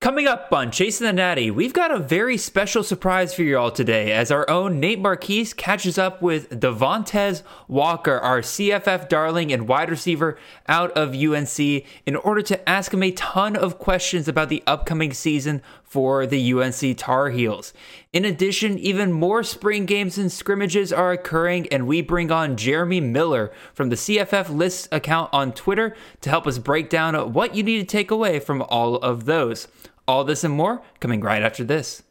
[0.00, 3.70] Coming up on Chasing the Natty, we've got a very special surprise for you all
[3.70, 9.68] today as our own Nate Marquise catches up with Devontez Walker, our CFF darling and
[9.68, 14.48] wide receiver out of UNC, in order to ask him a ton of questions about
[14.48, 15.60] the upcoming season
[15.90, 17.74] for the UNC Tar Heels.
[18.12, 23.00] In addition, even more spring games and scrimmages are occurring, and we bring on Jeremy
[23.00, 27.64] Miller from the CFF List account on Twitter to help us break down what you
[27.64, 29.66] need to take away from all of those.
[30.06, 32.04] All this and more coming right after this.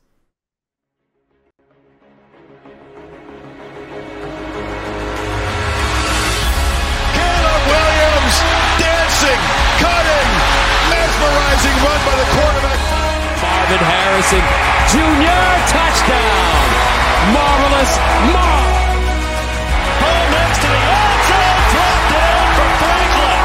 [13.70, 14.42] Marvin Harrison
[14.90, 15.46] Jr.
[15.70, 16.70] touchdown.
[17.38, 17.94] Marvelous
[18.34, 18.66] Marv.
[20.02, 23.42] Ball next to the end zone, dropped it in for Franklin.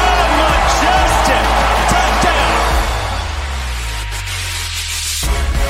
[0.00, 1.44] Oh, majestic
[1.92, 2.56] touchdown.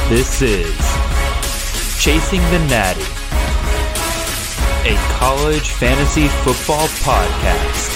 [0.08, 0.78] This is
[2.00, 3.10] Chasing the Natty,
[4.88, 7.95] a college fantasy football podcast.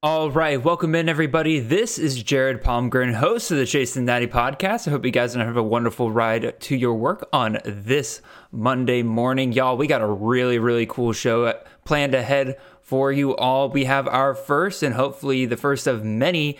[0.00, 1.58] All right, welcome in everybody.
[1.58, 4.86] This is Jared Palmgren, host of the the Natty podcast.
[4.86, 9.50] I hope you guys have a wonderful ride to your work on this Monday morning.
[9.50, 11.52] Y'all, we got a really, really cool show
[11.84, 13.70] planned ahead for you all.
[13.70, 16.56] We have our first and hopefully the first of many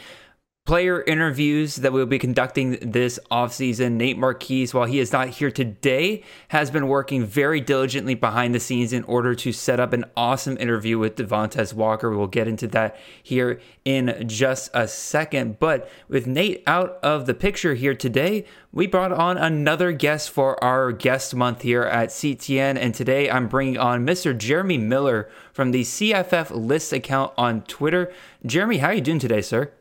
[0.69, 3.92] player interviews that we'll be conducting this offseason.
[3.92, 8.60] Nate Marquise, while he is not here today, has been working very diligently behind the
[8.60, 12.14] scenes in order to set up an awesome interview with Devontez Walker.
[12.14, 15.58] We'll get into that here in just a second.
[15.58, 20.62] But with Nate out of the picture here today, we brought on another guest for
[20.62, 22.77] our guest month here at CTN.
[22.77, 24.36] And today I'm bringing on Mr.
[24.36, 28.12] Jeremy Miller from the CFF List account on Twitter.
[28.44, 29.72] Jeremy, how are you doing today, sir?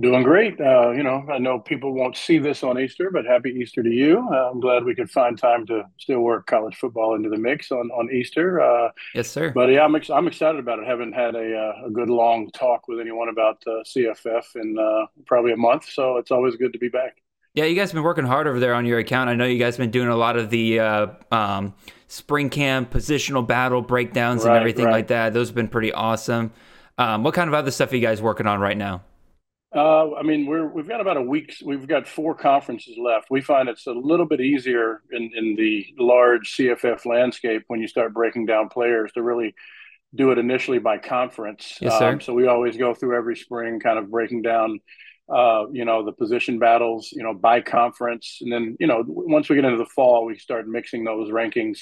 [0.00, 0.58] Doing great.
[0.58, 3.90] Uh, you know, I know people won't see this on Easter, but happy Easter to
[3.90, 4.26] you.
[4.32, 7.70] Uh, I'm glad we could find time to still work college football into the mix
[7.70, 8.58] on on Easter.
[8.58, 9.50] Uh, Yes, sir.
[9.50, 10.86] but yeah, I'm ex- I'm excited about it.
[10.86, 15.06] Haven't had a uh, a good long talk with anyone about uh, CFF in uh,
[15.26, 17.18] probably a month, so it's always good to be back.
[17.52, 19.28] Yeah, you guys have been working hard over there on your account.
[19.28, 21.74] I know you guys have been doing a lot of the uh, um,
[22.08, 24.92] spring camp positional battle breakdowns and everything right.
[24.92, 25.34] like that.
[25.34, 26.50] Those have been pretty awesome.
[26.96, 29.02] Um, what kind of other stuff are you guys working on right now?
[29.74, 31.54] Uh, I mean, we're we've got about a week.
[31.64, 33.28] We've got four conferences left.
[33.30, 37.88] We find it's a little bit easier in in the large CFF landscape when you
[37.88, 39.54] start breaking down players to really
[40.14, 41.78] do it initially by conference.
[41.80, 42.12] Yes, sir.
[42.12, 44.78] Um, so we always go through every spring, kind of breaking down,
[45.34, 49.48] uh, you know, the position battles, you know, by conference, and then you know, once
[49.48, 51.80] we get into the fall, we start mixing those rankings,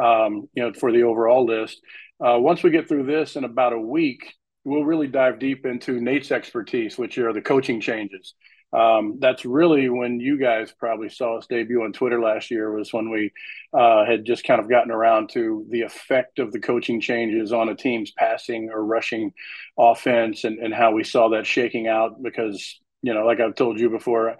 [0.00, 1.80] um, you know, for the overall list.
[2.24, 4.32] Uh, once we get through this in about a week,
[4.64, 8.34] we'll really dive deep into Nate's expertise, which are the coaching changes.
[8.74, 12.92] Um, that's really when you guys probably saw us debut on Twitter last year was
[12.92, 13.30] when we
[13.72, 17.68] uh, had just kind of gotten around to the effect of the coaching changes on
[17.68, 19.32] a team's passing or rushing
[19.78, 23.78] offense and, and how we saw that shaking out because, you know, like I've told
[23.78, 24.36] you before,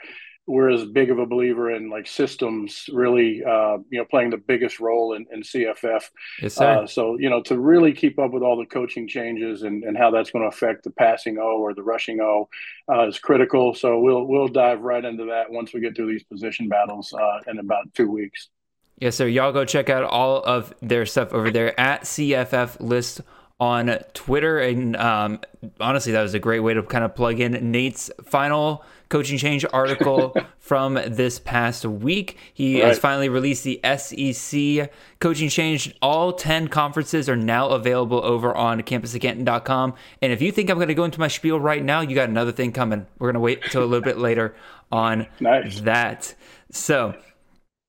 [0.46, 4.36] we're as big of a believer in like systems really, uh, you know, playing the
[4.36, 6.02] biggest role in, in CFF.
[6.42, 6.82] Yes, sir.
[6.82, 9.96] Uh, so, you know, to really keep up with all the coaching changes and, and
[9.96, 12.48] how that's going to affect the passing O or the rushing O
[12.92, 13.74] uh, is critical.
[13.74, 17.40] So we'll we'll dive right into that once we get through these position battles uh,
[17.50, 18.48] in about two weeks.
[18.98, 19.26] Yes, sir.
[19.26, 23.22] Y'all go check out all of their stuff over there at CFF List
[23.64, 24.58] on Twitter.
[24.58, 25.40] And um,
[25.80, 29.64] honestly, that was a great way to kind of plug in Nate's final coaching change
[29.72, 32.36] article from this past week.
[32.52, 35.94] He has finally released the SEC coaching change.
[36.02, 39.94] All 10 conferences are now available over on campusofcanton.com.
[40.20, 42.28] And if you think I'm going to go into my spiel right now, you got
[42.28, 43.06] another thing coming.
[43.18, 44.54] We're going to wait until a little bit later
[44.92, 45.80] on Nice.
[45.80, 46.34] that.
[46.70, 47.14] So,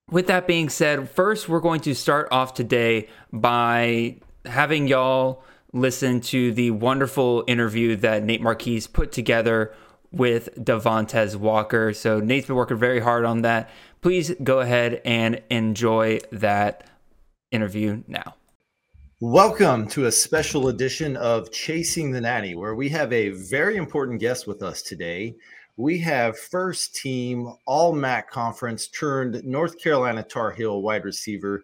[0.10, 5.44] with that being said, first we're going to start off today by having y'all
[5.76, 9.74] listen to the wonderful interview that Nate Marquise put together
[10.10, 11.94] with Devontez Walker.
[11.94, 13.70] So Nate's been working very hard on that.
[14.00, 16.90] Please go ahead and enjoy that
[17.52, 18.36] interview now.
[19.20, 24.22] Welcome to a special edition of Chasing the Natty, where we have a very important
[24.22, 25.36] guest with us today.
[25.76, 31.64] We have first team All MAC Conference turned North Carolina Tar Heel wide receiver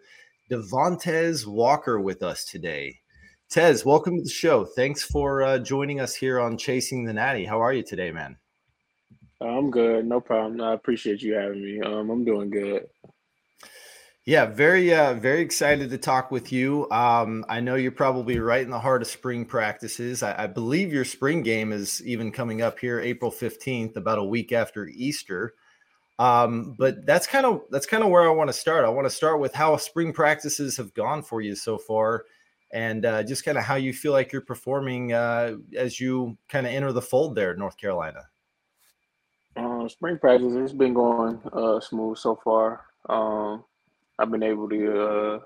[0.52, 3.01] Devontez Walker with us today.
[3.52, 4.64] Tez, welcome to the show.
[4.64, 7.44] Thanks for uh, joining us here on Chasing the Natty.
[7.44, 8.38] How are you today, man?
[9.42, 10.62] I'm good, no problem.
[10.62, 11.82] I appreciate you having me.
[11.82, 12.88] Um, I'm doing good.
[14.24, 16.90] Yeah, very, uh, very excited to talk with you.
[16.92, 20.24] Um, I know you're probably right in the heart of spring practices.
[20.24, 24.24] I, I, believe your spring game is even coming up here, April fifteenth, about a
[24.24, 25.56] week after Easter.
[26.20, 28.86] Um, but that's kind of that's kind of where I want to start.
[28.86, 32.24] I want to start with how spring practices have gone for you so far,
[32.74, 36.66] and uh, just kind of how you feel like you're performing uh, as you kind
[36.66, 38.28] of enter the fold there, North Carolina.
[39.56, 42.86] Uh, spring practice has been going uh, smooth so far.
[43.10, 43.64] Um,
[44.18, 45.40] I've been able to uh,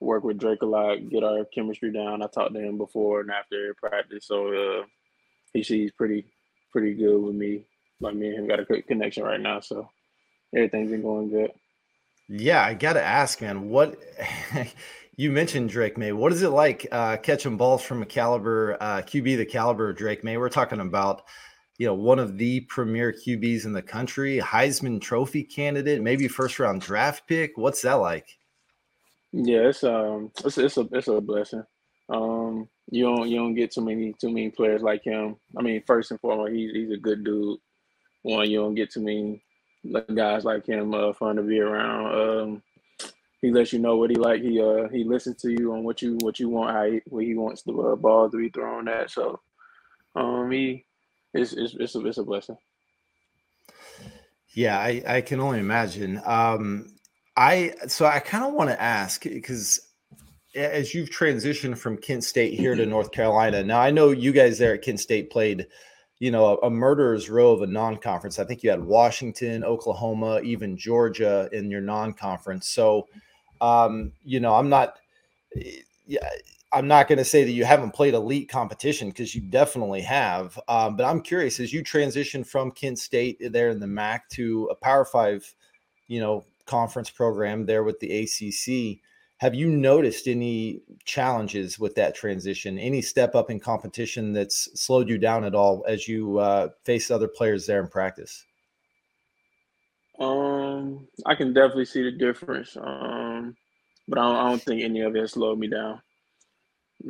[0.00, 2.22] work with Drake a lot, get our chemistry down.
[2.22, 4.84] I talked to him before and after practice, so uh,
[5.54, 6.26] he sees pretty
[6.72, 7.64] pretty good with me.
[8.00, 9.88] Like me and him got a great connection right now, so
[10.54, 11.52] everything's been going good.
[12.28, 13.68] Yeah, I got to ask, man.
[13.68, 13.98] What
[15.16, 16.12] you mentioned Drake Maye.
[16.12, 19.96] What is it like uh, catching balls from a caliber uh, QB the caliber of
[19.96, 20.36] Drake Maye?
[20.36, 21.22] We're talking about
[21.78, 26.58] you know, one of the premier QBs in the country, Heisman Trophy candidate, maybe first
[26.58, 27.56] round draft pick.
[27.56, 28.26] What's that like?
[29.32, 31.64] Yeah, it's um, it's it's a it's a blessing.
[32.08, 35.36] Um, you don't you don't get too many too many players like him.
[35.56, 37.58] I mean, first and foremost, he's he's a good dude.
[38.22, 39.42] One, you don't get too many
[40.14, 42.14] guys like him uh, fun to be around.
[42.14, 42.62] Um,
[43.42, 44.40] he lets you know what he like.
[44.40, 47.24] He uh he listens to you on what you what you want, how he, where
[47.24, 49.10] he wants the uh, ball to be thrown at.
[49.10, 49.40] So,
[50.14, 50.86] um, he
[51.34, 52.56] it's it's it's a, it's a blessing.
[54.54, 56.20] Yeah, I, I can only imagine.
[56.24, 56.94] Um,
[57.36, 59.80] I so I kind of want to ask because
[60.54, 64.58] as you've transitioned from Kent State here to North Carolina, now I know you guys
[64.58, 65.66] there at Kent State played,
[66.18, 68.38] you know, a, a murderer's row of a non-conference.
[68.38, 72.68] I think you had Washington, Oklahoma, even Georgia in your non-conference.
[72.68, 73.08] So,
[73.62, 74.98] um, you know, I'm not.
[76.06, 76.28] Yeah,
[76.72, 80.58] I'm not going to say that you haven't played elite competition because you definitely have.
[80.68, 84.68] Um, but I'm curious as you transition from Kent State there in the MAC to
[84.70, 85.54] a Power Five,
[86.08, 89.00] you know, conference program there with the ACC.
[89.38, 92.78] Have you noticed any challenges with that transition?
[92.78, 97.10] Any step up in competition that's slowed you down at all as you uh, face
[97.10, 98.44] other players there in practice?
[100.22, 102.76] Um, I can definitely see the difference.
[102.76, 103.56] Um,
[104.06, 106.00] but I don't, I don't think any of it slowed me down.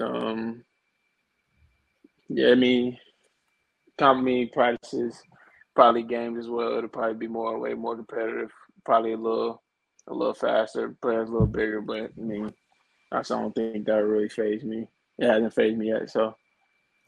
[0.01, 0.65] Um,
[2.29, 2.99] yeah, I mean,
[3.99, 5.21] company practices,
[5.75, 6.79] probably games as well.
[6.79, 8.51] It'll probably be more way more competitive.
[8.85, 9.63] Probably a little,
[10.09, 10.97] a little faster.
[11.03, 12.53] Players a little bigger, but I mean,
[13.13, 14.89] I don't think that really phased me.
[15.19, 16.11] It hasn't phased me yet.
[16.11, 16.35] So.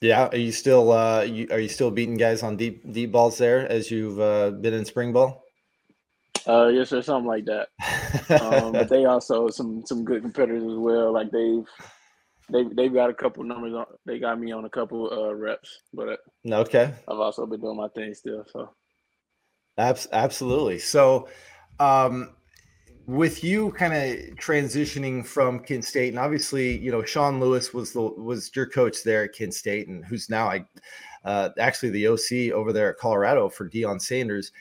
[0.02, 3.38] Yeah, are you still uh, you, are you still beating guys on deep deep balls
[3.38, 5.43] there as you've uh, been in spring ball?
[6.46, 7.68] Uh, yes, or something like that.
[8.42, 11.12] um, but they also some some good competitors as well.
[11.12, 11.66] Like they've
[12.50, 13.86] they they've got a couple numbers on.
[14.04, 16.92] They got me on a couple uh, reps, but okay.
[17.08, 18.44] I've also been doing my thing still.
[18.52, 18.70] So,
[19.78, 20.78] Abs- absolutely.
[20.78, 21.28] So,
[21.80, 22.34] um,
[23.06, 27.92] with you kind of transitioning from Kent State, and obviously, you know, Sean Lewis was
[27.92, 30.64] the was your coach there at Kent State, and who's now I
[31.24, 34.52] uh, actually the OC over there at Colorado for Deion Sanders.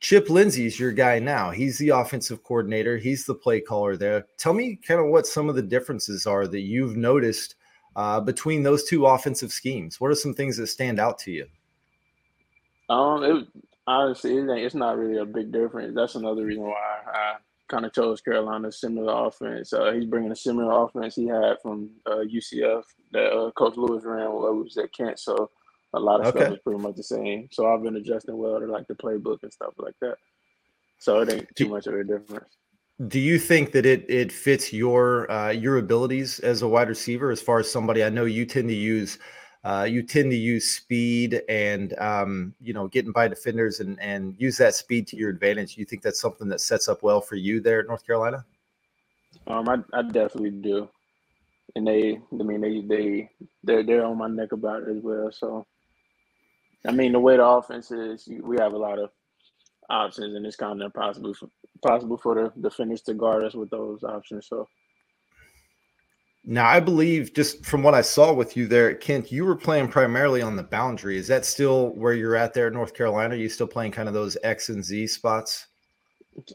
[0.00, 1.50] Chip Lindsey's your guy now.
[1.50, 2.98] He's the offensive coordinator.
[2.98, 4.26] He's the play caller there.
[4.36, 7.56] Tell me kind of what some of the differences are that you've noticed
[7.96, 10.00] uh, between those two offensive schemes.
[10.00, 11.46] What are some things that stand out to you?
[12.88, 13.48] Um, it,
[13.88, 15.94] honestly, it's not really a big difference.
[15.96, 17.36] That's another reason why I
[17.68, 19.72] kind of chose Carolina similar offense.
[19.72, 24.04] Uh, he's bringing a similar offense he had from uh, UCF that uh, Coach Lewis
[24.04, 25.18] ran while was at Kent.
[25.18, 25.50] So
[25.94, 26.40] a lot of okay.
[26.40, 27.48] stuff is pretty much the same.
[27.50, 30.16] So I've been adjusting well to like the playbook and stuff like that.
[30.98, 32.56] So it ain't too much of a difference.
[33.06, 37.30] Do you think that it it fits your uh, your abilities as a wide receiver?
[37.30, 39.18] As far as somebody, I know you tend to use
[39.64, 44.34] uh, you tend to use speed and um, you know getting by defenders and and
[44.38, 45.76] use that speed to your advantage.
[45.76, 48.44] You think that's something that sets up well for you there at North Carolina?
[49.46, 50.88] Um, I, I definitely do,
[51.76, 53.30] and they, I mean, they they
[53.62, 55.30] they're they're on my neck about it as well.
[55.32, 55.66] So
[56.86, 59.10] I mean, the way the offense is, we have a lot of
[59.90, 61.48] options, and it's kind of impossible for,
[61.82, 64.46] possible for the defenders to guard us with those options.
[64.46, 64.68] So.
[66.44, 69.88] Now, I believe just from what I saw with you there Kent, you were playing
[69.88, 71.18] primarily on the boundary.
[71.18, 73.34] Is that still where you're at there North Carolina?
[73.34, 75.66] Are you still playing kind of those X and Z spots?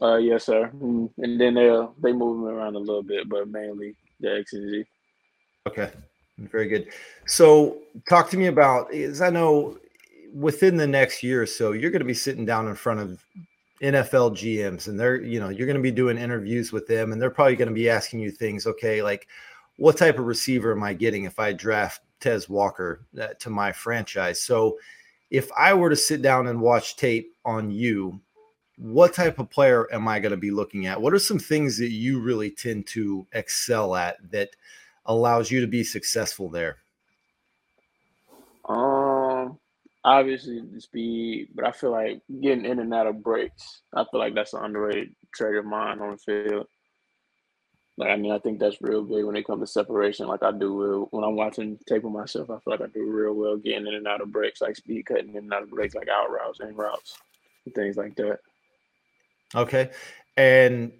[0.00, 0.70] Uh, yes, sir.
[0.74, 4.54] Mm, and then they they move them around a little bit, but mainly the X
[4.54, 4.84] and Z.
[5.68, 5.90] Okay,
[6.38, 6.88] very good.
[7.26, 7.78] So,
[8.08, 8.92] talk to me about.
[8.92, 9.78] Is I know
[10.34, 13.24] within the next year or so, you're going to be sitting down in front of
[13.80, 17.22] NFL GMs and they're, you know, you're going to be doing interviews with them and
[17.22, 19.28] they're probably going to be asking you things, okay, like
[19.76, 23.72] what type of receiver am I getting if I draft Tez Walker uh, to my
[23.72, 24.40] franchise?
[24.40, 24.78] So
[25.30, 28.20] if I were to sit down and watch tape on you,
[28.76, 31.00] what type of player am I going to be looking at?
[31.00, 34.50] What are some things that you really tend to excel at that
[35.06, 36.78] allows you to be successful there?
[38.68, 39.03] Um,
[40.04, 43.82] obviously the speed, but I feel like getting in and out of breaks.
[43.94, 46.66] I feel like that's an underrated trait of mine on the field.
[47.96, 50.26] Like I mean, I think that's real big when it comes to separation.
[50.26, 52.50] Like I do real when I'm watching tape of myself.
[52.50, 55.06] I feel like I do real well getting in and out of breaks, like speed
[55.06, 57.16] cutting in and out of breaks, like out routes and routes,
[57.64, 58.40] and things like that.
[59.54, 59.90] Okay,
[60.36, 60.92] and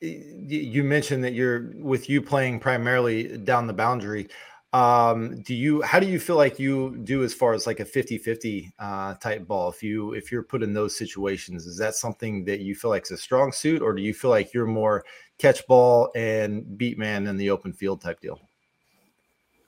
[0.00, 4.28] you mentioned that you're with you playing primarily down the boundary.
[4.74, 7.84] Um, do you how do you feel like you do as far as like a
[7.84, 9.70] 50-50 uh, type ball?
[9.70, 13.04] If you if you're put in those situations is that something that you feel like
[13.04, 15.04] is a strong suit or do you feel like you're more
[15.38, 18.40] catch ball and beat man in the open field type deal?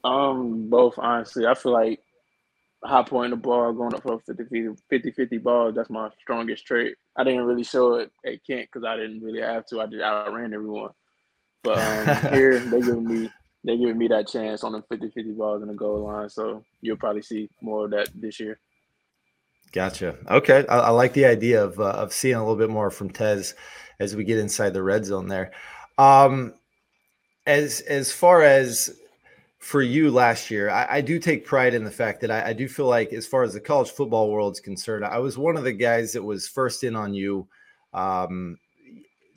[0.03, 1.47] Um both honestly.
[1.47, 2.01] I feel like
[2.83, 6.97] high point the ball going up for 50 50 50 ball that's my strongest trait.
[7.15, 9.81] I didn't really show it at kent because i didn't really have to.
[9.81, 10.91] I just outran everyone.
[11.63, 13.31] But um, here they give me
[13.67, 16.29] they're giving me that chance on the 50-50 balls in the goal line.
[16.31, 18.61] So you'll probably see more of that this year.
[19.73, 20.17] Gotcha.
[20.31, 23.11] Okay, I, I like the idea of uh, of seeing a little bit more from
[23.11, 23.55] Tez
[23.99, 25.51] as we get inside the red zone there.
[25.99, 26.55] Um,
[27.45, 28.97] as as far as
[29.59, 32.53] for you last year, I, I, do take pride in the fact that I, I,
[32.53, 35.57] do feel like, as far as the college football world is concerned, I was one
[35.57, 37.49] of the guys that was first in on you
[37.93, 38.59] um,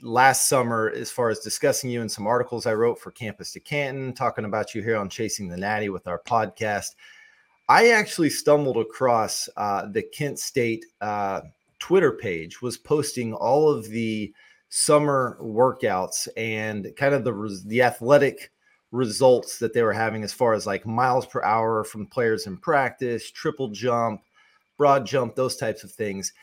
[0.02, 3.60] last summer as far as discussing you in some articles I wrote for Campus to
[3.60, 6.96] Canton, talking about you here on Chasing the Natty with our podcast.
[7.68, 11.42] I actually stumbled across uh, the Kent State uh,
[11.80, 14.34] Twitter page was posting all of the
[14.70, 18.52] summer workouts and kind of the the athletic
[18.92, 22.58] results that they were having as far as like miles per hour from players in
[22.58, 24.22] practice, triple jump,
[24.78, 26.34] broad jump, those types of things.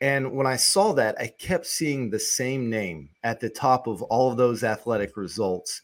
[0.00, 4.02] And when I saw that, I kept seeing the same name at the top of
[4.02, 5.82] all of those athletic results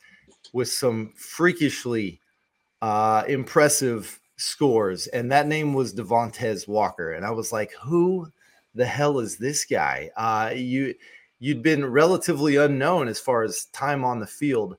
[0.53, 2.21] with some freakishly
[2.81, 5.07] uh, impressive scores.
[5.09, 7.13] And that name was Devontae Walker.
[7.13, 8.33] And I was like, who
[8.75, 10.11] the hell is this guy?
[10.17, 10.95] Uh, you,
[11.39, 14.79] you'd been relatively unknown as far as time on the field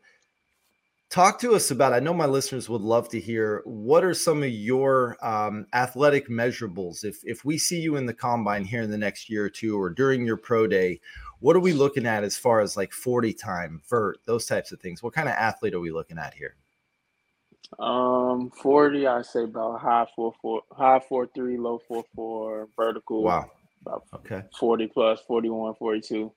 [1.10, 4.44] talk to us about i know my listeners would love to hear what are some
[4.44, 7.04] of your um, athletic measurables?
[7.04, 9.80] If if we see you in the combine here in the next year or two
[9.80, 11.00] or during your pro day
[11.40, 14.80] what are we looking at as far as like 40 time vert those types of
[14.80, 15.04] things?
[15.04, 16.56] What kind of athlete are we looking at here?
[17.80, 23.24] Um 40 i say about high four four high four three low four four vertical
[23.24, 23.52] wow.
[23.82, 24.44] about okay.
[24.58, 26.32] 40 plus 41 42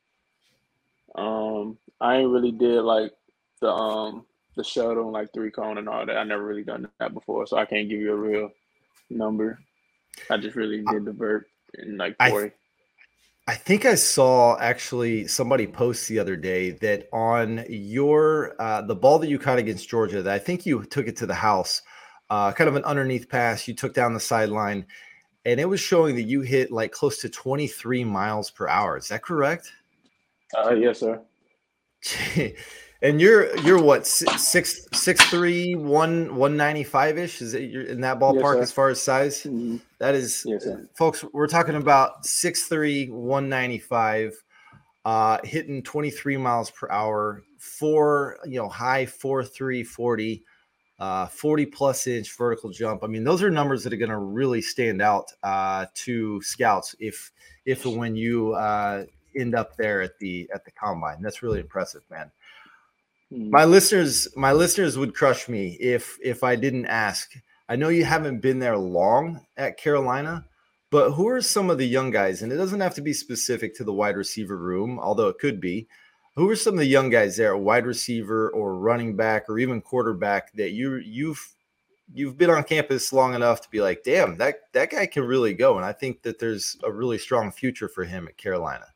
[1.14, 3.12] um i ain't really did like
[3.60, 4.26] the um
[4.57, 6.16] the shuttle and like three cone and all that.
[6.16, 8.50] I never really done that before, so I can't give you a real
[9.09, 9.59] number.
[10.30, 12.49] I just really did the vert in like 40.
[12.49, 18.83] I, I think I saw actually somebody post the other day that on your uh,
[18.83, 21.35] the ball that you caught against Georgia, that I think you took it to the
[21.35, 21.83] house,
[22.28, 23.66] uh, kind of an underneath pass.
[23.66, 24.87] You took down the sideline,
[25.45, 28.97] and it was showing that you hit like close to 23 miles per hour.
[28.97, 29.73] Is that correct?
[30.57, 31.21] Uh, yes, sir.
[33.02, 37.40] And you're you're what six six three one one ninety five ish?
[37.40, 39.42] Is it you're in that ballpark yes, as far as size?
[39.42, 39.78] Mm-hmm.
[39.99, 41.25] That is, yes, folks.
[41.33, 44.35] We're talking about six three one ninety five,
[45.07, 50.45] uh, hitting twenty three miles per hour, four you know high four three forty.
[50.99, 53.02] Uh, 40 plus inch vertical jump.
[53.02, 56.95] I mean, those are numbers that are going to really stand out uh, to scouts
[57.00, 57.33] if
[57.64, 61.23] if when you uh, end up there at the at the combine.
[61.23, 62.30] That's really impressive, man.
[63.32, 63.50] Hmm.
[63.50, 67.32] My listeners, my listeners would crush me if if I didn't ask.
[67.68, 70.44] I know you haven't been there long at Carolina,
[70.90, 72.42] but who are some of the young guys?
[72.42, 75.60] And it doesn't have to be specific to the wide receiver room, although it could
[75.60, 75.87] be.
[76.37, 79.80] Who are some of the young guys there, wide receiver or running back or even
[79.80, 81.54] quarterback that you you've
[82.12, 85.54] you've been on campus long enough to be like, damn, that that guy can really
[85.54, 85.76] go.
[85.76, 88.87] And I think that there's a really strong future for him at Carolina.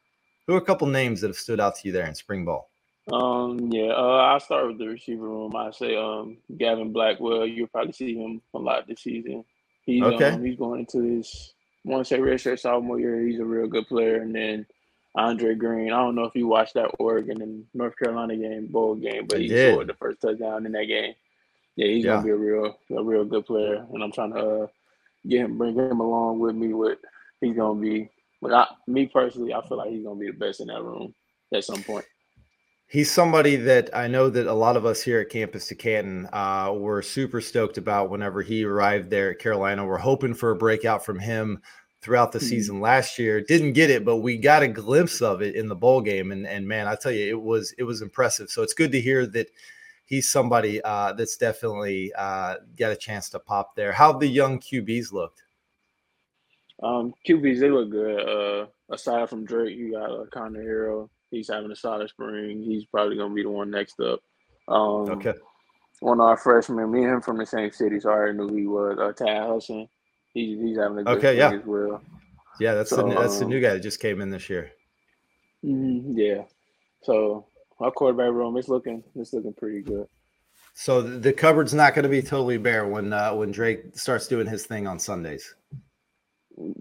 [0.47, 2.71] Who are a couple names that have stood out to you there in spring ball?
[3.13, 5.55] Um, yeah, uh, I'll start with the receiver room.
[5.55, 7.47] I say um Gavin Blackwell.
[7.47, 9.45] You'll probably see him a lot this season.
[9.85, 10.31] He's okay.
[10.31, 11.53] um, he's going into his
[11.87, 13.21] I want to say redshirt sophomore year.
[13.21, 14.23] He's a real good player.
[14.23, 14.67] And then
[15.15, 15.93] Andre Greene.
[15.93, 19.41] I don't know if you watched that Oregon and North Carolina game, bowl game, but
[19.41, 21.15] he scored the first touchdown in that game.
[21.77, 22.13] Yeah, he's yeah.
[22.13, 23.87] gonna be a real a real good player.
[23.93, 24.67] And I'm trying to uh,
[25.29, 26.73] get him bring him along with me.
[26.73, 26.99] With
[27.43, 28.09] he's gonna be.
[28.41, 31.15] But I, me personally, I feel like he's gonna be the best in that room
[31.53, 32.07] at some point
[32.95, 36.29] he's somebody that I know that a lot of us here at Campus to Canton
[36.33, 39.85] uh, were super stoked about whenever he arrived there at Carolina.
[39.85, 41.61] We're hoping for a breakout from him
[42.03, 42.47] throughout the mm-hmm.
[42.47, 43.41] season last year.
[43.41, 46.47] Didn't get it, but we got a glimpse of it in the bowl game, and
[46.47, 48.49] and man, I tell you, it was it was impressive.
[48.49, 49.49] So it's good to hear that
[50.05, 53.91] he's somebody uh, that's definitely uh, got a chance to pop there.
[53.91, 55.43] How the young QBs looked?
[56.81, 58.21] Um, QBs they look good.
[58.21, 61.09] Uh, aside from Drake, you got uh, Conner Harrell.
[61.35, 62.63] He's having a solid spring.
[62.63, 64.21] He's probably gonna be the one next up.
[64.69, 65.35] Um, okay.
[66.01, 68.55] One of our freshmen, me and him from the same city, so I already knew
[68.55, 68.99] he was.
[68.99, 69.89] Uh, Tad Hudson,
[70.33, 71.53] he's he's having a good okay, yeah.
[71.53, 72.01] as well.
[72.61, 74.71] Yeah, that's so, the that's um, the new guy that just came in this year.
[75.65, 76.43] Mm-hmm, yeah.
[77.03, 77.47] So
[77.81, 80.07] our quarterback room is looking it's looking pretty good.
[80.75, 84.47] So the cupboard's not going to be totally bare when uh, when Drake starts doing
[84.47, 85.55] his thing on Sundays.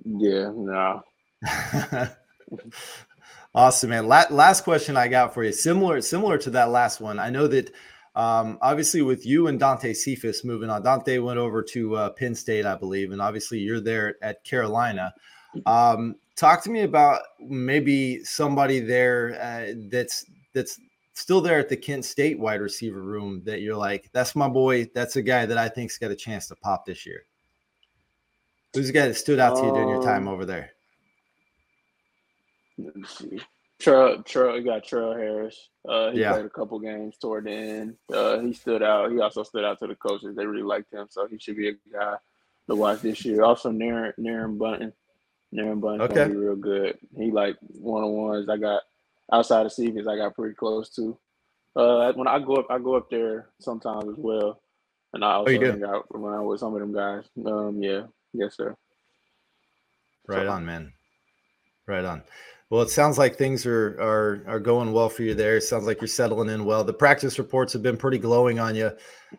[0.05, 1.01] Yeah, no.
[3.55, 4.07] awesome, man.
[4.07, 7.19] La- last question I got for you, similar similar to that last one.
[7.19, 7.71] I know that
[8.15, 12.35] um, obviously with you and Dante Cephas moving on, Dante went over to uh, Penn
[12.35, 15.13] State, I believe, and obviously you're there at Carolina.
[15.65, 20.79] Um, talk to me about maybe somebody there uh, that's that's
[21.13, 24.89] still there at the Kent State wide receiver room that you're like, that's my boy.
[24.93, 27.25] That's a guy that I think's got a chance to pop this year.
[28.73, 30.71] Who's the guy that stood out to you during your time um, over there?
[32.77, 33.39] Let me see.
[33.81, 35.69] Trell, Trell, you got Trell Harris.
[35.87, 36.33] Uh, he yeah.
[36.33, 37.95] played a couple games toward the end.
[38.11, 39.11] Uh, he stood out.
[39.11, 40.35] He also stood out to the coaches.
[40.35, 42.15] They really liked him, so he should be a guy
[42.69, 43.43] to watch this year.
[43.43, 44.93] Also, Naren, Naren Bunton.
[45.53, 46.27] Naren Bunton okay.
[46.27, 46.97] be real good.
[47.17, 48.49] He like one on ones.
[48.49, 48.83] I got
[49.31, 51.17] outside of Stevens, I got pretty close to.
[51.75, 54.61] Uh, when I go up, I go up there sometimes as well,
[55.13, 57.23] and I oh, also oh, hang out around with some of them guys.
[57.45, 58.75] Um, yeah, yes, sir.
[60.27, 60.93] Right so, on, man.
[61.87, 62.23] Right on.
[62.73, 65.57] Well, it sounds like things are are are going well for you there.
[65.57, 66.83] It sounds like you're settling in well.
[66.83, 68.89] The practice reports have been pretty glowing on you,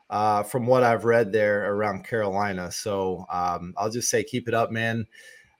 [0.08, 2.70] uh, from what I've read there around Carolina.
[2.70, 5.04] So um, I'll just say, keep it up, man.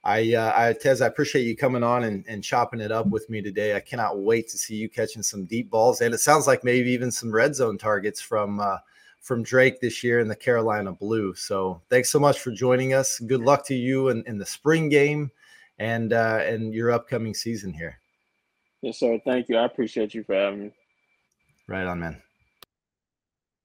[0.04, 3.28] I, uh, I Tez, I appreciate you coming on and, and chopping it up with
[3.28, 3.75] me today.
[3.75, 6.93] I cannot wait to see you catching some deep balls, and it sounds like maybe
[6.93, 8.78] even some red zone targets from uh,
[9.21, 11.35] from Drake this year in the Carolina Blue.
[11.35, 13.18] So thanks so much for joining us.
[13.18, 15.33] Good luck to you in, in the spring game
[15.78, 17.98] and uh, and your upcoming season here.
[18.82, 19.18] Yes, sir.
[19.24, 19.56] Thank you.
[19.56, 20.70] I appreciate you for having me.
[21.68, 22.22] Right on, man.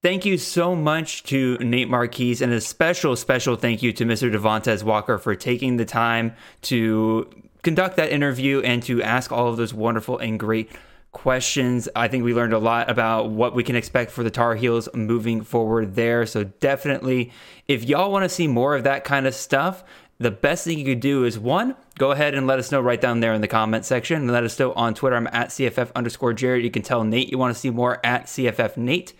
[0.01, 4.33] Thank you so much to Nate Marquise and a special, special thank you to Mr.
[4.33, 7.29] Devontae Walker for taking the time to
[7.63, 10.71] conduct that interview and to ask all of those wonderful and great
[11.11, 11.89] questions.
[11.97, 14.87] I think we learned a lot about what we can expect for the Tar Heels
[14.93, 16.25] moving forward there.
[16.25, 17.33] So definitely,
[17.67, 19.83] if y'all want to see more of that kind of stuff,
[20.19, 22.99] the best thing you could do is one, go ahead and let us know right
[22.99, 25.17] down there in the comment section and let us know on Twitter.
[25.17, 26.63] I'm at CFF underscore Jared.
[26.63, 29.13] You can tell Nate you want to see more at CFF Nate.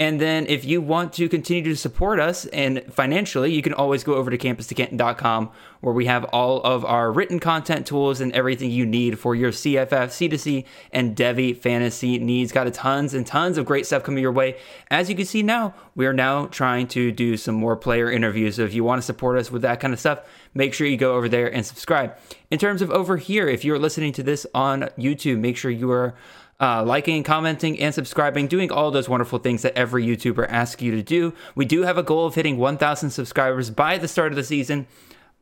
[0.00, 4.04] And then if you want to continue to support us and financially, you can always
[4.04, 8.70] go over to campus2canton.com where we have all of our written content tools and everything
[8.70, 12.52] you need for your CFF, C2C, and Devy fantasy needs.
[12.52, 14.56] Got a tons and tons of great stuff coming your way.
[14.88, 18.54] As you can see now, we are now trying to do some more player interviews.
[18.56, 20.20] So if you want to support us with that kind of stuff,
[20.54, 22.16] make sure you go over there and subscribe.
[22.52, 25.90] In terms of over here, if you're listening to this on YouTube, make sure you
[25.90, 26.14] are
[26.60, 30.90] uh, liking, commenting, and subscribing, doing all those wonderful things that every YouTuber asks you
[30.92, 31.32] to do.
[31.54, 34.86] We do have a goal of hitting 1,000 subscribers by the start of the season.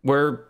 [0.02, 0.40] We're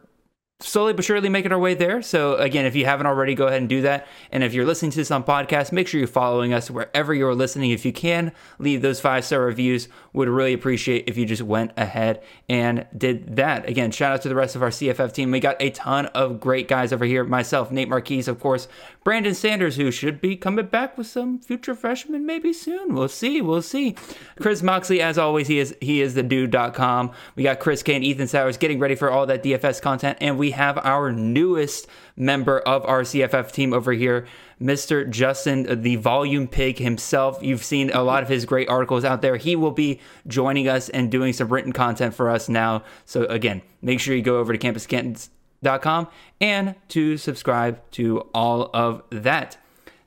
[0.61, 2.01] slowly but surely making our way there.
[2.01, 4.07] So again, if you haven't already, go ahead and do that.
[4.33, 7.35] And if you're listening to this on podcast, make sure you're following us wherever you're
[7.35, 7.73] listening.
[7.73, 9.89] If you can, leave those five star reviews.
[10.15, 13.69] Would really appreciate if you just went ahead and did that.
[13.69, 15.31] Again, shout out to the rest of our CFF team.
[15.31, 17.23] We got a ton of great guys over here.
[17.23, 18.67] Myself, Nate Marquise, of course,
[19.05, 22.95] Brandon Sanders, who should be coming back with some future freshmen maybe soon.
[22.95, 23.43] We'll see.
[23.43, 23.95] We'll see.
[24.41, 27.13] Chris Moxley, as always, he is he is the dude.com.
[27.35, 30.46] We got Chris Kane, Ethan Sowers getting ready for all that DFS content, and we
[30.47, 34.29] we have our newest member of our CFF team over here,
[34.63, 35.11] Mr.
[35.11, 37.43] Justin, the volume pig himself.
[37.43, 39.39] You've seen a lot of his great articles out there.
[39.39, 42.85] He will be joining us and doing some written content for us now.
[43.07, 46.07] So, again, make sure you go over to campuscantons.com
[46.41, 49.57] and to subscribe to all of that.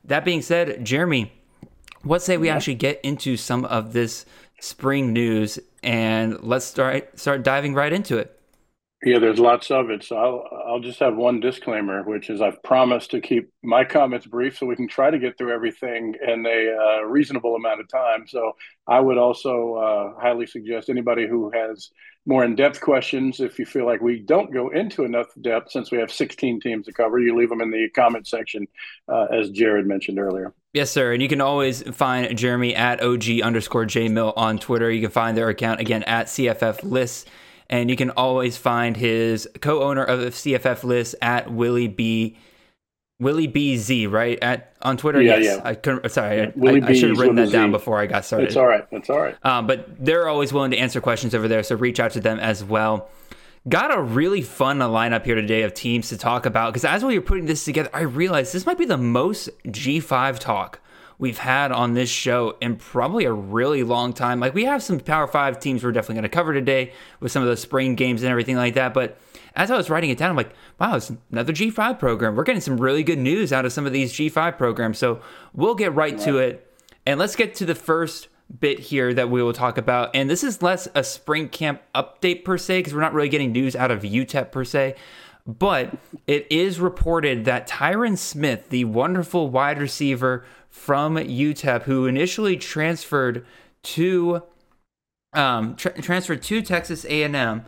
[0.06, 1.34] That being said, Jeremy,
[2.04, 4.26] what say we actually get into some of this
[4.62, 8.39] spring news and let's start start diving right into it.
[9.04, 10.04] Yeah, there's lots of it.
[10.04, 14.26] So I'll I'll just have one disclaimer, which is I've promised to keep my comments
[14.26, 17.88] brief so we can try to get through everything in a uh, reasonable amount of
[17.88, 18.28] time.
[18.28, 18.58] So
[18.88, 21.92] I would also uh, highly suggest anybody who has
[22.26, 25.98] more in-depth questions, if you feel like we don't go into enough depth, since we
[25.98, 28.68] have 16 teams to cover, you leave them in the comment section,
[29.08, 30.54] uh, as Jared mentioned earlier.
[30.74, 31.14] Yes, sir.
[31.14, 34.92] And you can always find Jeremy at OG underscore J Mill on Twitter.
[34.92, 37.26] You can find their account again at CFF Lists
[37.70, 42.38] And you can always find his co-owner of the CFF list at Willie B.
[43.20, 44.40] Willie BZ, right?
[44.42, 45.22] At on Twitter.
[45.22, 45.58] Yeah, yes.
[45.58, 45.70] yeah.
[45.70, 46.10] I couldn't.
[46.10, 47.72] Sorry, I, I, I should have written that down Z.
[47.74, 48.48] before I got started.
[48.48, 48.86] It's all right.
[48.92, 49.36] It's all right.
[49.46, 52.40] Um, but they're always willing to answer questions over there, so reach out to them
[52.40, 53.10] as well.
[53.68, 57.20] Got a really fun lineup here today of teams to talk about because as we
[57.20, 60.80] were putting this together, I realized this might be the most G5 talk
[61.20, 64.40] we've had on this show in probably a really long time.
[64.40, 67.44] Like we have some Power Five teams we're definitely going to cover today with some
[67.44, 69.20] of the spring games and everything like that, but
[69.56, 72.36] as I was writing it down, I'm like, wow, it's another G5 program.
[72.36, 74.98] We're getting some really good news out of some of these G5 programs.
[74.98, 75.22] So
[75.54, 76.72] we'll get right to it.
[77.06, 78.30] And let's get to the first
[78.60, 80.16] bit here that we will talk about.
[80.16, 83.52] And this is less a spring camp update per se, because we're not really getting
[83.52, 84.96] news out of UTEP per se.
[85.46, 92.58] But it is reported that Tyrin Smith, the wonderful wide receiver from UTEP, who initially
[92.58, 93.46] transferred
[93.84, 94.44] to
[95.34, 97.66] um, tra- transferred to Texas A&M,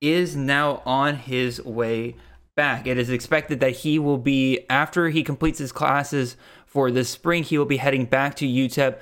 [0.00, 2.16] is now on his way
[2.54, 2.86] back.
[2.86, 6.36] It is expected that he will be after he completes his classes
[6.66, 7.42] for this spring.
[7.42, 8.98] He will be heading back to UTEP.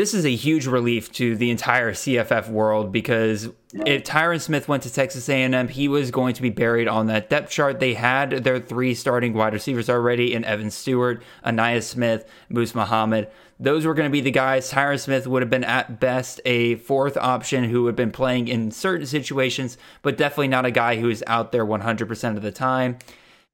[0.00, 4.84] This is a huge relief to the entire CFF world because if Tyrin Smith went
[4.84, 7.80] to Texas A&M, he was going to be buried on that depth chart.
[7.80, 13.28] They had their three starting wide receivers already in Evan Stewart, Ainias Smith, Moose Muhammad.
[13.58, 14.72] Those were going to be the guys.
[14.72, 18.70] Tyrin Smith would have been at best a fourth option who had been playing in
[18.70, 22.96] certain situations, but definitely not a guy who is out there 100% of the time.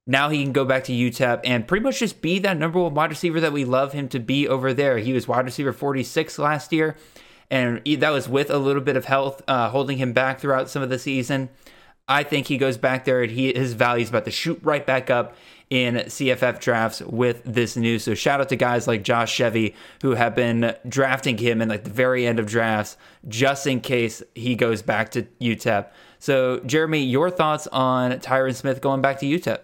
[0.09, 2.93] Now he can go back to UTEP and pretty much just be that number one
[2.93, 4.97] wide receiver that we love him to be over there.
[4.97, 6.95] He was wide receiver 46 last year,
[7.51, 10.81] and that was with a little bit of health uh, holding him back throughout some
[10.81, 11.49] of the season.
[12.07, 14.85] I think he goes back there and he his value is about to shoot right
[14.85, 15.35] back up
[15.69, 18.03] in CFF drafts with this news.
[18.03, 21.83] So shout out to guys like Josh Chevy who have been drafting him in like
[21.83, 22.95] the very end of drafts
[23.27, 25.89] just in case he goes back to UTEP.
[26.19, 29.59] So Jeremy, your thoughts on Tyrin Smith going back to UTEP?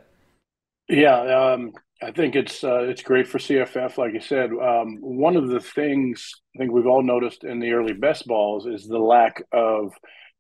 [0.90, 3.98] Yeah, um, I think it's uh, it's great for CFF.
[3.98, 7.72] Like you said, um, one of the things I think we've all noticed in the
[7.72, 9.94] early best balls is the lack of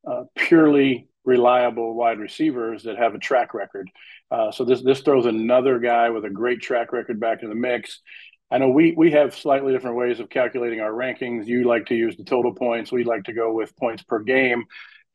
[0.09, 3.89] uh, purely reliable wide receivers that have a track record.
[4.29, 7.55] Uh, so this this throws another guy with a great track record back in the
[7.55, 8.01] mix.
[8.51, 11.47] I know we we have slightly different ways of calculating our rankings.
[11.47, 12.91] You like to use the total points.
[12.91, 14.65] We like to go with points per game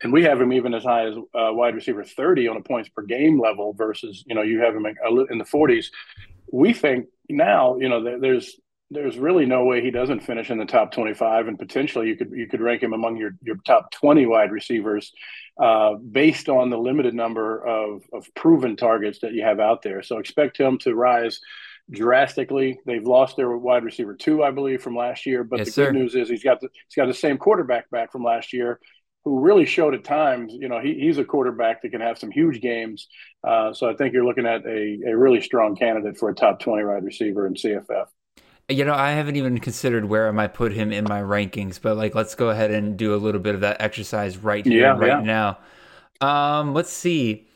[0.02, 2.88] and we have him even as high as uh, wide receiver 30 on a points
[2.88, 5.86] per game level versus you know you have him in the 40s
[6.52, 8.58] we think now you know there's
[8.90, 12.30] there's really no way he doesn't finish in the top 25 and potentially you could
[12.32, 15.12] you could rank him among your your top 20 wide receivers
[15.62, 20.02] uh, based on the limited number of of proven targets that you have out there.
[20.02, 21.38] So expect him to rise
[21.90, 22.78] drastically.
[22.86, 25.84] They've lost their wide receiver two i believe from last year but Yes, the sir.
[25.86, 28.80] good news is he's got the, he's got the same quarterback back from last year
[29.28, 32.30] who really showed at times, you know, he, he's a quarterback that can have some
[32.30, 33.08] huge games.
[33.46, 36.60] Uh, so I think you're looking at a, a really strong candidate for a top
[36.60, 38.08] 20 wide receiver in CFF.
[38.70, 41.96] You know, I haven't even considered where I might put him in my rankings, but
[41.96, 44.92] like, let's go ahead and do a little bit of that exercise right here, Yeah,
[44.92, 45.18] right yeah.
[45.18, 45.58] now.
[46.20, 47.46] Um, let's see.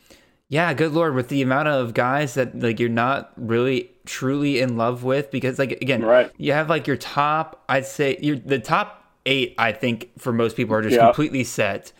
[0.49, 4.77] Yeah, good lord, with the amount of guys that like you're not really truly in
[4.77, 6.31] love with, because like again, Right.
[6.37, 7.63] you have like your top.
[7.69, 9.55] I'd say you're the top eight.
[9.57, 11.05] I think for most people are just Yeah.
[11.05, 11.91] completely set,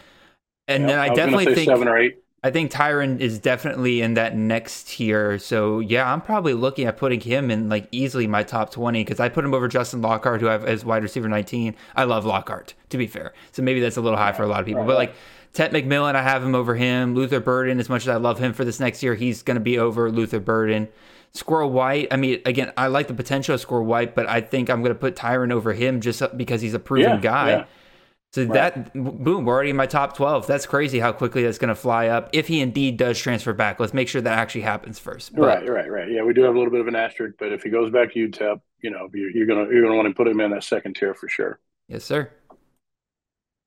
[0.67, 2.19] and then I, gonna definitely think seven or eight.
[2.45, 5.39] I think Tyrin is definitely in that next tier.
[5.39, 9.21] So yeah, I'm probably looking at putting him in like easily my top 20 because
[9.21, 11.73] I put him over Justin Lockhart, who I have as wide receiver 19.
[11.95, 13.31] I love Lockhart, to be fair.
[13.53, 14.83] So maybe that's a little high for a lot of people.
[14.83, 15.15] But like
[15.53, 17.15] Tet McMillan, I have him over him.
[17.15, 19.62] Luther Burden, as much as I love him for this next year, he's going to
[19.62, 20.89] be over Luther Burden.
[21.33, 24.69] Squirrel White, I mean, again, I like the potential of Squirrel White, but I think
[24.69, 27.49] I'm going to put Tyrin over him just because he's a proven Yeah, guy.
[27.49, 27.65] yeah.
[28.33, 30.47] So that boom, we're already in my top twelve.
[30.47, 33.79] That's crazy how quickly that's going to fly up if he indeed does transfer back.
[33.79, 35.35] Let's make sure that actually happens first.
[35.35, 36.09] But- Right, right, right.
[36.11, 38.11] Yeah, we do have a little bit of an asterisk, but if he goes back
[38.13, 40.63] to UTEP, you know, you're, you're gonna you're gonna want to put him in that
[40.63, 41.59] second tier for sure.
[41.87, 42.31] Yes, sir.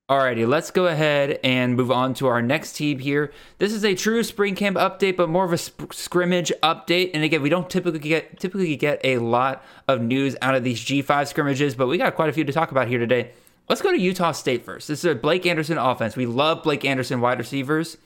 [0.09, 3.33] Alrighty, let's go ahead and move on to our next team here.
[3.59, 7.11] This is a true spring camp update, but more of a sp- scrimmage update.
[7.13, 10.79] And again, we don't typically get typically get a lot of news out of these
[10.79, 13.33] G5 scrimmages, but we got quite a few to talk about here today.
[13.69, 14.87] Let's go to Utah State first.
[14.87, 16.15] This is a Blake Anderson offense.
[16.15, 17.99] We love Blake Anderson wide receivers.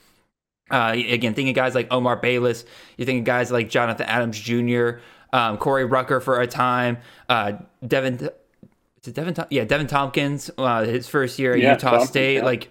[0.70, 2.64] Uh, again, thinking guys like Omar Bayless,
[2.96, 5.00] you think guys like Jonathan Adams Jr.,
[5.34, 6.96] um, Corey Rucker for a time,
[7.28, 7.52] uh,
[7.84, 8.30] Deven,
[9.08, 12.34] is Deven, Tom- yeah, Deven Thompkins, uh, his first year at Yeah, Utah Thompkins, State.
[12.36, 12.44] yeah.
[12.44, 12.68] Like,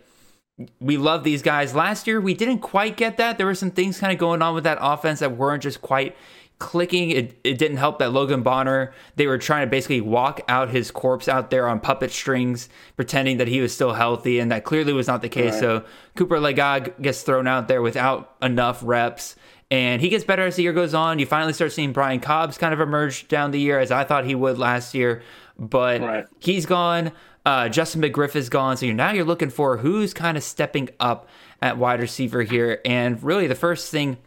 [0.79, 1.73] we love these guys.
[1.73, 3.37] Last year, we didn't quite get that.
[3.37, 6.15] There were some things kind of going on with that offense that weren't just quite
[6.59, 7.11] clicking.
[7.11, 10.91] It, it didn't help that Logan Bonner, they were trying to basically walk out his
[10.91, 14.91] corpse out there on puppet strings, pretending that he was still healthy, and that clearly
[14.91, 15.53] was not the case.
[15.53, 15.59] Right.
[15.61, 15.85] So
[16.17, 19.37] Cooper Lega gets thrown out there without enough reps.
[19.71, 21.19] And he gets better as the year goes on.
[21.19, 24.25] You finally start seeing Brian Cobbs kind of emerge down the year as I thought
[24.25, 25.21] he would last year,
[25.59, 26.25] but right.
[26.39, 27.11] he's gone.
[27.45, 28.77] Uh, Justin McGriff is gone.
[28.77, 31.27] So you're, now you're looking for who's kind of stepping up
[31.61, 32.81] at wide receiver here.
[32.85, 34.17] And really, the first thing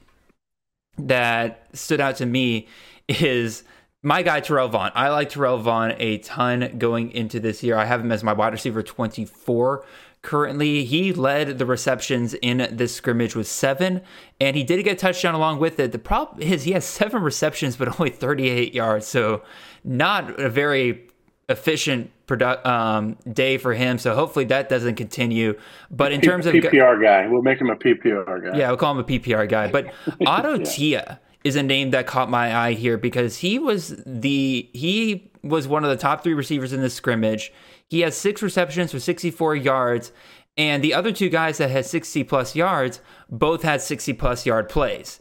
[0.98, 2.68] that stood out to me
[3.08, 3.64] is
[4.02, 4.90] my guy Terrell Vaughn.
[4.94, 7.76] I like Terrell Vaughn a ton going into this year.
[7.76, 9.84] I have him as my wide receiver 24
[10.22, 10.84] currently.
[10.84, 14.02] He led the receptions in this scrimmage with seven,
[14.40, 15.92] and he did get a touchdown along with it.
[15.92, 19.06] The problem is he has seven receptions, but only 38 yards.
[19.06, 19.42] So
[19.84, 21.08] not a very
[21.52, 23.98] efficient produ- um, day for him.
[23.98, 25.58] So hopefully that doesn't continue.
[25.90, 28.58] But in P- terms of PPR guy, we'll make him a PPR guy.
[28.58, 29.70] Yeah, we'll call him a PPR guy.
[29.70, 29.92] But
[30.26, 30.64] Otto yeah.
[30.64, 35.66] Tia is a name that caught my eye here because he was the he was
[35.66, 37.52] one of the top three receivers in this scrimmage.
[37.88, 40.12] He has six receptions for 64 yards,
[40.56, 44.68] and the other two guys that had 60 plus yards both had 60 plus yard
[44.68, 45.20] plays.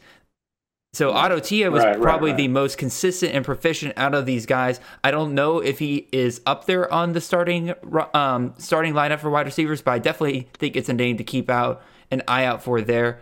[0.93, 2.43] So Otto Tia was right, probably right, right.
[2.43, 4.82] the most consistent and proficient out of these guys.
[5.06, 7.73] I don't know if he is up there on the starting
[8.13, 11.49] um, starting lineup for wide receivers, but I definitely think it's a name to keep
[11.49, 13.21] out an eye out for there.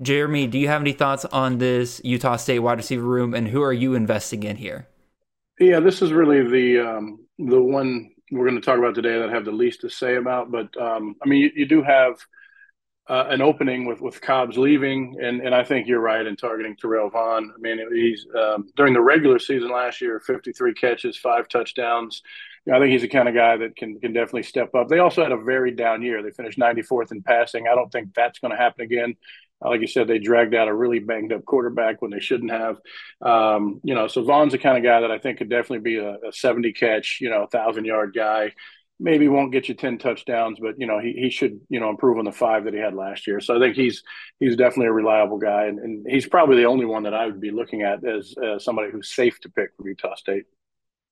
[0.00, 3.60] Jeremy, do you have any thoughts on this Utah State wide receiver room, and who
[3.60, 4.88] are you investing in here?
[5.58, 9.28] Yeah, this is really the um, the one we're going to talk about today that
[9.28, 10.50] I have the least to say about.
[10.50, 12.14] But um, I mean, you, you do have
[13.10, 16.76] uh, an opening with with Cobbs leaving, and and I think you're right in targeting
[16.76, 17.52] Terrell Vaughn.
[17.52, 22.22] I mean, he's um, during the regular season last year, 53 catches, five touchdowns.
[22.64, 24.86] You know, I think he's the kind of guy that can can definitely step up.
[24.86, 26.22] They also had a very down year.
[26.22, 27.66] They finished 94th in passing.
[27.66, 29.16] I don't think that's going to happen again.
[29.62, 32.52] Uh, like you said, they dragged out a really banged up quarterback when they shouldn't
[32.52, 32.76] have.
[33.20, 35.96] Um, you know, so Vaughn's the kind of guy that I think could definitely be
[35.96, 38.52] a, a 70 catch, you know, thousand yard guy
[39.00, 42.18] maybe won't get you 10 touchdowns, but you know, he, he should, you know, improve
[42.18, 43.40] on the five that he had last year.
[43.40, 44.02] So I think he's,
[44.38, 45.64] he's definitely a reliable guy.
[45.64, 48.58] And, and he's probably the only one that I would be looking at as uh,
[48.58, 50.44] somebody who's safe to pick for Utah State.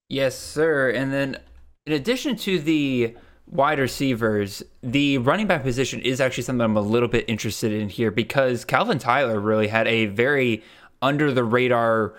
[0.09, 0.90] Yes, sir.
[0.90, 1.38] And then
[1.87, 6.83] in addition to the wide receivers, the running back position is actually something I'm a
[6.83, 10.62] little bit interested in here because Calvin Tyler really had a very
[11.01, 12.14] under the radar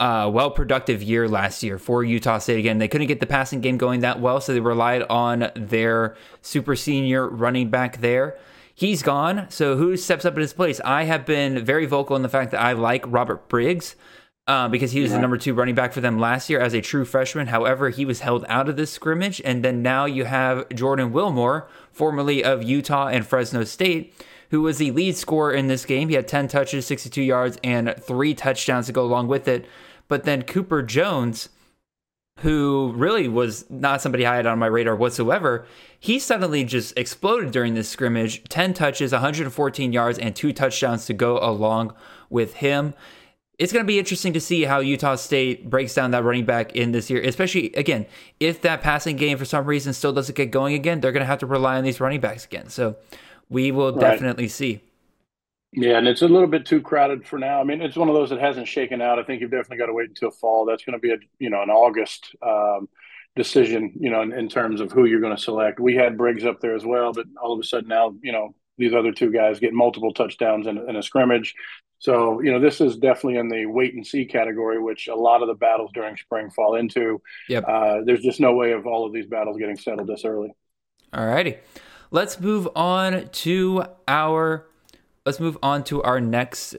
[0.00, 2.58] uh, well productive year last year for Utah State.
[2.58, 6.16] Again, they couldn't get the passing game going that well, so they relied on their
[6.42, 8.36] super senior running back there.
[8.74, 10.80] He's gone, so who steps up in his place?
[10.84, 13.94] I have been very vocal in the fact that I like Robert Briggs.
[14.46, 15.16] Uh, because he was yeah.
[15.16, 17.46] the number two running back for them last year as a true freshman.
[17.46, 19.40] However, he was held out of this scrimmage.
[19.42, 24.12] And then now you have Jordan Wilmore, formerly of Utah and Fresno State,
[24.50, 26.10] who was the lead scorer in this game.
[26.10, 29.64] He had 10 touches, 62 yards, and three touchdowns to go along with it.
[30.08, 31.48] But then Cooper Jones,
[32.40, 35.66] who really was not somebody I had on my radar whatsoever,
[35.98, 41.14] he suddenly just exploded during this scrimmage 10 touches, 114 yards, and two touchdowns to
[41.14, 41.94] go along
[42.28, 42.94] with him.
[43.56, 46.74] It's going to be interesting to see how Utah State breaks down that running back
[46.74, 48.04] in this year, especially again,
[48.40, 51.26] if that passing game for some reason still doesn't get going again, they're going to
[51.26, 52.68] have to rely on these running backs again.
[52.68, 52.96] So
[53.48, 54.00] we will right.
[54.00, 54.82] definitely see.
[55.76, 57.60] Yeah, and it's a little bit too crowded for now.
[57.60, 59.18] I mean, it's one of those that hasn't shaken out.
[59.18, 60.64] I think you've definitely got to wait until fall.
[60.64, 62.88] That's going to be a you know an August um,
[63.34, 63.92] decision.
[63.98, 65.80] You know, in, in, terms of who you're going to select.
[65.80, 68.54] We had Briggs up there as well, but all of a sudden now you know
[68.78, 71.54] these other two guys get multiple touchdowns in, in a scrimmage.
[71.98, 75.42] So you know this is definitely in the wait and see category, which a lot
[75.42, 77.20] of the battles during spring fall into.
[77.48, 77.64] Yep.
[77.66, 80.54] Uh, there's just no way of all of these battles getting settled this early.
[81.12, 81.58] All righty,
[82.12, 84.68] let's move on to our
[85.26, 86.76] let's move on to our next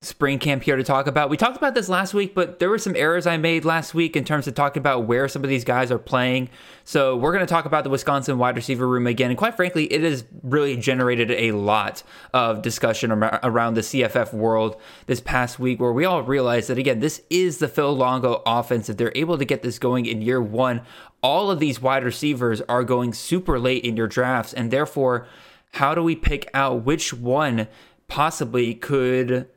[0.00, 1.28] spring camp here to talk about.
[1.28, 4.14] We talked about this last week, but there were some errors I made last week
[4.14, 6.50] in terms of talking about where some of these guys are playing.
[6.84, 9.30] So we're going to talk about the Wisconsin wide receiver room again.
[9.30, 14.76] And quite frankly, it has really generated a lot of discussion around the CFF world
[15.06, 18.88] this past week, where we all realize that, again, this is the Phil Longo offense.
[18.88, 20.82] If they're able to get this going in year one,
[21.24, 24.52] all of these wide receivers are going super late in your drafts.
[24.52, 25.26] And therefore,
[25.72, 27.68] how do we pick out which one
[28.08, 29.48] possibly could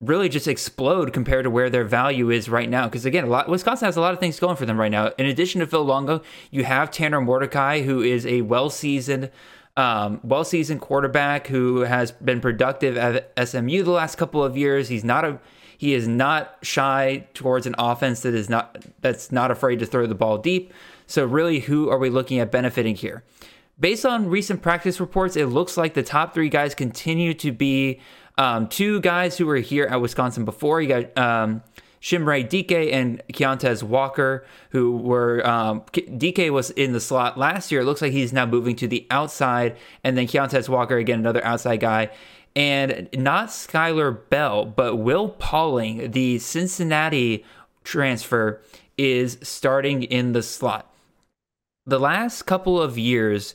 [0.00, 2.86] really just explode compared to where their value is right now.
[2.86, 5.08] Because again, lot Wisconsin has a lot of things going for them right now.
[5.18, 9.30] In addition to Phil Longo, you have Tanner Mordecai, who is a well-seasoned,
[9.76, 14.88] um, well-seasoned quarterback who has been productive at SMU the last couple of years.
[14.88, 15.38] He's not a
[15.76, 20.06] he is not shy towards an offense that is not that's not afraid to throw
[20.06, 20.72] the ball deep.
[21.06, 23.24] So really, who are we looking at benefiting here?
[23.80, 28.00] Based on recent practice reports, it looks like the top three guys continue to be
[28.38, 30.80] Um, two guys who were here at Wisconsin before.
[30.80, 31.62] You got um,
[32.00, 37.82] Chimere Dike and Keontez Walker, who were um, Dike was in the slot last year.
[37.82, 41.44] It looks like he's now moving to the outside, and then Keontez Walker again, another
[41.44, 42.10] outside guy.
[42.56, 47.44] And not Skyler Bell, but Will Pauling, the Cincinnati
[47.84, 48.62] transfer,
[48.96, 50.89] is starting in the slot.
[51.86, 53.54] The last couple of years,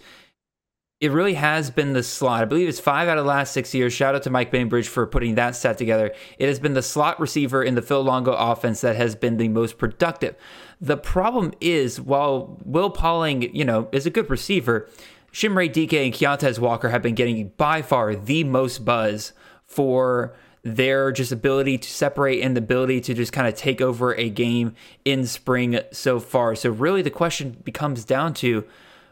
[0.99, 2.41] it really has been the slot.
[2.41, 3.93] I believe it's five out of the last six years.
[3.93, 6.13] Shout out to Mike Bainbridge for putting that stat together.
[6.39, 9.49] It has been the slot receiver in the Phil Longo offense that has been the
[9.49, 10.35] most productive.
[10.81, 14.89] The problem is, while Will Pauling, you know, is a good receiver,
[15.31, 19.33] Chimere Dike and Keontez Walker have been getting by far the most buzz
[19.65, 20.33] for
[20.65, 24.29] their just ability to separate and the ability to just kind of take over a
[24.31, 24.75] game
[25.05, 26.55] in spring so far.
[26.55, 28.65] So really the question becomes down to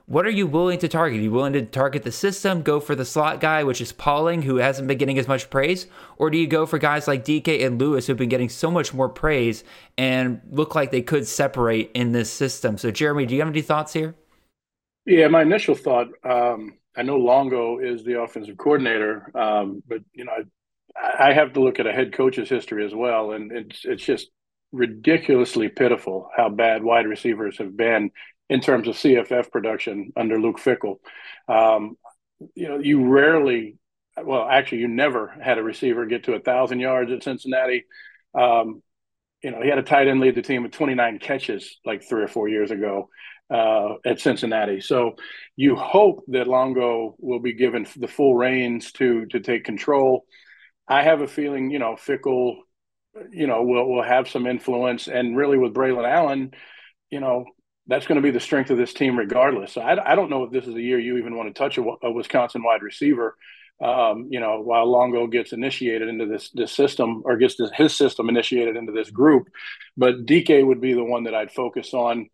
[0.07, 1.19] what are you willing to target?
[1.19, 4.41] Are you willing to target the system, go for the slot guy, which is Pauling,
[4.41, 5.85] who hasn't been getting as much praise?
[6.17, 8.91] Or do you go for guys like Dike and Lewis, who've been getting so much
[8.91, 9.63] more praise
[9.95, 12.79] and look like they could separate in this system?
[12.79, 14.15] So, Jeremy, do you have any thoughts here?
[15.05, 20.25] Yeah, my initial thought, um, I know Longo is the offensive coordinator, um, but, you
[20.25, 20.41] know, I,
[20.95, 23.31] I have to look at a head coach's history as well.
[23.31, 24.29] And it's, it's just
[24.71, 28.11] ridiculously pitiful how bad wide receivers have been
[28.49, 30.97] in terms of CFF production under Luke Fickell.
[31.47, 31.97] Um,
[32.55, 33.77] you know, you rarely,
[34.21, 37.85] well, actually, you never had a receiver get to a thousand yards at Cincinnati.
[38.35, 38.81] Um,
[39.41, 42.23] you know, he had a tight end lead the team with 29 catches like three
[42.23, 43.09] or four years ago
[43.49, 44.81] uh, at Cincinnati.
[44.81, 45.15] So
[45.55, 50.25] you hope that Longo will be given the full reins to to take control.
[50.87, 52.57] I have a feeling, you know, Fickell,
[53.31, 56.51] you know, will will have some influence, and really with Braylon Allen,
[57.09, 57.45] you know,
[57.87, 59.77] that's going to be the strength of this team regardless.
[59.77, 61.83] I, I don't know if this is a year you even want to touch a,
[62.01, 63.35] a Wisconsin wide receiver.
[63.81, 67.95] Um, you know, while Longo gets initiated into this this system or gets this, his
[67.95, 69.47] system initiated into this group,
[69.97, 72.29] but Dike would be the one that I'd focus on,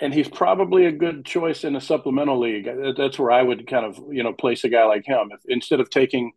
[0.00, 2.68] and he's probably a good choice in a supplemental league.
[2.96, 5.80] That's where I would kind of you know place a guy like him if, instead
[5.80, 6.32] of taking,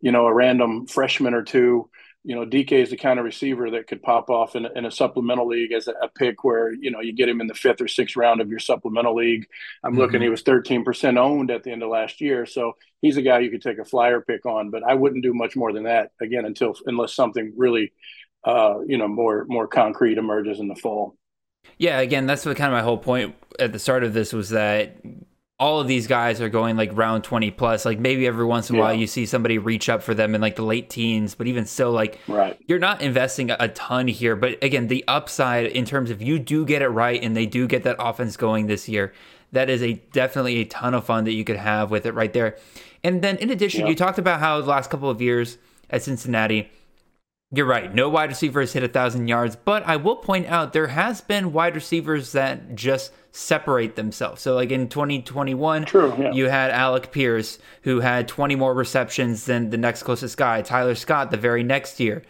[0.00, 1.90] you know, a random freshman or two
[2.28, 4.90] you know, Dike is the kind of receiver that could pop off in, in a
[4.90, 7.80] supplemental league as a, a, pick where, you know, you get him in the fifth
[7.80, 9.46] or sixth round of your supplemental league.
[9.82, 10.00] I'm mm-hmm.
[10.00, 12.44] looking, he was 13% owned at the end of last year.
[12.44, 15.32] So he's a guy you could take a flyer pick on, but I wouldn't do
[15.32, 17.92] much more than that again until, unless something really,
[18.44, 21.16] uh, you know, more, more concrete emerges in the fall.
[21.78, 24.50] Yeah, again, that's what kind of my whole point at the start of this was
[24.50, 24.96] that
[25.60, 28.76] all of these guys are going like round 20 plus like maybe every once in
[28.76, 28.84] a yeah.
[28.84, 31.66] while you see somebody reach up for them in like the late teens but even
[31.66, 32.56] still like right.
[32.66, 36.64] you're not investing a ton here but again the upside in terms of you do
[36.64, 39.12] get it right and they do get that offense going this year
[39.50, 42.32] that is a definitely a ton of fun that you could have with it right
[42.32, 42.56] there
[43.02, 43.88] and then in addition yeah.
[43.88, 45.58] you talked about how the last couple of years
[45.90, 46.70] at cincinnati
[47.50, 47.94] you're right.
[47.94, 51.52] No wide receivers hit a thousand yards, but I will point out there has been
[51.52, 54.42] wide receivers that just separate themselves.
[54.42, 56.32] So, like in 2021, True, yeah.
[56.32, 60.60] you had Alec Pierce, who had 20 more receptions than the next closest guy.
[60.60, 62.22] Tyler Scott, the very next year,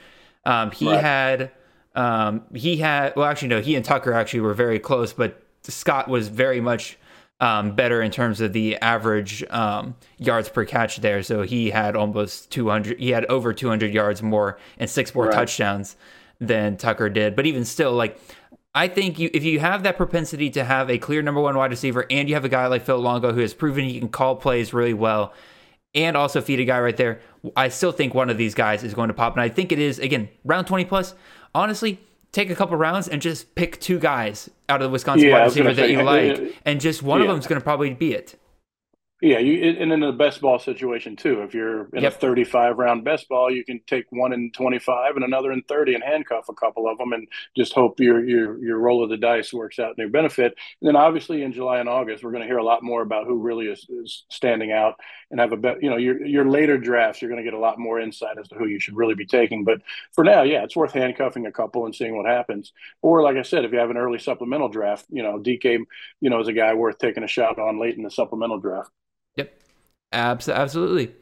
[0.45, 1.01] um, he right.
[1.01, 1.51] had
[1.97, 6.09] um, he had well, actually no, he and Tucker actually were very close, but Scott
[6.09, 6.97] was very much
[7.41, 11.23] um, better in terms of the average um, yards per catch there.
[11.23, 12.99] So he had almost 200.
[12.99, 15.35] He had over 200 yards more and six more right.
[15.35, 15.97] touchdowns
[16.41, 17.37] than Tucker did.
[17.37, 18.21] But even still, like
[18.75, 21.71] I think you if you have that propensity to have a clear number one wide
[21.71, 24.37] receiver, and you have a guy like Phil Longo who has proven he can call
[24.37, 25.33] plays really well.
[25.95, 27.23] And also feed a guy right there.
[27.57, 29.79] I still think one of these guys is going to pop, and I think it
[29.79, 31.15] is again round twenty plus.
[31.55, 31.99] Honestly,
[32.33, 35.45] take a couple rounds and just pick two guys out of the Wisconsin yeah, wide
[35.45, 37.25] receiver that you like, and just one yeah.
[37.25, 38.39] of them is going to probably be it.
[39.21, 41.43] Yeah, you and in the best ball situation too.
[41.43, 42.15] If you're in yep.
[42.15, 45.95] a 35 round best ball, you can take one in 25 and another in 30
[45.95, 47.27] and handcuff a couple of them, and
[47.57, 50.55] just hope your your your roll of the dice works out in your benefit.
[50.81, 53.27] And then obviously in July and August, we're going to hear a lot more about
[53.27, 54.95] who really is, is standing out
[55.33, 55.83] and have a bet.
[55.83, 58.47] You know, your your later drafts, you're going to get a lot more insight as
[58.49, 59.65] to who you should really be taking.
[59.65, 62.73] But for now, yeah, it's worth handcuffing a couple and seeing what happens.
[63.03, 66.31] Or like I said, if you have an early supplemental draft, you know, Dike, you
[66.31, 68.93] know, is a guy worth taking a shot on late in the supplemental draft.
[70.13, 71.15] Abs- absolutely.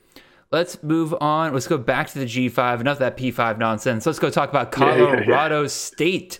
[0.52, 1.52] Let's move on.
[1.52, 2.80] Let's go back to the G5.
[2.80, 4.06] Enough of that P5 nonsense.
[4.06, 5.66] Let's go talk about Colorado yeah, yeah, yeah.
[5.66, 6.38] State.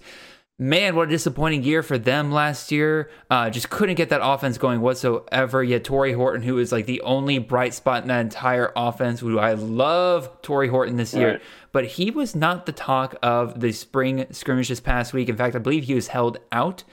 [0.59, 3.11] Man, what a disappointing year for them last year.
[3.29, 5.63] Uh, just couldn't get that offense going whatsoever.
[5.63, 9.38] Yet Tory Horton, who is like the only bright spot in that entire offense, who
[9.38, 11.42] I love Tory Horton this year, right.
[11.73, 15.29] but he was not the talk of the spring scrimmage this past week.
[15.29, 16.85] In fact, I believe he was held out.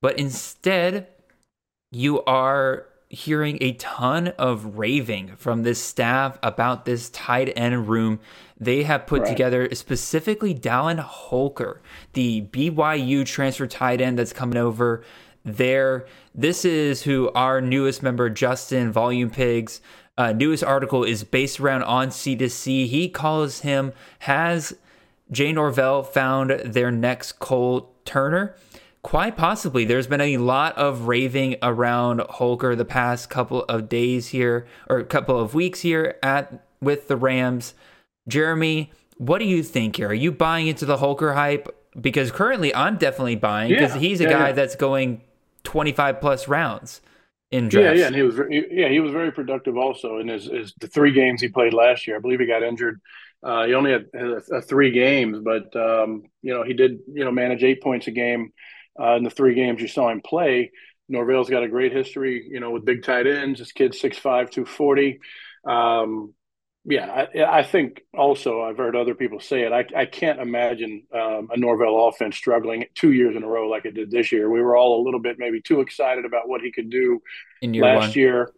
[0.00, 1.08] But instead,
[1.92, 8.18] you are hearing a ton of raving from this staff about this tight end room
[8.58, 9.28] they have put right.
[9.28, 11.80] together, specifically Dallin Holker,
[12.14, 15.04] the BYU transfer tight end that's coming over
[15.44, 16.06] there.
[16.34, 19.80] This is who our newest member, Justin Volume Pigs,
[20.18, 22.86] uh, newest article is based around on C2C.
[22.86, 24.74] He calls him, has
[25.30, 28.56] Jay Norvell found their next Cole Turner?
[29.06, 29.84] Quite possibly.
[29.84, 34.98] There's been a lot of raving around Holker the past couple of days here, or
[34.98, 37.74] a couple of weeks here at with the Rams.
[38.26, 40.08] Jeremy, what do you think here?
[40.08, 41.68] Are you buying into the Holker hype?
[42.00, 44.54] Because currently, I'm definitely buying because yeah, he's a yeah, guy yeah.
[44.54, 45.20] that's going
[45.62, 47.00] 25 plus rounds
[47.52, 48.00] in drafts.
[48.00, 50.88] Yeah, yeah, and he was yeah he was very productive also in his, his the
[50.88, 52.16] three games he played last year.
[52.16, 53.00] I believe he got injured.
[53.40, 57.30] Uh, he only had, had three games, but um, you know he did you know
[57.30, 58.52] manage eight points a game
[59.00, 60.70] uh, in the three games you saw him play.
[61.08, 63.60] Norvell's got a great history, you know, with big tight ends.
[63.60, 65.20] This kid's 6'5", 240.
[65.64, 66.34] Um,
[66.88, 69.72] yeah, I, I, think also I've heard other people say it.
[69.72, 73.86] I, I can't imagine um, a Norvell offense struggling two years in a row like
[73.86, 74.48] it did this year.
[74.48, 77.20] We were all a little bit maybe too excited about what he could do
[77.60, 78.12] in year last one.
[78.12, 78.52] year.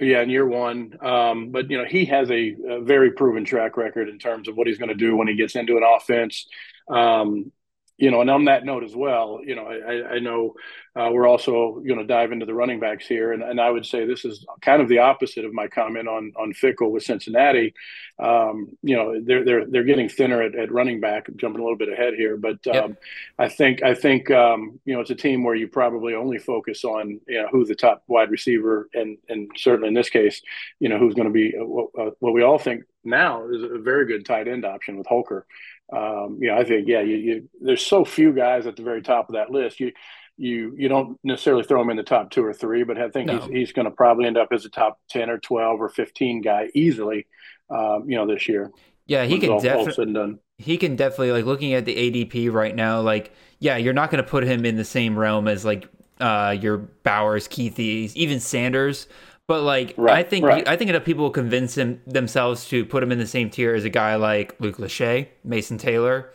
[0.00, 0.96] Yeah, in year one.
[1.00, 4.56] Um, but you know, he has a, a, very proven track record in terms of
[4.56, 6.46] what he's going to do when he gets into an offense.
[6.88, 7.52] Um,
[7.98, 10.54] you know, and on that note as well, you know, I, I know
[10.94, 13.84] uh, we're also going to dive into the running backs here, and, and I would
[13.84, 17.74] say this is kind of the opposite of my comment on on Fickell with Cincinnati.
[18.20, 21.28] Um, you know, they're they're they're getting thinner at, at running back.
[21.28, 23.02] I'm jumping a little bit ahead here, but um, yep.
[23.36, 26.84] I think I think um, you know it's a team where you probably only focus
[26.84, 30.40] on you know who the top wide receiver, and and certainly in this case,
[30.78, 33.62] you know who's going to be uh, what, uh, what we all think now is
[33.62, 35.46] a very good tight end option with Holker
[35.92, 39.02] um, you know, I think yeah, you, you, there's so few guys at the very
[39.02, 39.80] top of that list.
[39.80, 39.92] You
[40.36, 43.26] you you don't necessarily throw him in the top two or three, but I think
[43.26, 43.38] no.
[43.38, 46.42] he's he's going to probably end up as a top ten or twelve or fifteen
[46.42, 47.26] guy easily.
[47.70, 48.70] Um, you know, this year.
[49.06, 50.38] Yeah, he can definitely.
[50.58, 53.00] He can definitely like looking at the ADP right now.
[53.00, 55.88] Like, yeah, you're not going to put him in the same realm as like
[56.20, 59.06] uh, your Bowers, Kuithe, even Sanders.
[59.48, 60.68] But like, right, I think right.
[60.68, 63.74] I think enough people will convince him themselves to put him in the same tier
[63.74, 66.30] as a guy like Luke Lachey, Mason Taylor,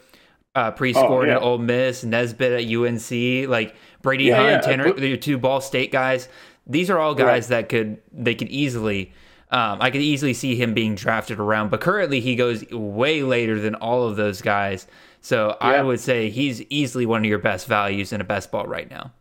[0.56, 1.36] uh, Prieskorn oh, yeah.
[1.36, 4.62] at Ole Miss, Nesbit at UNC, like Brady yeah, Hunt, yeah.
[4.62, 6.28] Tanner, the two Ball State guys.
[6.66, 7.62] These are all guys right.
[7.62, 9.14] that could they could easily.
[9.52, 13.60] Um, I could easily see him being drafted around, but currently he goes way later
[13.60, 14.88] than all of those guys.
[15.22, 18.66] So I would say he's easily one of your best values in a best ball
[18.66, 19.12] right now.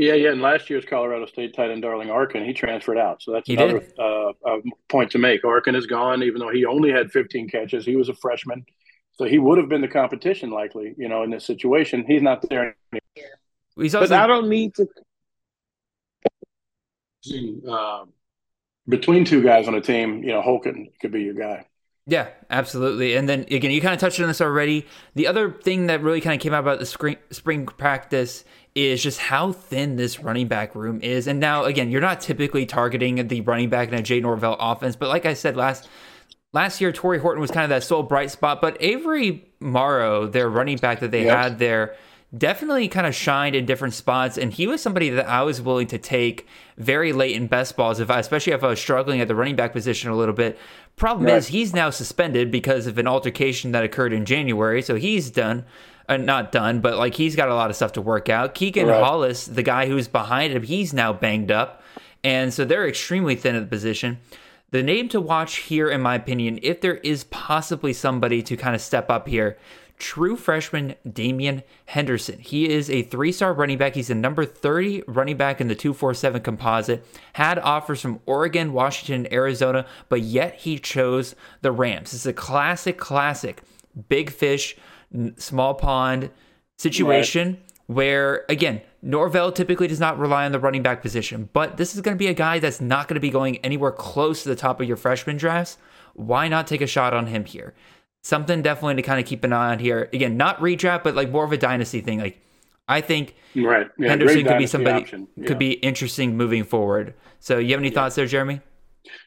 [0.00, 0.30] Yeah, yeah.
[0.30, 3.22] And last year's Colorado State tight end Darling Arkin, he transferred out.
[3.22, 4.56] So that's he another uh, uh,
[4.88, 5.44] point to make.
[5.44, 7.84] Arkin is gone, even though he only had 15 catches.
[7.84, 8.64] He was a freshman.
[9.12, 12.06] So he would have been the competition likely, you know, in this situation.
[12.08, 13.30] He's not there anymore.
[13.76, 14.88] He's also, but I don't need to.
[17.70, 18.06] Uh,
[18.88, 20.72] between two guys on a team, you know, Holker
[21.02, 21.66] could be your guy.
[22.06, 23.14] Yeah, absolutely.
[23.14, 24.86] And then again, you kind of touched on this already.
[25.14, 28.44] The other thing that really kind of came out about the spring spring practice
[28.74, 31.26] is just how thin this running back room is.
[31.26, 34.96] And now, again, you're not typically targeting the running back in a Jay Norvell offense,
[34.96, 35.88] but like I said last
[36.52, 38.60] last year, Tory Horton was kind of that sole bright spot.
[38.60, 41.36] But Avery Morrow, their running back that they yep.
[41.36, 41.96] had there,
[42.36, 44.38] definitely kind of shined in different spots.
[44.38, 48.00] And he was somebody that I was willing to take very late in best balls,
[48.00, 50.58] if I, especially if I was struggling at the running back position a little bit.
[50.96, 51.36] Problem right.
[51.36, 55.64] is, he's now suspended because of an altercation that occurred in January, so he's done
[56.10, 58.54] uh, not done, but like he's got a lot of stuff to work out.
[58.54, 59.02] Keegan right.
[59.02, 61.82] Hollis, the guy who's behind him, he's now banged up.
[62.24, 64.18] And so they're extremely thin at the position.
[64.72, 68.74] The name to watch here, in my opinion, if there is possibly somebody to kind
[68.74, 69.56] of step up here,
[70.00, 72.40] true freshman Damian Henderson.
[72.40, 73.94] He is a three star running back.
[73.94, 77.06] He's the number 30 running back in the 247 composite.
[77.34, 82.12] Had offers from Oregon, Washington, and Arizona, but yet he chose the Rams.
[82.12, 83.62] It's a classic, classic
[84.08, 84.76] big fish
[85.36, 86.30] small pond
[86.78, 87.60] situation right.
[87.86, 92.00] where, again, Norvell typically does not rely on the running back position, but this is
[92.00, 94.56] going to be a guy that's not going to be going anywhere close to the
[94.56, 95.78] top of your freshman drafts.
[96.14, 97.74] Why not take a shot on him here?
[98.22, 100.08] Something definitely to kind of keep an eye on here.
[100.12, 102.20] Again, not redraft, but like more of a dynasty thing.
[102.20, 102.38] Like,
[102.86, 103.88] I think right.
[103.98, 105.06] yeah, Henderson could be somebody
[105.36, 105.46] yeah.
[105.46, 107.14] could be interesting moving forward.
[107.38, 107.94] So, you have any yeah.
[107.94, 108.60] thoughts there, Jeremy?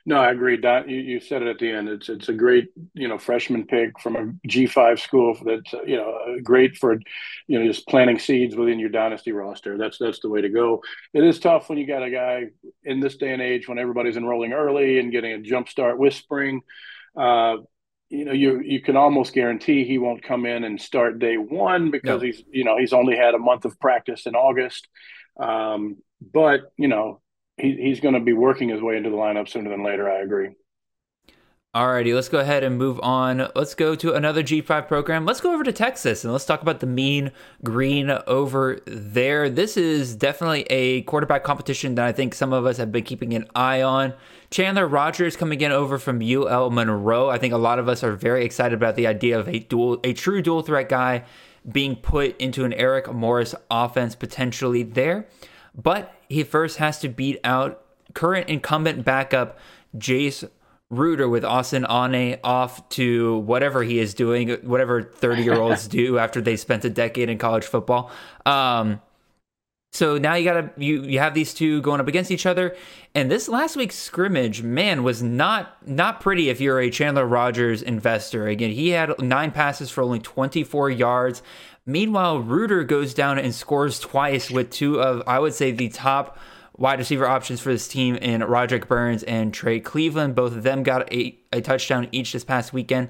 [0.05, 0.57] No, I agree.
[0.57, 1.89] Don, you, you said it at the end.
[1.89, 5.97] It's it's a great you know freshman pick from a G five school that's you
[5.97, 6.99] know great for
[7.47, 9.77] you know just planting seeds within your dynasty roster.
[9.77, 10.81] That's that's the way to go.
[11.13, 12.47] It is tough when you got a guy
[12.83, 16.13] in this day and age when everybody's enrolling early and getting a jump start with
[16.13, 16.61] spring.
[17.15, 17.57] Uh,
[18.13, 21.89] you know, you you can almost guarantee he won't come in and start day one
[21.89, 22.25] because no.
[22.27, 24.87] he's you know he's only had a month of practice in August.
[25.39, 27.21] Um, but you know
[27.57, 30.09] he, he's going to be working his way into the lineup sooner than later.
[30.09, 30.49] I agree.
[31.75, 33.49] Alrighty, let's go ahead and move on.
[33.55, 35.25] Let's go to another G5 program.
[35.25, 37.31] Let's go over to Texas and let's talk about the mean
[37.63, 39.49] green over there.
[39.49, 43.33] This is definitely a quarterback competition that I think some of us have been keeping
[43.33, 44.13] an eye on.
[44.51, 47.29] Chandler Rogers coming in over from UL Monroe.
[47.31, 49.99] I think a lot of us are very excited about the idea of a dual,
[50.03, 51.23] a true dual threat guy
[51.71, 55.25] being put into an Eric Morris offense potentially there.
[55.73, 59.57] But he first has to beat out current incumbent backup
[59.97, 60.47] Jace
[60.97, 66.17] Ruder with Austin Aune off to whatever he is doing, whatever 30 year olds do
[66.19, 68.11] after they spent a decade in college football.
[68.45, 69.01] Um,
[69.93, 72.75] so now you gotta you you have these two going up against each other,
[73.13, 77.83] and this last week's scrimmage, man, was not not pretty if you're a Chandler Rogers
[77.83, 78.47] investor.
[78.47, 81.43] Again, he had nine passes for only 24 yards.
[81.85, 86.39] Meanwhile, Ruder goes down and scores twice with two of I would say the top
[86.77, 90.35] wide receiver options for this team in Roderick Burns and Trey Cleveland.
[90.35, 93.09] Both of them got a, a touchdown each this past weekend.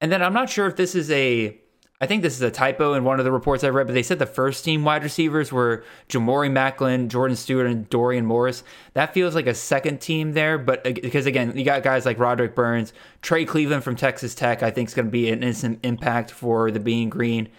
[0.00, 1.60] And then I'm not sure if this is a
[2.02, 4.02] I think this is a typo in one of the reports I read, but they
[4.02, 8.64] said the first team wide receivers were Jamori Macklin, Jordan Stewart, and Dorian Morris.
[8.94, 12.54] That feels like a second team there, but because again, you got guys like Roderick
[12.54, 16.30] Burns, Trey Cleveland from Texas Tech, I think is going to be an instant impact
[16.30, 17.50] for the Mean Green.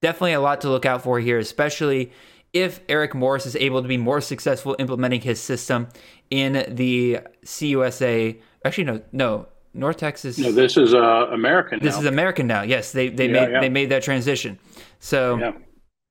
[0.00, 2.12] Definitely a lot to look out for here, especially
[2.52, 5.88] if Eric Morris is able to be more successful implementing his system
[6.30, 8.40] in the CUSA.
[8.64, 10.38] Actually, no, no, North Texas.
[10.38, 11.80] No, this is uh, American.
[11.80, 12.00] This now.
[12.00, 12.62] is American now.
[12.62, 13.60] Yes, they they Yeah, made yeah.
[13.60, 14.58] they made that transition.
[15.00, 15.52] So Yeah.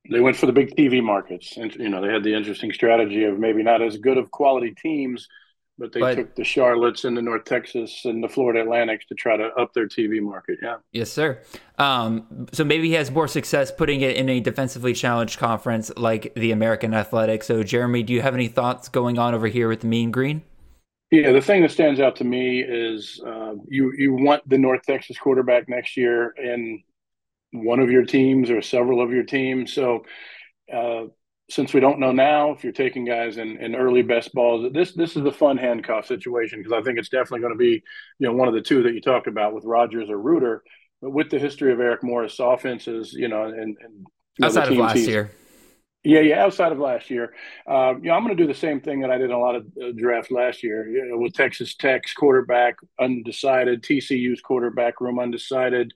[0.10, 3.24] They went for the big TV markets, and you know they had the interesting strategy
[3.24, 5.28] of maybe not as good of quality teams,
[5.82, 9.16] but they But- took the Charlottes and the North Texas and the Florida Atlantics to
[9.16, 10.60] try to up their TV market.
[10.62, 11.40] Yeah, yes, sir.
[11.80, 16.34] Um, so maybe he has more success putting it in a defensively challenged conference like
[16.36, 17.42] the American Athletic.
[17.44, 20.44] So Jeremy, do you have any thoughts going on over here with the Mean Green?
[21.10, 21.32] yeah.
[21.32, 25.18] The thing that stands out to me is uh, you you want the North Texas
[25.18, 26.84] quarterback next year in
[27.54, 29.74] one of your teams or several of your teams.
[29.74, 30.06] So
[30.72, 31.06] uh,
[31.52, 34.94] since we don't know now if you're taking guys in, in early best balls, this
[34.94, 37.84] this is the fun handcuff situation because I think it's definitely going to be
[38.20, 40.64] you know one of the two that you talked about with Rogers or Ruder.
[41.02, 44.06] But with the history of Eric Morris offenses, you know, and, and you
[44.40, 45.32] know, Outside of last year.
[46.04, 46.44] yeah, yeah.
[46.44, 47.34] Outside of last year,
[47.68, 49.40] uh, you know, I'm going to do the same thing that I did in a
[49.40, 55.02] lot of uh, drafts last year you know, with Texas Tech's quarterback undecided, TCU's quarterback
[55.02, 55.92] room undecided.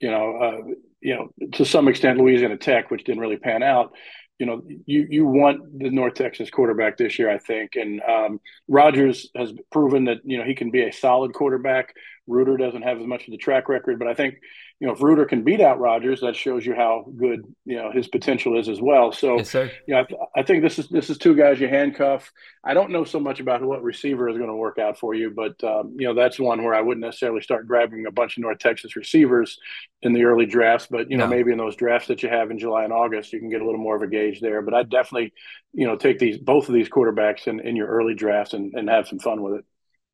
[0.00, 3.92] You know, uh, you know, to some extent, Louisiana Tech, which didn't really pan out.
[4.38, 8.40] You know, you you want the North Texas quarterback this year, I think, and um,
[8.68, 11.94] Rogers has proven that you know he can be a solid quarterback.
[12.28, 14.36] Ruder doesn't have as much of the track record, but I think
[14.80, 17.90] you know if Ruder can beat out Rogers, that shows you how good you know
[17.90, 19.10] his potential is as well.
[19.10, 19.54] So Yes,
[19.88, 22.30] yeah, I, th- I think this is this is two guys you handcuff.
[22.62, 25.30] I don't know so much about what receiver is going to work out for you,
[25.30, 28.42] but um, you know that's one where I wouldn't necessarily start grabbing a bunch of
[28.42, 29.58] North Texas receivers
[30.02, 30.86] in the early drafts.
[30.88, 31.30] But you know No.
[31.36, 33.64] maybe in those drafts that you have in July and August, you can get a
[33.64, 34.62] little more of a gauge there.
[34.62, 35.32] But I definitely
[35.72, 38.88] you know take these both of these quarterbacks in, in your early drafts and, and
[38.88, 39.64] have some fun with it.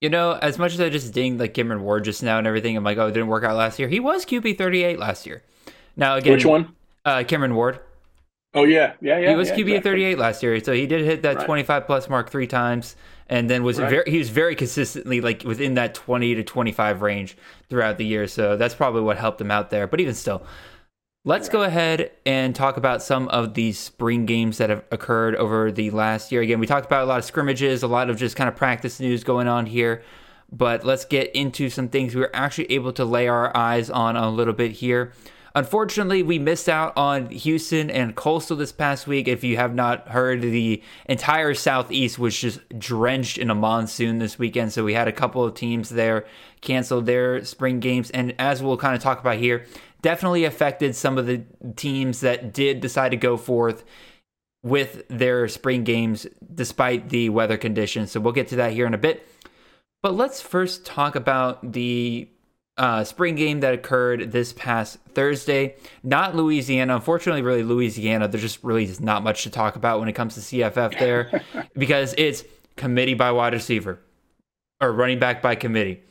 [0.01, 2.77] You know, as much as I just dinged like Cameron Ward just now and everything,
[2.77, 3.89] I'm like, oh, it didn't work out last year.
[3.89, 5.43] He was QB 38 last year.
[5.97, 6.75] Now again, Which one?
[7.05, 7.81] Uh, Cameron Ward.
[8.57, 9.31] Oh yeah, yeah, yeah.
[9.31, 9.91] he was yeah, QB exactly.
[9.91, 11.47] 38 last year, so he did hit that Right.
[11.47, 12.95] 25 plus mark three times,
[13.29, 13.91] and then was Right.
[13.91, 17.37] very he was very consistently like within that 20 to 25 range
[17.69, 18.29] throughout the year.
[18.29, 19.87] So that's probably what helped him out there.
[19.89, 20.47] But even still,
[21.27, 25.73] let's go ahead and talk about some of these spring games that have occurred over
[25.73, 26.43] the last year.
[26.43, 29.01] Again, we talked about a lot of scrimmages, a lot of just kind of practice
[29.01, 30.03] news going on here.
[30.53, 34.17] But let's get into some things we were actually able to lay our eyes on
[34.17, 35.13] a little bit here.
[35.57, 39.29] Unfortunately, we missed out on Houston and Coastal this past week.
[39.29, 44.37] If you have not heard, the entire Southeast was just drenched in a monsoon this
[44.39, 44.73] weekend.
[44.73, 46.27] So we had a couple of teams there
[46.61, 48.11] cancel their spring games.
[48.11, 49.65] And as we'll kind of talk about here,
[50.05, 51.43] definitely affected some of the
[51.77, 53.85] teams that did decide to go forth
[54.63, 58.13] with their spring games despite the weather conditions.
[58.13, 59.27] So we'll get to that here in a bit.
[60.03, 62.29] But let's first talk about the
[62.77, 65.77] uh, spring game that occurred this past Thursday.
[66.03, 66.97] Not Louisiana.
[66.97, 70.35] Unfortunately, really, Louisiana, there's just really just not much to talk about when it comes
[70.35, 71.43] to CFF there
[71.79, 72.45] because it's
[72.77, 73.99] committee by wide receiver
[74.83, 76.03] or running back by committee.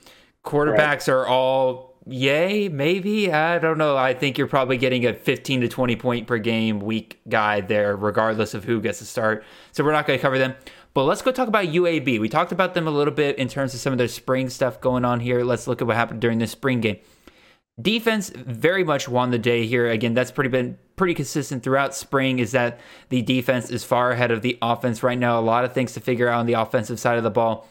[0.44, 3.32] Quarterbacks are all yay, maybe.
[3.32, 3.98] I don't know.
[3.98, 7.96] I think you're probably getting a 15 to 20 point per game week guy there,
[7.96, 9.44] regardless of who gets to start.
[9.72, 10.56] So we're not going to cover them.
[10.94, 12.20] But let's go talk about UAB.
[12.20, 14.80] We talked about them a little bit in terms of some of their spring stuff
[14.80, 15.44] going on here.
[15.44, 16.98] Let's look at what happened during this spring game.
[17.82, 19.90] Defense very much won the day here.
[19.90, 22.80] Again, that's pretty been pretty consistent throughout spring is that
[23.10, 25.40] the defense is far ahead of the offense right now.
[25.40, 27.68] A lot of things to figure out on the offensive side of the ball.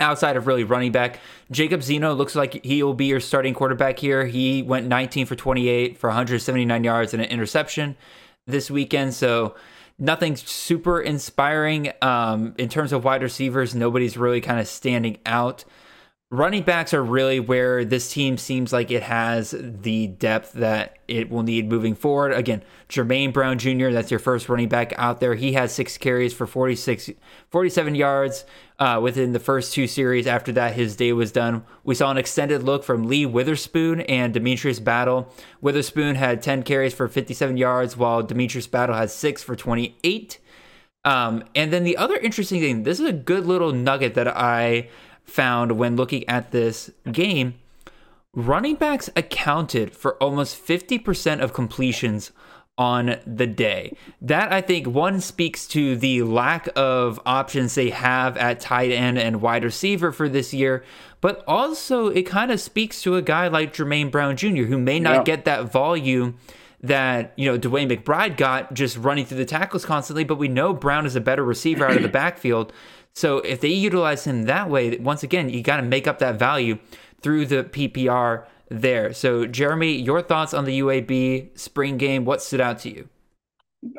[0.00, 1.18] Outside of really running back,
[1.50, 4.26] Jacob Zeno looks like he will be your starting quarterback here.
[4.26, 7.96] He went 19 for 28 for 179 yards and an interception
[8.46, 9.14] this weekend.
[9.14, 9.56] So
[9.98, 13.74] nothing super inspiring um, in terms of wide receivers.
[13.74, 15.64] Nobody's really kind of standing out
[16.30, 21.30] running backs are really where this team seems like it has the depth that it
[21.30, 22.32] will need moving forward.
[22.32, 25.34] Again, Jermaine Brown Jr., that's your first running back out there.
[25.34, 27.10] He has six carries for 46,
[27.50, 28.44] 47 yards
[28.78, 30.26] uh, within the first two series.
[30.26, 31.64] After that, his day was done.
[31.82, 35.32] We saw an extended look from Lee Witherspoon and Demetrius Battle.
[35.60, 40.38] Witherspoon had 10 carries for 57 yards, while Demetrius Battle had six for 28.
[41.04, 44.88] Um, and then the other interesting thing, this is a good little nugget that I
[45.24, 47.54] found when looking at this game,
[48.34, 52.30] running backs accounted for almost 50% of completions
[52.78, 53.92] on the day.
[54.22, 59.18] That I think one speaks to the lack of options they have at tight end
[59.18, 60.84] and wide receiver for this year,
[61.20, 65.00] but also it kind of speaks to a guy like Jermaine Brown Jr., who may
[65.00, 65.22] not yeah.
[65.24, 66.38] get that volume
[66.80, 70.72] that you know DeWayne McBride got just running through the tackles constantly, but we know
[70.72, 72.72] Brown is a better receiver out of the backfield.
[73.14, 76.38] So if they utilize him that way, once again, you got to make up that
[76.38, 76.78] value
[77.20, 79.12] through the PPR there.
[79.12, 82.24] So Jeremy, your thoughts on the UAB spring game?
[82.24, 83.08] What stood out to you?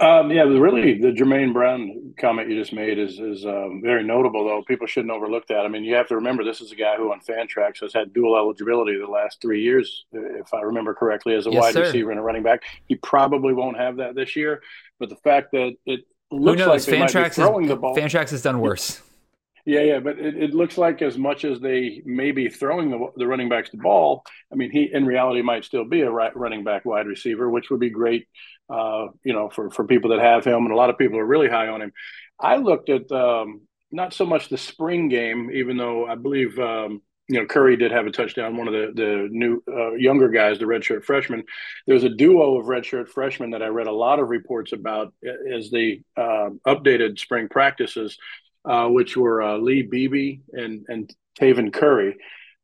[0.02, 4.46] Um, yeah, really, the Jermaine Brown comment you just made is is um, very notable.
[4.46, 5.60] Though people shouldn't overlook that.
[5.60, 8.12] I mean, you have to remember this is a guy who on Fantrax has had
[8.12, 11.82] dual eligibility the last three years, if I remember correctly, as a yes, wide sir.
[11.84, 12.64] receiver and a running back.
[12.88, 14.62] He probably won't have that this year.
[15.00, 18.60] But the fact that it looks like Fantrax throwing is, the ball, Fantrax has done
[18.60, 19.02] worse.
[19.66, 23.08] Yeah, yeah, but it, it, looks like as much as they may be throwing the,
[23.18, 26.36] the running backs the ball, I mean, he in reality might still be a right,
[26.36, 28.28] running back wide receiver, which would be great,
[28.70, 31.26] uh, you know, for for people that have him, and a lot of people are
[31.26, 31.92] really high on him.
[32.40, 37.02] I looked at um, not so much the spring game, even though I believe um,
[37.28, 38.58] you know Curry did have a touchdown.
[38.58, 41.44] One of the the new uh, younger guys, the redshirt freshman.
[41.86, 45.14] There's a duo of redshirt freshmen that I read a lot of reports about
[45.54, 48.18] as the uh, updated spring practices
[48.66, 52.18] uh, which were uh, Lee Beebe and and Taven Curry.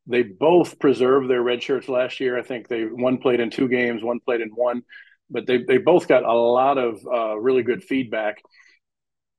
[0.06, 2.38] They both preserved their red shirts last year.
[2.38, 4.82] I think they one played in two games, one played in one,
[5.30, 8.42] but they they both got a lot of uh, really good feedback.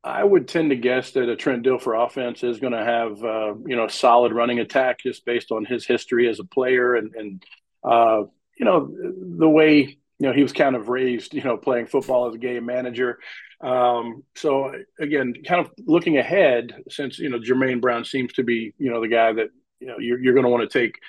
[0.03, 3.53] I would tend to guess that a Trent Dilfer offense is going to have uh,
[3.65, 7.43] you know solid running attack just based on his history as a player and and
[7.83, 8.23] uh,
[8.57, 8.89] you know
[9.37, 12.39] the way you know he was kind of raised you know playing football as a
[12.39, 13.19] game manager.
[13.61, 18.73] Um, so again kind of looking ahead since you know jermaine brown seems to be
[18.77, 19.49] you know the guy that
[19.79, 20.99] you know you're, you're going to want to take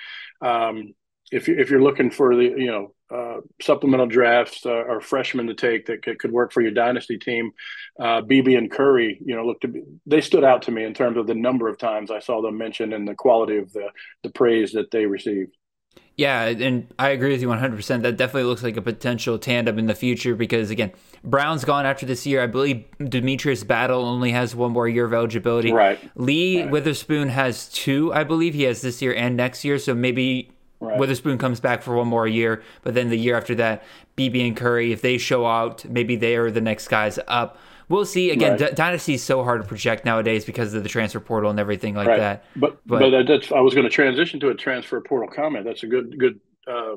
[0.41, 0.93] um,
[1.31, 5.47] if, you, if you're looking for the you know uh, supplemental drafts uh, or freshmen
[5.47, 7.51] to take that could, could work for your dynasty team
[7.99, 10.93] uh, Beebe and curry you know look to be they stood out to me in
[10.93, 13.89] terms of the number of times i saw them mentioned and the quality of the
[14.23, 15.55] the praise that they received
[16.19, 18.01] yeah, and I agree with you 100%.
[18.01, 20.91] That definitely looks like a potential tandem in the future because, again,
[21.23, 22.43] Brown's gone after this year.
[22.43, 25.71] I believe Demetrius Battle only has one more year of eligibility.
[25.71, 25.97] Right.
[26.15, 26.71] Lee right.
[26.71, 28.53] Witherspoon has two, I believe.
[28.53, 29.79] He has this year and next year.
[29.79, 30.51] So maybe
[30.81, 30.99] right.
[30.99, 32.63] Witherspoon comes back for one more year.
[32.81, 33.85] But then the year after that,
[34.17, 37.57] Beebe and Curry, if they show out, maybe they are the next guys up
[37.89, 38.31] we'll see.
[38.31, 38.69] Again, right.
[38.69, 41.95] D- Dynasty is so hard to project nowadays because of the transfer portal and everything
[41.95, 42.19] like right.
[42.19, 42.45] that.
[42.55, 45.65] But but, but that's I was going to transition to a transfer portal comment.
[45.65, 46.95] That's a good good uh,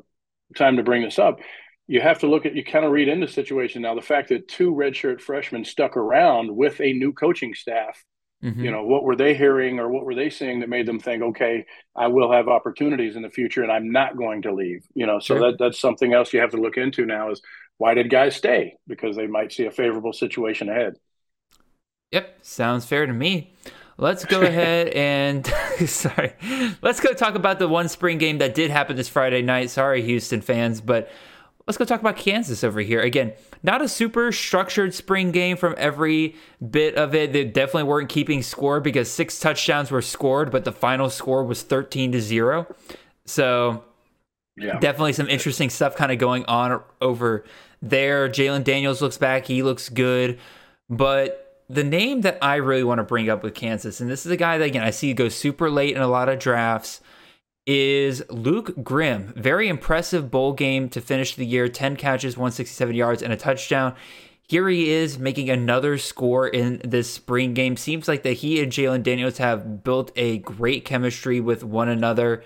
[0.56, 1.40] time to bring this up.
[1.88, 3.94] You have to look at you kind of read into the situation now.
[3.94, 8.04] The fact that two redshirt freshmen stuck around with a new coaching staff.
[8.42, 8.64] Mm-hmm.
[8.64, 11.22] You know what were they hearing or what were they seeing that made them think,
[11.22, 11.64] okay,
[11.96, 14.84] I will have opportunities in the future and I'm not going to leave.
[14.94, 15.52] You know, so sure.
[15.52, 17.30] that that's something else you have to look into now.
[17.30, 17.40] Is
[17.78, 18.76] why did guys stay?
[18.86, 20.94] Because they might see a favorable situation ahead.
[22.12, 23.54] Yep, sounds fair to me.
[23.98, 25.46] Let's go ahead and
[25.86, 26.32] sorry.
[26.82, 29.70] Let's go talk about the one spring game that did happen this Friday night.
[29.70, 31.10] Sorry, Houston fans, but
[31.66, 33.00] let's go talk about Kansas over here.
[33.00, 36.36] Again, not a super structured spring game from every
[36.70, 37.32] bit of it.
[37.32, 41.62] They definitely weren't keeping score because six touchdowns were scored, but the final score was
[41.62, 42.66] 13 to 0.
[43.24, 43.84] So
[44.56, 44.78] yeah.
[44.78, 47.44] Definitely some interesting stuff kind of going on over
[47.80, 48.28] there.
[48.28, 49.46] Jalon Daniels looks back.
[49.46, 50.38] He looks good.
[50.90, 54.32] But the name that I really want to bring up with Kansas, and this is
[54.32, 57.00] a guy that, again, I see go super late in a lot of drafts,
[57.66, 59.32] is Luke Grimm.
[59.36, 63.94] Very impressive bowl game to finish the year 10 catches, 167 yards, and a touchdown.
[64.48, 67.76] Here he is making another score in this spring game.
[67.76, 72.44] Seems like that he and Jalon Daniels have built a great chemistry with one another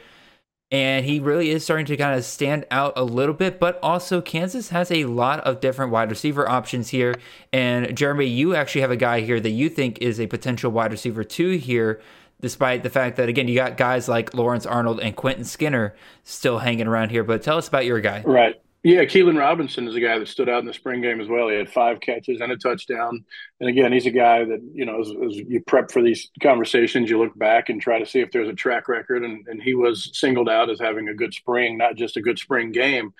[0.71, 3.61] and he really is starting to kind of stand out a little bit.
[3.61, 7.15] But also, Kansas has a lot of different wide receiver options here.
[7.53, 10.91] And Jeremy, you actually have a guy here that you think is a potential wide
[10.91, 12.01] receiver two here,
[12.41, 15.95] despite the fact that again you got guys like Lawrence Arnold and Quentin Skinner
[16.25, 17.23] still hanging around here.
[17.23, 18.23] But tell us about your guy.
[18.27, 18.61] Right.
[18.87, 21.49] Yeah, Keelan Robinson is a guy that stood out in the spring game as well.
[21.49, 23.25] He had five catches and a touchdown.
[23.59, 27.11] And again, he's a guy that, you know, as, as, you prep for these conversations,
[27.11, 29.25] you look back and try to see if there's a track record.
[29.25, 32.39] And, and he was singled out as having a good spring, not just a good
[32.39, 33.13] spring game.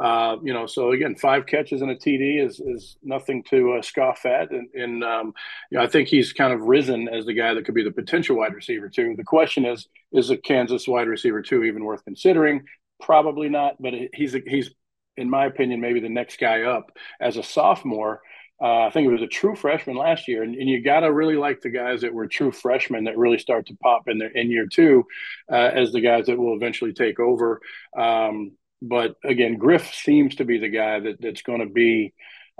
[0.00, 3.82] Uh, you know, so again, five catches and a TD is is nothing to uh,
[3.82, 5.34] scoff at, and, and um,
[5.70, 7.90] you know, I think he's kind of risen as the guy that could be the
[7.90, 9.14] potential wide receiver too.
[9.18, 12.64] The question is, is a Kansas wide receiver two even worth considering?
[13.02, 14.70] Probably not, but he's a, he's
[15.20, 16.90] in my opinion, maybe the next guy up
[17.20, 18.20] as a sophomore.
[18.62, 21.12] Uh, I think it was a true freshman last year, and, and you got to
[21.12, 24.28] really like the guys that were true freshmen that really start to pop in their
[24.28, 25.06] in year two,
[25.50, 27.60] uh, as the guys that will eventually take over.
[27.96, 28.52] Um,
[28.82, 32.12] but again, Griff seems to be the guy that that's going to be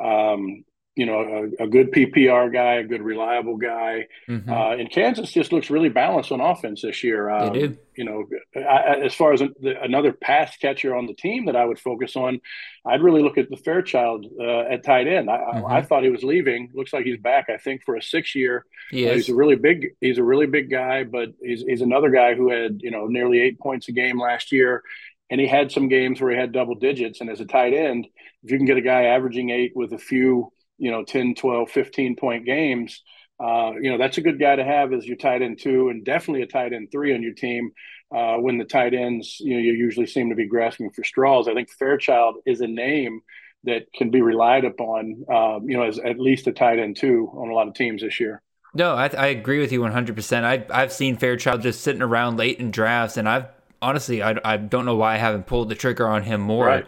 [0.02, 0.64] um,
[1.00, 4.06] you know, a, a, good PPR guy, a good reliable guy.
[4.28, 4.52] Mm-hmm.
[4.52, 7.30] Uh, and Kansas just looks really balanced on offense this year.
[7.30, 7.78] Um, they do.
[7.96, 8.24] You know,
[8.54, 11.78] I, as far as a, the, another pass catcher on the team that I would
[11.78, 12.42] focus on,
[12.84, 15.30] I'd really look at the Fairchild uh, at tight end.
[15.30, 15.64] I, mm-hmm.
[15.64, 16.68] I, I, thought he was leaving.
[16.74, 17.48] Looks like he's back.
[17.48, 18.66] I think for a six year.
[18.90, 19.94] He uh, he's a really big.
[20.02, 23.40] He's a really big guy, but he's he's another guy who had you know nearly
[23.40, 24.82] eight points a game last year.
[25.30, 27.22] And he had some games where he had double digits.
[27.22, 28.06] And as a tight end,
[28.42, 31.70] if you can get a guy averaging eight with a few you know 10 12
[31.70, 33.02] 15 point games
[33.38, 36.04] uh, you know that's a good guy to have as your tight end two and
[36.04, 37.70] definitely a tight end three on your team
[38.14, 41.46] uh, when the tight ends you know you usually seem to be grasping for straws.
[41.46, 43.20] I think fairchild is a name
[43.64, 47.30] that can be relied upon um, you know as at least a tight end two
[47.34, 48.42] on a lot of teams this year.
[48.74, 52.60] No i, I agree with you 100% I've, I've seen fairchild just sitting around late
[52.60, 53.46] in drafts and i've
[53.82, 56.66] honestly i, I don't know why i haven't pulled the trigger on him more.
[56.66, 56.86] Right.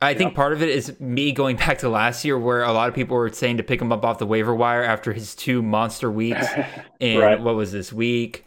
[0.00, 2.88] I think part of it is me going back to last year where a lot
[2.88, 5.62] of people were saying to pick him up off the waiver wire after his two
[5.62, 6.46] monster weeks.
[7.00, 7.40] And right.
[7.40, 8.44] what was this week?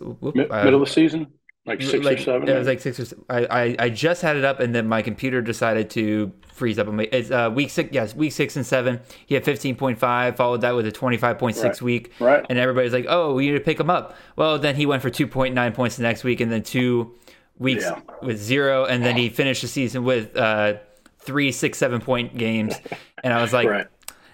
[0.00, 1.28] Whoop, Mid- uh, middle of the season?
[1.66, 2.48] Like six like, or seven?
[2.48, 3.24] It was like six or seven.
[3.30, 6.88] I, I, I, just had it up and then my computer decided to freeze up.
[7.12, 9.00] It's uh, week six, yes, week six and seven.
[9.26, 11.82] He had 15.5, followed that with a 25.6 right.
[11.82, 12.12] week.
[12.18, 12.44] Right.
[12.48, 14.16] And everybody's like, oh, we need to pick him up.
[14.34, 17.14] Well, then he went for 2.9 points the next week and then two
[17.60, 18.00] weeks yeah.
[18.22, 20.78] with zero, and then he finished the season with uh,
[21.20, 22.74] three, six, seven point games,
[23.22, 23.86] and I was like, right.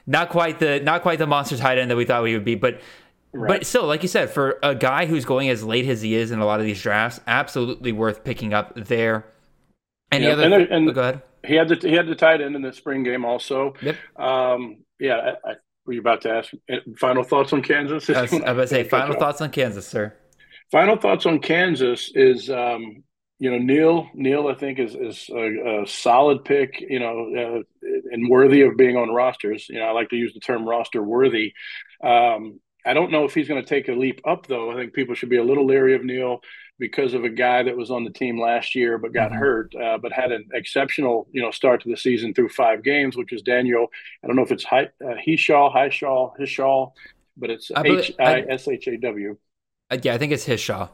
[0.07, 2.55] not quite the not quite the monster tight end that we thought we would be,
[2.55, 2.81] but.
[3.33, 3.49] Right.
[3.49, 6.31] But still, like you said, for a guy who's going as late as he is
[6.31, 9.27] in a lot of these drafts, absolutely worth picking up there.
[10.11, 10.43] Any yeah, other?
[10.45, 11.23] And, th- and oh, go ahead.
[11.45, 13.75] He had the he had the tight end in the spring game also.
[13.83, 13.97] Yep.
[14.17, 15.55] Um, yeah, I, I,
[15.85, 18.09] were you about to ask eh, final thoughts on Kansas?
[18.09, 20.15] I was, I was about to say final thoughts on Kansas, sir.
[20.73, 23.05] Final thoughts on Kansas is um,
[23.39, 27.89] you know Neil Neal I think is is a, a solid pick you know uh,
[28.11, 29.69] and worthy of being on rosters.
[29.69, 31.53] You know I like to use the term roster worthy.
[32.03, 34.71] Um, I don't know if he's going to take a leap up though.
[34.71, 36.41] I think people should be a little leery of Neal
[36.79, 39.41] because of a guy that was on the team last year but got mm-hmm.
[39.41, 43.17] hurt uh, but had an exceptional you know start to the season through five games
[43.17, 43.87] which is Daniel
[44.23, 46.93] I don't know if it's Hi, uh, Hishaw Hishaw Hishaw
[47.37, 49.37] but it's H I S H A W.
[49.91, 50.89] Uh, yeah I think it's Hishaw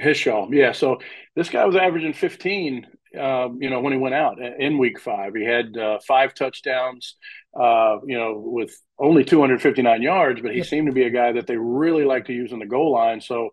[0.00, 0.72] Hishaw, yeah.
[0.72, 0.98] So
[1.36, 2.86] this guy was averaging 15,
[3.18, 5.34] um, you know, when he went out in week five.
[5.34, 7.16] He had uh, five touchdowns,
[7.58, 11.46] uh, you know, with only 259 yards, but he seemed to be a guy that
[11.46, 13.20] they really like to use in the goal line.
[13.20, 13.50] So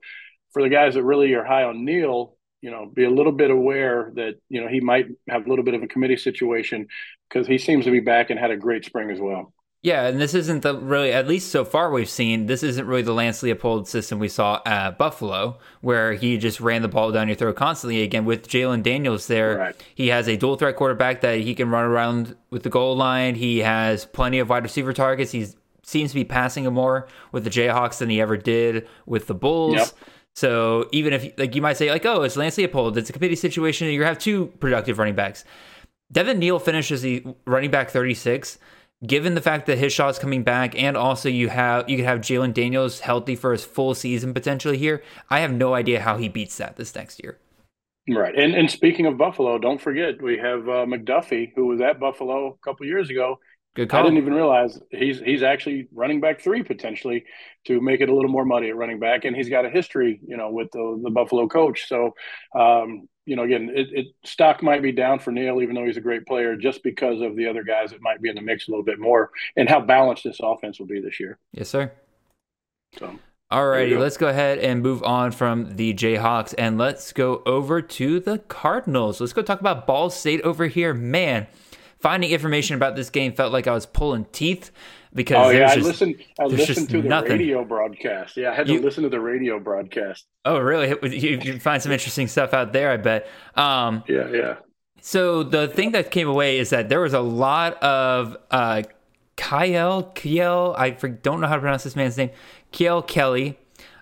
[0.52, 3.52] for the guys that really are high on Neal, you know, be a little bit
[3.52, 6.88] aware that, you know, he might have a little bit of a committee situation
[7.30, 9.54] because he seems to be back and had a great spring as well.
[9.84, 13.03] Yeah, and this isn't the really, at least so far we've seen, this isn't really
[13.03, 17.28] the Lance Leipold system we saw at Buffalo, where he just ran the ball down
[17.28, 18.01] your throat constantly.
[18.01, 19.84] Again, with Jalon Daniels there, right.
[19.93, 23.36] he has a dual threat quarterback that he can run around with the goal line.
[23.36, 25.32] He has plenty of wide receiver targets.
[25.32, 25.47] He
[25.84, 29.36] seems to be passing him more with the Jayhawks than he ever did with the
[29.36, 29.75] Bulls.
[29.75, 29.88] Yep.
[30.34, 33.36] So even if, like, you might say, like, oh, it's Lance Leipold, it's a committee
[33.36, 35.45] situation, you have two productive running backs.
[36.11, 38.57] Devin Neal finishes the running back 36
[39.06, 42.20] given the fact that Hishaw is coming back, and also you have you could have
[42.20, 45.04] Jalon Daniels healthy for his full season potentially here.
[45.30, 47.38] I have no idea how he beats that this next year.
[48.10, 52.00] Right, and and speaking of Buffalo, don't forget we have uh, McDuffie, who was at
[52.00, 53.39] Buffalo a couple years ago.
[53.76, 54.00] Good call.
[54.00, 57.26] I didn't even realize he's he's actually running back three potentially
[57.66, 60.20] to make it a little more muddy at running back, and he's got a history,
[60.26, 61.88] you know, with the the Buffalo coach.
[61.88, 62.16] So
[62.58, 65.97] um, you know, again, it, it, stock might be down for Neal, even though he's
[65.97, 68.67] a great player, just because of the other guys that might be in the mix
[68.67, 71.38] a little bit more, and how balanced this offense will be this year.
[71.51, 71.91] Yes, sir.
[72.97, 73.19] So.
[73.51, 73.99] Alrighty, go.
[73.99, 78.39] let's go ahead and move on from the Jayhawks and let's go over to the
[78.39, 79.21] Cardinals.
[79.21, 80.93] Let's go talk about Ball State over here.
[80.93, 81.47] Man,
[81.99, 84.71] finding information about this game felt like I was pulling teeth
[85.14, 86.16] because Oh yeah, I just, listened.
[86.39, 87.32] I listened to the nothing.
[87.32, 88.38] radio broadcast.
[88.38, 90.26] Yeah, I had to You- listen to the radio broadcast.
[90.45, 90.89] Oh, really?
[91.18, 93.28] You, you find some interesting stuff out there, I bet.
[93.55, 94.55] Um, Yeah, yeah.
[95.01, 98.84] So the thing that came away is that there was a lot of uh,
[99.36, 100.76] Kyle Kiel.
[100.78, 102.32] I don't know how to pronounce this man's name.
[102.72, 103.58] Kiel Kelly.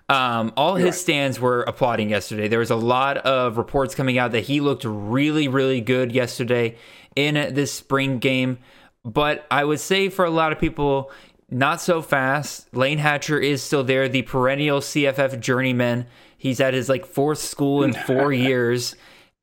[0.08, 2.46] Um, all his stands were applauding yesterday.
[2.46, 6.76] There was a lot of reports coming out that he looked really, really good yesterday
[7.16, 8.58] in this spring game.
[9.06, 11.10] But I would say for a lot of people,
[11.48, 12.74] not so fast.
[12.74, 16.06] Layne Hatcher is still there, the perennial CFF journeyman.
[16.36, 18.94] He's at his like fourth school in four years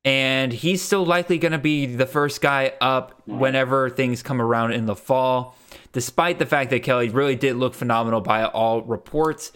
[0.04, 4.72] and he's still likely going to be the first guy up whenever things come around
[4.72, 5.56] in the fall.
[5.92, 9.52] Despite the fact that Kelly really did look phenomenal by all reports,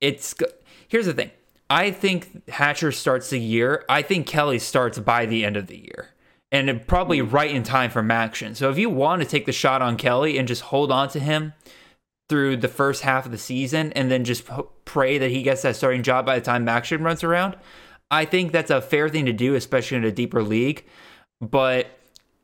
[0.00, 0.34] it's
[0.88, 1.30] here's the thing.
[1.70, 3.84] I think Hatcher starts the year.
[3.88, 6.10] I think Kelly starts by the end of the year.
[6.56, 7.30] And it- probably hmm.
[7.30, 8.54] right in time for action.
[8.54, 11.20] So if you want to take the shot on Kelly and just hold on to
[11.20, 11.52] him
[12.28, 15.62] through the first half of the season and then just p- pray that he gets
[15.62, 17.56] that starting job by the time action runs around,
[18.10, 20.84] I think that's a fair thing to do, especially in a deeper league.
[21.40, 21.88] But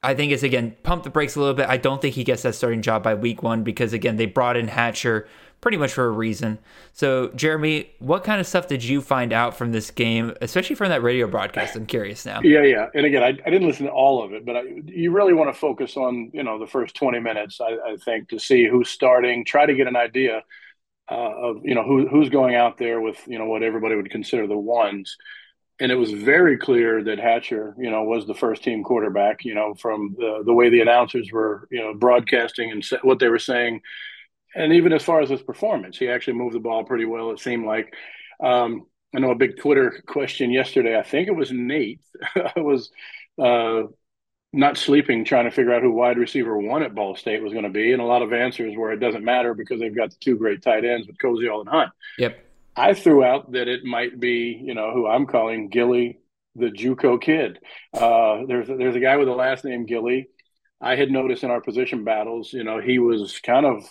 [0.02, 1.68] I think it's again pump the brakes a little bit.
[1.68, 4.56] I don't think he gets that starting job by week one because again they brought
[4.56, 5.28] in Hatcher
[5.62, 6.58] pretty much for a reason.
[6.92, 10.90] So Jeremy, what kind of stuff did you find out from this game, especially from
[10.90, 11.74] that radio broadcast?
[11.76, 12.40] I'm curious now.
[12.42, 12.88] Yeah, yeah.
[12.94, 15.54] And again, I, I didn't listen to all of it, but I, you really want
[15.54, 17.60] to focus on you know the first twenty minutes.
[17.62, 20.42] I, I think to see who's starting, try to get an idea
[21.10, 24.10] uh, of you know who who's going out there with you know what everybody would
[24.10, 25.16] consider the ones.
[25.80, 29.44] And it was very clear that Hatcher, you know, was the first team quarterback.
[29.44, 33.28] You know, from the the way the announcers were, you know, broadcasting and what they
[33.28, 33.80] were saying,
[34.54, 37.30] and even as far as his performance, he actually moved the ball pretty well.
[37.30, 37.94] It seemed like.
[38.42, 40.98] Um, I know a big Twitter question yesterday.
[40.98, 42.00] I think it was Nate.
[42.34, 42.90] I was
[43.38, 43.82] uh,
[44.52, 47.64] not sleeping, trying to figure out who wide receiver one at Ball State was going
[47.64, 50.16] to be, and a lot of answers where it doesn't matter because they've got the
[50.20, 51.90] two great tight ends with Koziol and Hunt.
[52.18, 52.38] Yep.
[52.74, 56.20] I threw out that it might be, you know, who I'm calling Gilly,
[56.56, 57.58] the JUCO kid.
[57.92, 60.28] Uh, there's there's a guy with the last name Gilly.
[60.80, 63.88] I had noticed in our position battles, you know, he was kind of,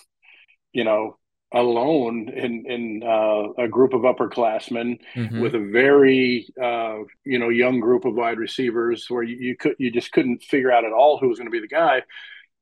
[0.72, 1.18] you know,
[1.54, 5.40] alone in in uh, a group of upperclassmen Mhm.
[5.42, 9.74] with a very uh, you know young group of wide receivers where you, you could
[9.78, 12.02] you just couldn't figure out at all who was going to be the guy.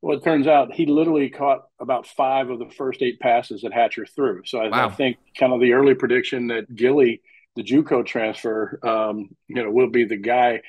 [0.01, 3.71] Well, it turns out he literally caught about five of the first eight passes that
[3.71, 4.41] Hatcher threw.
[4.45, 4.87] So I, Wow.
[4.87, 7.21] I think kind of the early prediction that Gilly,
[7.55, 10.61] the JUCO transfer, um, you know, will be the guy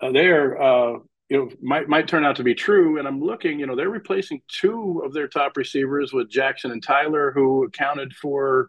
[0.00, 0.60] uh, there.
[0.62, 0.98] Uh,
[1.30, 2.98] you know, might might turn out to be true.
[2.98, 6.82] And I'm looking, you know, they're replacing two of their top receivers with Jackson and
[6.82, 8.68] Tyler, who accounted for,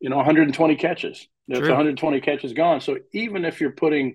[0.00, 1.26] you know, 120 catches.
[1.46, 1.68] That's True.
[1.68, 2.80] 120 catches gone.
[2.80, 4.14] So even if you're putting,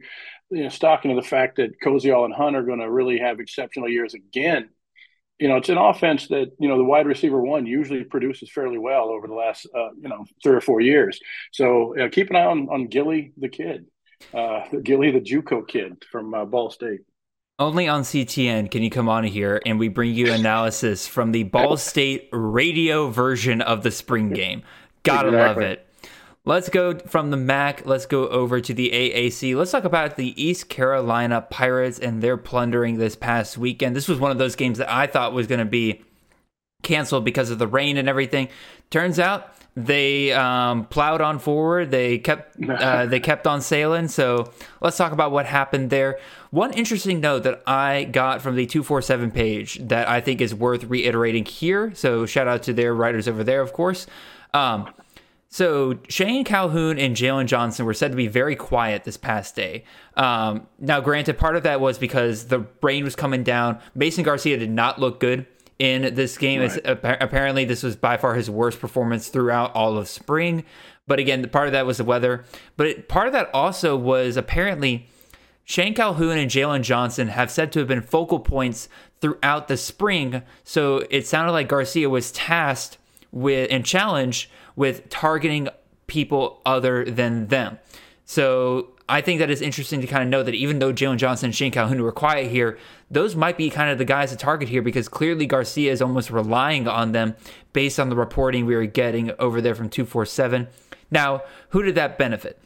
[0.50, 3.40] you know, stock into the fact that Koziol and Hunt are going to really have
[3.40, 4.70] exceptional years again,
[5.38, 8.78] you know, it's an offense that you know the wide receiver one usually produces fairly
[8.78, 11.18] well over the last uh, you know three or four years.
[11.54, 13.86] So uh, keep an eye on on Gilly the kid,
[14.34, 17.02] uh, Gilly the JUCO kid from uh, Ball State.
[17.60, 21.44] Only on CTN can you come on here and we bring you analysis from the
[21.44, 24.64] Ball State radio version of the spring game.
[25.04, 25.86] Gotta love it.
[26.46, 27.86] Let's go from the MAC.
[27.86, 29.58] Let's go over to the AAC.
[29.58, 33.94] Let's talk about the East Carolina Pirates and their plundering this past weekend.
[33.94, 36.02] This was one of those games that I thought was going to be
[36.82, 38.48] canceled because of the rain and everything.
[38.90, 41.92] Turns out they um, plowed on forward.
[41.92, 44.08] They kept uh, they kept on sailing.
[44.08, 44.52] So
[44.82, 46.20] let's talk about what happened there.
[46.52, 50.42] One interesting note that I got from the two four seven page that I think
[50.42, 51.94] is worth reiterating here.
[51.94, 54.08] So shout out to their writers over there, of course.
[54.54, 54.90] Um,
[55.48, 59.84] so Shane Calhoun and Jalen Johnson were said to be very quiet this past day.
[60.16, 63.80] Um, now, granted, part of that was because the rain was coming down.
[63.96, 65.48] Mason Garcia did not look good
[65.80, 66.62] in this game.
[66.62, 70.64] Appa- apparently, this was by far his worst performance throughout all of spring.
[71.08, 72.46] But again, part of that was the weather.
[72.78, 75.10] But it, part of that also was apparently
[75.70, 78.90] Shane Calhoun and Jalen Johnson have said to have been focal points
[79.22, 80.42] throughout the spring.
[80.64, 82.98] So it sounded like Garcia was tasked
[83.32, 85.70] with and challenged with targeting
[86.08, 87.78] people other than them.
[88.26, 91.46] So I think that is interesting to kind of know that even though Jalen Johnson
[91.46, 92.80] and Shane Calhoun were quiet here,
[93.12, 96.32] those might be kind of the guys to target here because clearly Garcia is almost
[96.32, 97.36] relying on them
[97.74, 100.68] based on the reporting we were getting over there from 247.
[101.12, 102.60] Now, who did that benefit?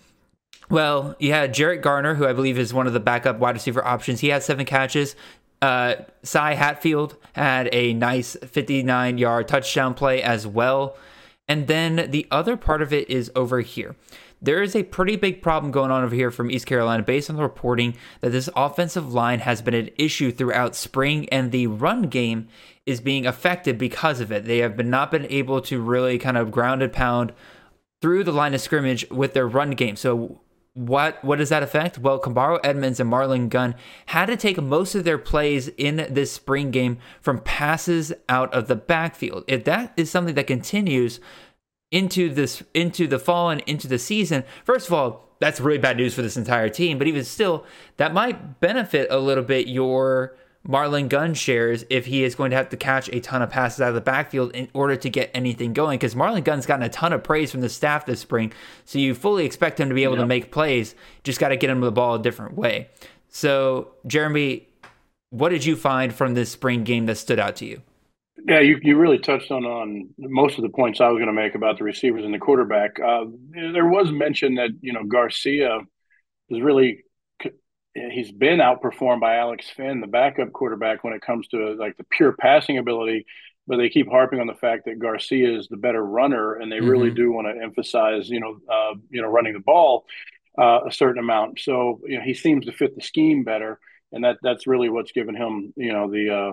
[0.74, 4.22] Well, had Jarrett Garner, who I believe is one of the backup wide receiver options.
[4.22, 5.16] He had seven catches.
[5.62, 10.98] Uh, Cy Hatfield had a nice 59 yard touchdown play as well.
[11.48, 13.96] And then the other part of it is over here.
[14.42, 17.36] There is a pretty big problem going on over here from East Carolina based on
[17.36, 22.04] the reporting that this offensive line has been an issue throughout spring and the run
[22.04, 22.48] game
[22.88, 24.46] is being affected because of it.
[24.46, 27.32] They have been not been able to really kind of ground and pound
[28.02, 29.96] through the line of scrimmage with their run game.
[29.96, 30.42] So
[30.74, 32.00] what what does that affect?
[32.00, 33.76] Well, Kambaro Edmonds and Marlon Gunn
[34.08, 38.68] had to take most of their plays in this spring game from passes out of
[38.68, 39.44] the backfield.
[39.48, 41.20] If that is something that continues
[41.92, 45.98] into this into the fall and into the season, first of all, that's really bad
[45.98, 46.98] news for this entire team.
[46.98, 47.66] But even still,
[47.98, 50.36] that might benefit a little bit your
[50.68, 53.82] Marlon Gunn shares if he is going to have to catch a ton of passes
[53.82, 55.98] out of the backfield in order to get anything going.
[55.98, 58.54] Because Marlon Gunn's gotten a ton of praise from the staff this spring,
[58.86, 60.24] so you fully expect him to be able yep.
[60.24, 60.96] to make plays.
[61.24, 62.90] Just got to get him the ball a different way.
[63.28, 64.68] So, Jeremy,
[65.32, 67.82] what did you find from this spring game that stood out to you?
[68.46, 71.34] Yeah, you, you really touched on on most of the points I was going to
[71.34, 73.00] make about the receivers and the quarterback.
[73.00, 75.80] Uh, there was mention that you know Garcia
[76.50, 77.04] is really
[77.94, 82.06] he's been outperformed by Alex Finn, the backup quarterback, when it comes to like the
[82.06, 83.26] pure passing ability.
[83.66, 86.78] But they keep harping on the fact that Garcia is the better runner, and they
[86.78, 86.90] mm-hmm.
[86.90, 90.06] really do want to emphasize, you know, uh, you know, running the ball
[90.58, 91.60] uh, a certain amount.
[91.60, 93.80] So you know, he seems to fit the scheme better,
[94.12, 96.52] and that that's really what's given him, you know, the uh,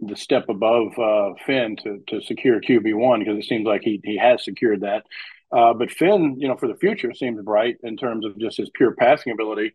[0.00, 4.00] the step above uh, Finn to to secure QB one because it seems like he
[4.04, 5.04] he has secured that.
[5.52, 8.70] Uh, but Finn, you know, for the future seems bright in terms of just his
[8.70, 9.72] pure passing ability.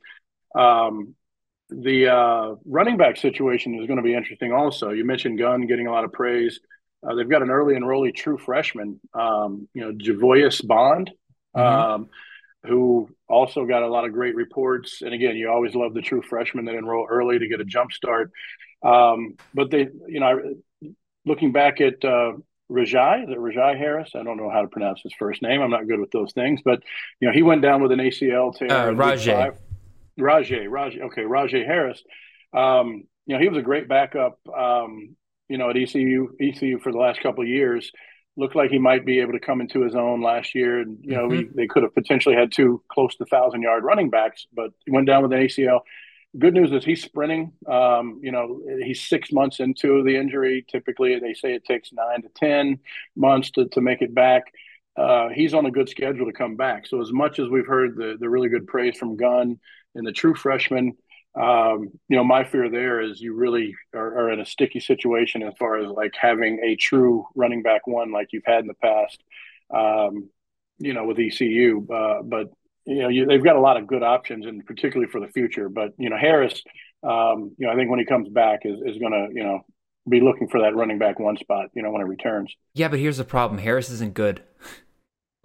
[0.56, 1.16] Um,
[1.70, 4.54] the uh, running back situation is going to be interesting.
[4.54, 6.60] Also, you mentioned Gunn getting a lot of praise.
[7.06, 11.12] Uh, they've got an early enrollee true freshman, um, you know, Javoyus Bond,
[11.56, 11.92] mm-hmm.
[11.94, 12.10] um,
[12.64, 15.02] who also got a lot of great reports.
[15.02, 17.92] And again, you always love the true freshmen that enroll early to get a jump
[17.92, 18.32] start.
[18.84, 20.56] Um, but they, you know,
[21.26, 22.34] looking back at uh,
[22.72, 24.12] Rahjai, is it Rahjai Harris?
[24.16, 25.62] I don't know how to pronounce his first name.
[25.62, 26.82] I'm not good with those things, but
[27.20, 28.72] you know, he went down with an ACL tear.
[28.72, 29.56] Uh, Rahjai.
[30.20, 32.02] Rahjai, Rahjai, okay, Rahjai Harris.
[32.54, 34.40] Um, you know, he was a great backup.
[34.48, 35.16] Um,
[35.50, 37.92] you know, at ECU, ECU for the last couple of years.
[38.38, 40.82] Looked like he might be able to come into his own last year.
[40.82, 41.30] And you know, mm-hmm.
[41.30, 44.92] we, they could have potentially had two close to thousand yard running backs, but he
[44.92, 45.82] went down with an ACL.
[46.38, 47.54] Good news is he's sprinting.
[47.66, 50.66] Um, you know, he's six months into the injury.
[50.70, 52.80] Typically, they say it takes nine to ten
[53.16, 54.44] months to to make it back.
[54.98, 56.88] Uh, he's on a good schedule to come back.
[56.88, 59.60] So as much as we've heard the the really good praise from Gunn
[59.96, 60.94] and the true freshman,
[61.36, 65.44] um, you know, my fear there is you really are, are, in a sticky situation
[65.44, 68.74] as far as like having a true running back one like you've had in the
[68.76, 69.22] past,
[69.74, 70.30] um,
[70.78, 71.86] you know, with ECU.
[71.92, 72.52] Uh, but
[72.86, 75.68] you know, you, they've got a lot of good options, and particularly for the future.
[75.68, 76.64] But you know, Harris,
[77.04, 79.66] um, you know, I think when he comes back is is going to you know
[80.08, 81.68] be looking for that running back one spot.
[81.74, 82.54] You know, when it returns.
[82.76, 84.42] Yeah, but here's the problem: Harris isn't good.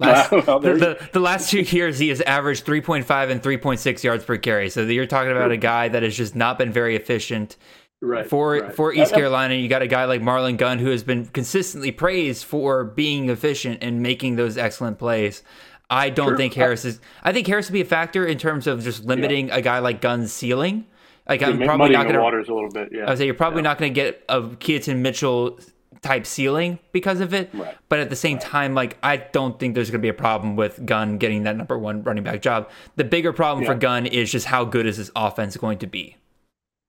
[0.01, 4.25] Last, well, the, the, the, last two years, he has averaged 3.5 and 3.6 yards
[4.25, 4.71] per carry.
[4.71, 7.57] So you're talking about a guy that has just not been very efficient.
[8.03, 8.75] Right, for right.
[8.75, 12.45] for East Carolina, you got a guy like Marlon Gunn who has been consistently praised
[12.45, 15.43] for being efficient and making those excellent plays.
[15.91, 16.37] I don't True.
[16.39, 16.99] think Harris is.
[17.23, 19.57] I think Harris would be a factor in terms of just limiting yeah.
[19.57, 20.87] a guy like Gunn's ceiling.
[21.29, 22.89] Like I'm probably not going to waters a little bit.
[22.91, 23.69] Yeah, I would say you're probably yeah.
[23.69, 25.59] not going to get a Keaton Mitchell
[26.03, 27.51] type ceiling because of it.
[27.53, 27.77] Right.
[27.89, 28.47] But at the same right.
[28.47, 31.57] time, like I don't think there's going to be a problem with Gunn getting that
[31.57, 32.71] number one running back job.
[32.97, 33.73] The bigger problem yeah.
[33.73, 36.17] for Gunn is just how good is this offense going to be.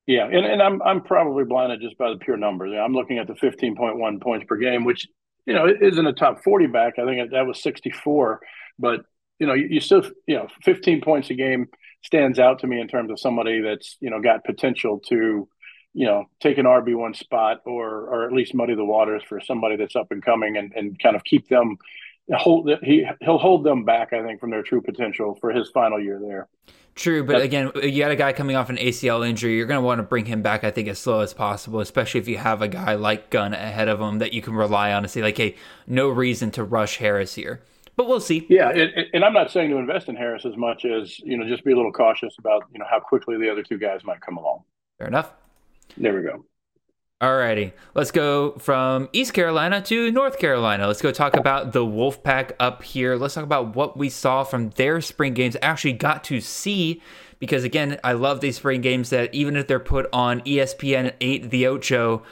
[0.08, 2.74] Yeah, and, and I'm I'm probably blinded just by the pure numbers.
[2.78, 5.08] I'm looking at the 15.1 points per game, which
[5.46, 7.00] you know isn't a top 40 back.
[7.00, 8.42] I think that was 64,
[8.80, 9.02] but
[9.40, 11.68] you know you, you still you know 15 points a game
[12.04, 15.48] stands out to me in terms of somebody that's you know got potential to
[15.94, 19.40] you know, take an RB one spot or or at least muddy the waters for
[19.42, 21.78] somebody that's up and coming and, and kind of keep them
[22.38, 26.00] hold he he'll hold them back, I think, from their true potential for his final
[26.00, 26.48] year there.
[26.94, 29.56] True, but That's, again, you got a guy coming off an ACL injury.
[29.56, 32.20] You're going to want to bring him back, I think, as slow as possible, especially
[32.20, 35.04] if you have a guy like Gunn ahead of him that you can rely on
[35.04, 35.56] to say, like, hey,
[35.88, 37.62] no reason to rush Harris here.
[37.96, 38.46] But we'll see.
[38.50, 41.48] Yeah, and, and I'm not saying to invest in Harris as much as you know,
[41.48, 44.22] just be a little cautious about you know how quickly the other two guys might
[44.22, 44.64] come along.
[44.98, 45.32] Fair enough.
[45.98, 46.46] There we go.
[47.22, 47.74] All righty.
[47.94, 50.88] let's go from East Carolina to North Carolina.
[50.88, 53.16] Let's go talk about the Wolfpack up here.
[53.16, 55.56] Let's talk about what we saw from their spring games.
[55.62, 57.00] Actually, got to see
[57.38, 61.52] because again, I love these spring games that even if they're put on ESPN 8
[61.52, 62.24] The Ocho,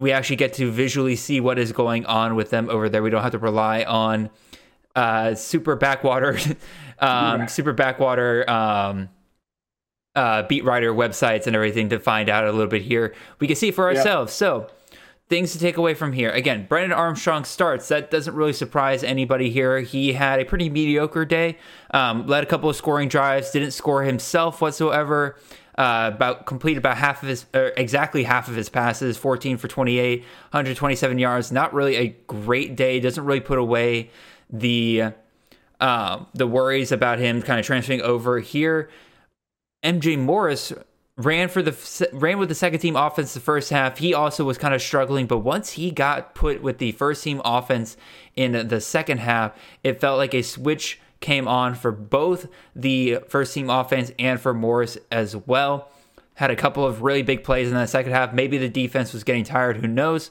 [0.00, 3.02] we actually get to visually see what is going on with them over there.
[3.02, 4.28] We don't have to rely on
[4.96, 6.38] uh, super backwater,
[6.98, 8.48] um, super backwater.
[8.50, 9.10] Um,
[10.14, 13.14] uh, beat writer websites and everything to find out a little bit here.
[13.38, 14.32] We can see for ourselves.
[14.32, 14.68] So
[15.30, 16.30] things to take away from here.
[16.30, 17.88] Again, Brennan Armstrong starts.
[17.88, 19.80] That doesn't really surprise anybody here.
[19.80, 21.56] He had a pretty mediocre day.
[21.92, 23.52] Um, led a couple of scoring drives.
[23.52, 25.38] Didn't score himself whatsoever.
[25.78, 30.20] Uh, about completed about half of his, exactly half of his passes, 14 for 28,
[30.20, 31.52] 127 yards.
[31.52, 33.00] Not really a great day.
[33.00, 34.10] Doesn't really put away
[34.50, 35.12] the
[35.80, 38.90] uh, the worries about him kind of transferring over here.
[39.82, 40.72] MJ Morris
[41.16, 43.98] ran for the ran with the second team offense the first half.
[43.98, 47.40] He also was kind of struggling, but once he got put with the first team
[47.44, 47.96] offense
[48.36, 49.52] in the second half,
[49.84, 54.54] it felt like a switch came on for both the first team offense and for
[54.54, 55.90] Morris as well.
[56.34, 58.32] Had a couple of really big plays in the second half.
[58.32, 60.30] Maybe the defense was getting tired, who knows?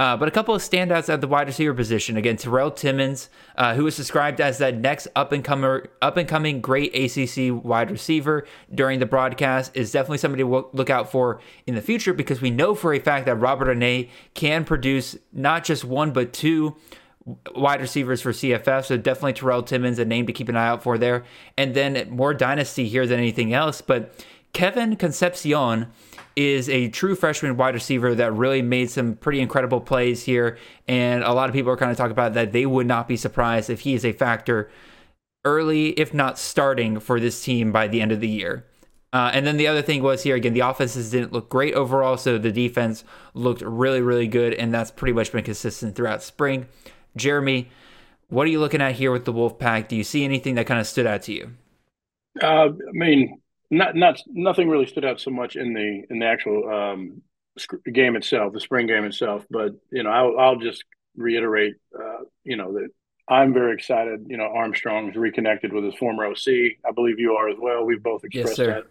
[0.00, 2.16] Uh, but a couple of standouts at the wide receiver position.
[2.16, 6.26] Again, Terrell Timmons, uh, who was described as that next up and comer, up and
[6.26, 11.42] coming great ACC wide receiver during the broadcast, is definitely somebody to look out for
[11.66, 15.64] in the future because we know for a fact that Robert Anae can produce not
[15.64, 16.76] just one but two
[17.54, 18.86] wide receivers for CFF.
[18.86, 21.24] So definitely Terrell Timmons, a name to keep an eye out for there.
[21.58, 24.14] And then more dynasty here than anything else, but
[24.54, 25.88] Kevin Concepcion
[26.40, 30.58] is a true freshman wide receiver that really made some pretty incredible plays here.
[30.88, 33.16] And a lot of people are kind of talking about that they would not be
[33.16, 34.70] surprised if he is a factor
[35.44, 38.66] early, if not starting for this team by the end of the year.
[39.12, 42.16] Uh, and then the other thing was here again, the offenses didn't look great overall,
[42.16, 43.02] so the defense
[43.34, 46.66] looked really, really good, and that's pretty much been consistent throughout spring.
[47.16, 47.68] Jeremy,
[48.28, 49.88] what are you looking at here with the Wolfpack?
[49.88, 51.50] Do you see anything that kind of stood out to you?
[52.40, 53.40] Uh, I mean,
[53.70, 57.22] not not nothing really stood out so much in the in the actual um,
[57.92, 59.44] game itself, the spring game itself.
[59.50, 60.84] But you know, I'll, I'll just
[61.16, 62.88] reiterate, uh, you know, that
[63.28, 64.26] I'm very excited.
[64.28, 66.48] You know, Armstrong's reconnected with his former OC.
[66.84, 67.84] I believe you are as well.
[67.84, 68.82] We've both expressed yes,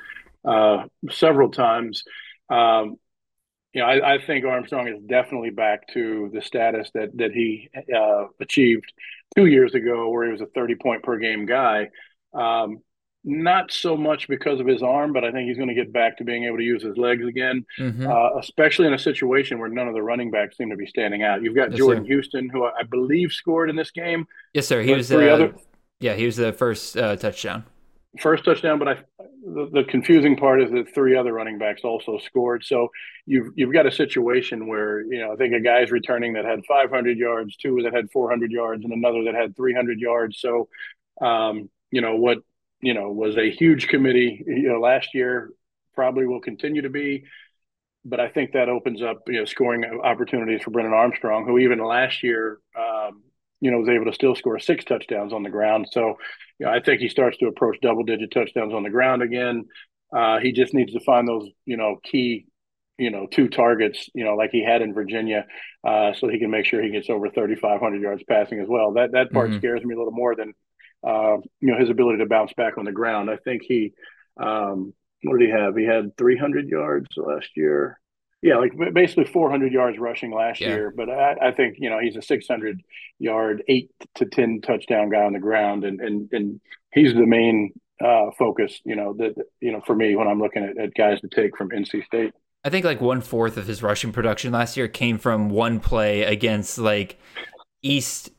[0.44, 2.04] that uh, several times.
[2.50, 2.96] Um,
[3.74, 7.70] you know, I, I, think Armstrong is definitely back to the status that that he
[7.96, 8.92] uh, achieved
[9.36, 11.90] two years ago, where he was a 30 point per game guy.
[12.34, 12.80] Um,
[13.24, 16.18] not so much because of his arm, but I think he's going to get back
[16.18, 18.08] to being able to use his legs again, mm-hmm.
[18.08, 21.24] uh, especially in a situation where none of the running backs seem to be standing
[21.24, 21.42] out.
[21.42, 22.08] You've got yes, Jordan sir.
[22.08, 24.26] Houston, who I believe scored in this game.
[24.54, 24.82] Yes, sir.
[24.82, 25.56] He was three uh, other.
[26.00, 27.66] Yeah, he was the first uh, touchdown.
[28.20, 32.18] First touchdown, but I, the, the, confusing part is that three other running backs also
[32.18, 32.64] scored.
[32.66, 32.88] So
[33.28, 36.62] you've you've got a situation where you know I think a guy's returning that had
[36.68, 40.40] 500 yards, two that had 400 yards, and another that had 300 yards.
[40.40, 40.70] So
[41.22, 42.40] um, you know what
[42.82, 45.52] you know, was a huge committee, you know, last year,
[45.94, 47.26] probably will continue to be.
[48.06, 51.84] But I think that opens up, you know, scoring opportunities for Brennan Armstrong, who even
[51.84, 53.24] last year, um,
[53.60, 55.88] you know, was able to still score six touchdowns on the ground.
[55.92, 56.18] So,
[56.58, 59.66] you know, I think he starts to approach double digit touchdowns on the ground again.
[60.16, 62.46] Uh, he just needs to find those, you know, key,
[62.98, 65.46] you know, two targets, you know, like he had in Virginia,
[65.84, 68.94] uh, so he can make sure he gets over 3,500 yards passing as well.
[68.94, 69.60] That that part mm-hmm.
[69.60, 70.54] scares me a little more than
[71.06, 73.30] uh, you know, his ability to bounce back on the ground.
[73.30, 73.94] I think he,
[74.38, 74.94] um,
[75.24, 75.76] what did he have?
[75.76, 78.00] He had 300 yards last year.
[78.42, 80.70] Yeah, like basically 400 yards rushing last yeah.
[80.70, 80.94] year.
[80.96, 82.82] But I, I, think you know he's a 600
[83.20, 86.62] yard, eight to 10 touchdown guy on the ground, and and and
[86.94, 88.80] he's the main uh, focus.
[88.86, 91.58] You know that you know for me when I'm looking at, at guys to take
[91.58, 92.34] from NC State.
[92.64, 96.24] I think like one fourth of his rushing production last year came from one play
[96.24, 97.20] against like
[97.82, 98.32] East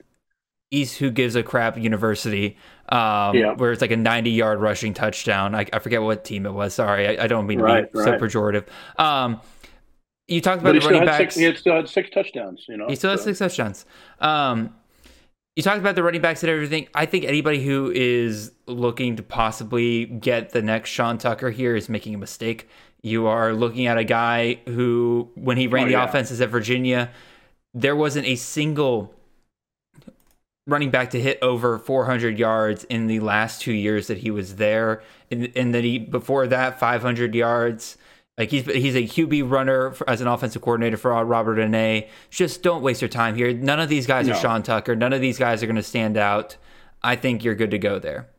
[0.70, 2.56] East Who Gives a Crap University,
[2.90, 3.54] um, yeah.
[3.54, 5.54] where it's like a 90 yard rushing touchdown.
[5.54, 6.74] I, I, forget what team it was.
[6.74, 8.20] Sorry, I, I don't mean to right, be right.
[8.20, 8.66] so pejorative.
[8.98, 9.40] Um,
[10.28, 11.34] you talked about the running backs.
[11.34, 12.64] Six, he still had six touchdowns.
[12.68, 13.16] You know, he still so.
[13.16, 13.84] has six touchdowns.
[14.20, 14.74] Um,
[15.56, 16.88] you talked about the running backs and everything.
[16.94, 21.88] I think anybody who is looking to possibly get the next Sean Tucker here is
[21.88, 22.68] making a mistake.
[23.02, 26.04] You are looking at a guy who, when he ran oh, the yeah.
[26.04, 27.10] offenses at Virginia,
[27.74, 29.14] there wasn't a single
[30.66, 34.56] running back to hit over 400 yards in the last two years that he was
[34.56, 37.96] there, and, and then he before that 500 yards.
[38.38, 42.08] Like he's he's a QB runner for, as an offensive coordinator for Robert Anae.
[42.30, 43.52] Just don't waste your time here.
[43.52, 44.34] None of these guys no.
[44.34, 44.96] are Sean Tucker.
[44.96, 46.56] None of these guys are going to stand out.
[47.02, 48.30] I think you're good to go there.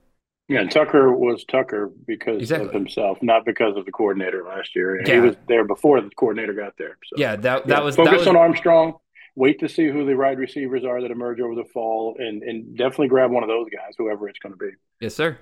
[0.47, 2.67] Yeah, Tucker was Tucker because exactly.
[2.67, 5.01] of himself, not because of the coordinator last year.
[5.05, 5.13] Yeah.
[5.13, 6.97] He was there before the coordinator got there.
[7.05, 8.95] So, yeah, that that yeah, was focus that was, on Armstrong
[9.35, 12.77] wait to see who the wide receivers are that emerge over the fall and, and
[12.77, 14.71] definitely grab one of those guys, whoever it's going to be.
[14.99, 15.37] Yes, sir.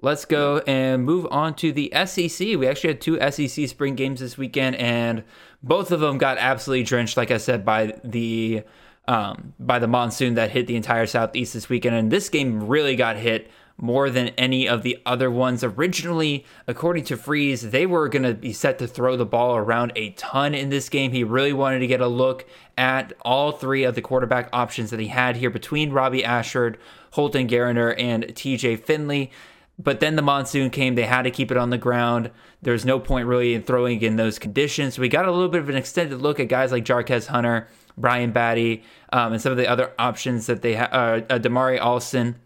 [0.00, 2.40] Let's go and move on to the SEC.
[2.40, 5.24] We actually had two SEC spring games this weekend, and
[5.62, 8.62] both of them got absolutely drenched, like I said, by the
[9.08, 11.94] um, by the monsoon that hit the entire southeast this weekend.
[11.96, 15.62] And this game really got hit more than any of the other ones.
[15.62, 19.92] Originally, according to Freeze, they were going to be set to throw the ball around
[19.96, 21.12] a ton in this game.
[21.12, 22.46] He really wanted to get a look
[22.78, 26.78] at all three of the quarterback options that he had here between Robby Ashford,
[27.12, 29.30] Holden Geriner, and TJ Finley.
[29.78, 30.94] But then the monsoon came.
[30.94, 32.30] They had to keep it on the ground.
[32.62, 34.94] There's no point really in throwing in those conditions.
[34.94, 37.68] So we got a little bit of an extended look at guys like Jarquez Hunter,
[37.98, 38.82] Brian Battie,
[39.12, 40.92] um, and some of the other options that they have.
[40.92, 42.36] Uh, uh, Damari Alston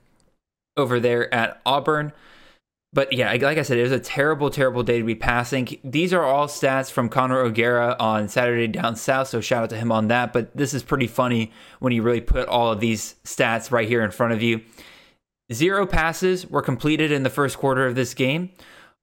[0.80, 2.12] over there at Auburn.
[2.92, 5.78] But yeah, like I said, it was a terrible, terrible day to be passing.
[5.84, 9.76] These are all stats from Connor O'Gara on Saturday Down South, so shout out to
[9.76, 10.32] him on that.
[10.32, 14.02] But this is pretty funny when you really put all of these stats right here
[14.02, 14.62] in front of you.
[15.52, 18.50] Zero passes were completed in the first quarter of this game.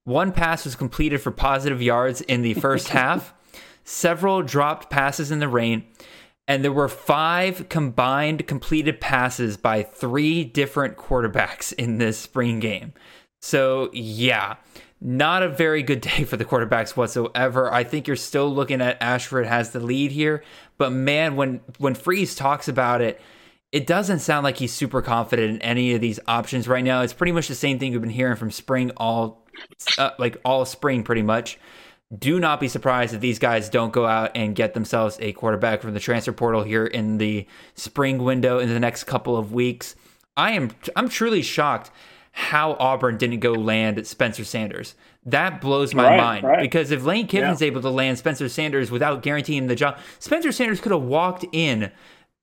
[0.04, 3.34] One pass was completed for positive yards in the first half.
[3.86, 5.86] Several dropped passes in the rain.
[6.48, 12.94] And there were five combined completed passes by three different quarterbacks in this spring game.
[13.41, 14.56] So, yeah,
[14.99, 17.72] not a very good day for the quarterbacks whatsoever.
[17.72, 20.44] I think you're still looking at Ashford has the lead here,
[20.78, 23.22] but man, when when Freeze talks about it,
[23.72, 27.02] it doesn't sound like he's super confident in any of these options right now.
[27.02, 29.45] It's pretty much the same thing we've been hearing from spring all
[29.98, 31.60] uh, like all spring pretty much.
[32.15, 35.81] Do not be surprised if these guys don't go out and get themselves a quarterback
[35.81, 39.95] from the transfer portal here in the spring window in the next couple of weeks.
[40.38, 41.91] I am I'm truly shocked
[42.31, 44.95] how Auburn didn't go land Spencer Sanders.
[45.25, 46.61] That blows my Right, mind right.
[46.61, 50.79] because if Lane Kiffin's able to land Spencer Sanders without guaranteeing the job, Spencer Sanders
[50.79, 51.91] could have walked in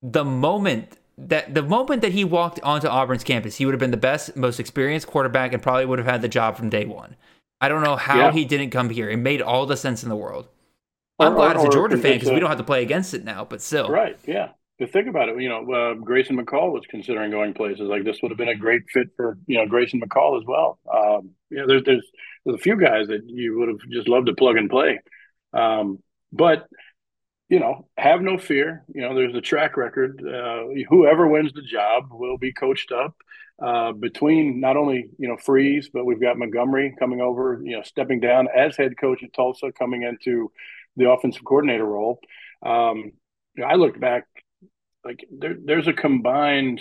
[0.02, 3.92] the moment that the moment that he walked onto Auburn's campus, he would have been
[3.92, 7.14] the best, most experienced quarterback and probably would have had the job from day one.
[7.64, 8.32] I don't know how Yeah.
[8.32, 9.08] he didn't come here.
[9.08, 10.48] It made all the sense in the world.
[11.18, 13.14] Or- I'm glad or- as a Georgia fan because we don't have to play against
[13.14, 13.88] it now, but still.
[13.88, 14.18] Right.
[14.26, 14.50] Yeah.
[14.78, 15.40] But think about it.
[15.40, 18.20] You know, uh, Grayson McCall was considering going places like this.
[18.20, 20.78] Would have been a great fit for you know Grayson McCall as well.
[20.92, 22.10] Um, you know, there's there's
[22.44, 25.00] there's a few guys that you would have just loved to plug and play.
[25.52, 26.00] Um,
[26.32, 26.66] but
[27.48, 28.84] you know, have no fear.
[28.92, 30.20] You know, there's a track record.
[30.26, 33.14] Uh, whoever wins the job will be coached up
[33.62, 37.60] uh, between not only you know Freeze, but we've got Montgomery coming over.
[37.62, 40.50] You know, stepping down as head coach at Tulsa, coming into
[40.96, 42.20] the offensive coordinator role.
[42.64, 43.12] Um,
[43.54, 44.24] you know, I looked back,
[45.04, 46.80] like there, there's a combined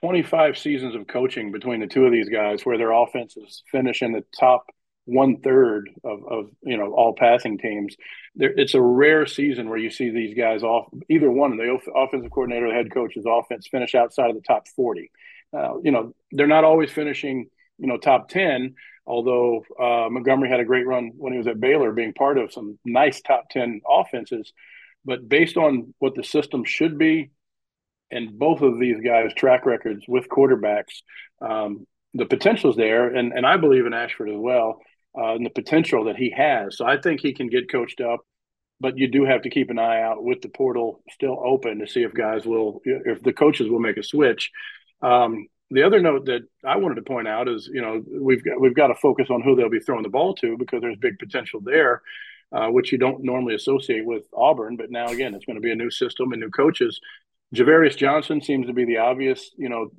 [0.00, 4.12] 25 seasons of coaching between the two of these guys, where their offenses finish in
[4.12, 4.66] the top
[5.06, 7.96] one third of, of you know all passing teams.
[8.36, 11.78] There, it's a rare season where you see these guys off either one, of the
[11.96, 15.10] offensive coordinator, the head coach's offense finish outside of the top 40.
[15.56, 17.46] Uh, you know, they're not always finishing,
[17.78, 18.74] you know, top 10.
[19.06, 22.52] Although uh, Montgomery had a great run when he was at Baylor, being part of
[22.52, 24.52] some nice top 10 offenses.
[25.04, 27.30] But based on what the system should be,
[28.10, 31.02] and both of these guys' track records with quarterbacks,
[31.40, 34.80] um, the potential's there, and and I believe in Ashford as well,
[35.16, 36.76] uh, and the potential that he has.
[36.76, 38.20] So I think he can get coached up,
[38.80, 41.86] but you do have to keep an eye out with the portal still open to
[41.86, 44.50] see if guys will, if the coaches will make a switch.
[45.02, 48.60] Um, the other note that I wanted to point out is, you know, we've got
[48.60, 51.18] we've got to focus on who they'll be throwing the ball to because there's big
[51.18, 52.02] potential there,
[52.52, 54.76] uh, which you don't normally associate with Auburn.
[54.76, 57.00] But now again, it's going to be a new system and new coaches.
[57.54, 59.90] Javarius Johnson seems to be the obvious, you know,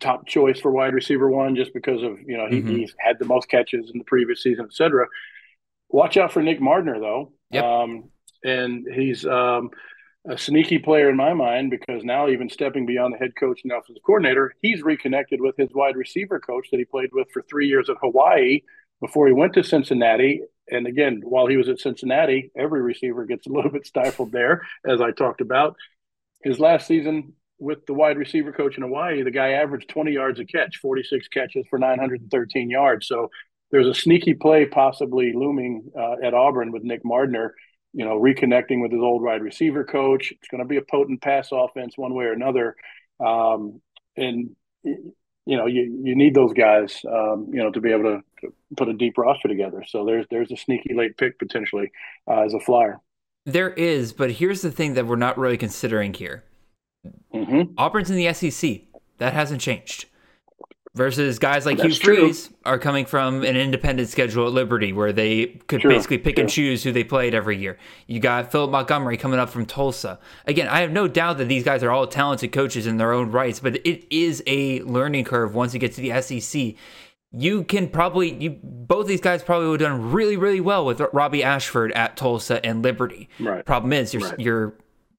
[0.00, 2.78] top choice for wide receiver one, just because of you know he, Mhm.
[2.78, 5.06] he's had the most catches in the previous season, et cetera.
[5.88, 7.64] Watch out for Nick Mardner though, Yep.
[7.64, 8.10] um,
[8.44, 9.70] and he's um,
[10.28, 13.72] a sneaky player in my mind because now even stepping beyond the head coach and
[13.72, 17.66] offensive coordinator, he's reconnected with his wide receiver coach that he played with for three
[17.66, 18.60] years at Hawaii
[19.00, 20.42] before he went to Cincinnati.
[20.70, 24.62] And again, while he was at Cincinnati, every receiver gets a little bit stifled there,
[24.86, 25.76] as I talked about.
[26.42, 30.38] His last season with the wide receiver coach in Hawaii, the guy averaged 20 yards
[30.40, 33.06] a catch, 46 catches for 913 yards.
[33.06, 33.30] So
[33.70, 37.54] there's a sneaky play possibly looming uh, at Auburn with Nick Mardner,
[37.92, 40.32] you know, reconnecting with his old wide receiver coach.
[40.32, 42.76] It's going to be a potent pass offense one way or another.
[43.18, 43.80] Um,
[44.16, 44.50] and,
[44.84, 48.54] you know, you, you need those guys, um, you know, to be able to, to
[48.76, 49.84] put a deep roster together.
[49.86, 51.90] So there's, there's a sneaky late pick potentially
[52.28, 53.00] uh, as a flyer.
[53.46, 56.44] There is, but here's the thing that we're not really considering here.
[57.34, 57.72] Mm-hmm.
[57.78, 58.82] Auburn's in the SEC.
[59.18, 60.06] That hasn't changed.
[60.96, 62.16] Versus guys like That's Hugh true.
[62.16, 66.48] Freeze are coming from an independent schedule at Liberty where they could basically pick and
[66.48, 67.78] choose who they played every year.
[68.08, 70.18] You got Philip Montgomery coming up from Tulsa.
[70.46, 73.30] Again, I have no doubt that these guys are all talented coaches in their own
[73.30, 76.74] rights, but it is a learning curve once you get to the SEC.
[77.30, 81.00] You can probably you both these guys probably would have done really really well with
[81.12, 83.28] Robby Ashford at Tulsa and Liberty.
[83.38, 83.64] Right.
[83.64, 84.40] Problem is you're Right.
[84.40, 84.74] you're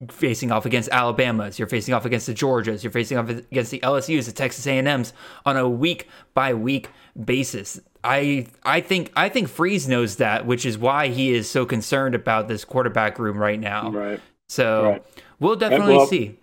[0.09, 3.79] facing off against Alabama's, you're facing off against the Georgias, you're facing off against the
[3.79, 5.13] LSU's, the Texas A&M's
[5.45, 6.89] on a week by week
[7.25, 7.79] basis.
[8.03, 12.15] I I think I think Freeze knows that, which is why he is so concerned
[12.15, 13.91] about this quarterback room right now.
[13.91, 14.19] Right.
[14.49, 15.03] So Right.
[15.39, 16.37] we'll definitely well, see.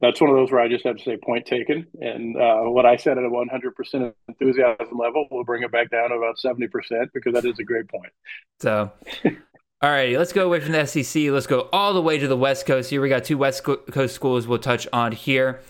[0.00, 1.86] That's one of those where I just have to say point taken.
[2.00, 6.08] And uh, what I said at a 100% enthusiasm level, we'll bring it back down
[6.08, 6.70] to about 70%
[7.12, 8.12] because that is a great point.
[8.60, 8.90] So,
[9.82, 11.22] all right, let's go away from the SEC.
[11.30, 12.90] Let's go all the way to the West Coast.
[12.90, 15.62] Here we got two West Coast schools we'll touch on here.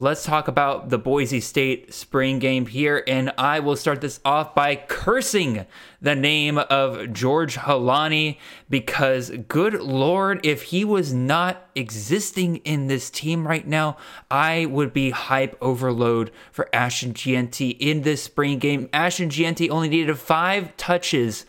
[0.00, 4.54] Let's talk about the Boise State spring game here, and I will start this off
[4.54, 5.66] by cursing
[6.00, 8.38] the name of George Holani
[8.70, 13.98] because, good lord, if he was not existing in this team right now,
[14.30, 18.88] I would be hype overload for Ashton Jeanty in this spring game.
[18.94, 21.44] Ashton Jeanty only needed five touches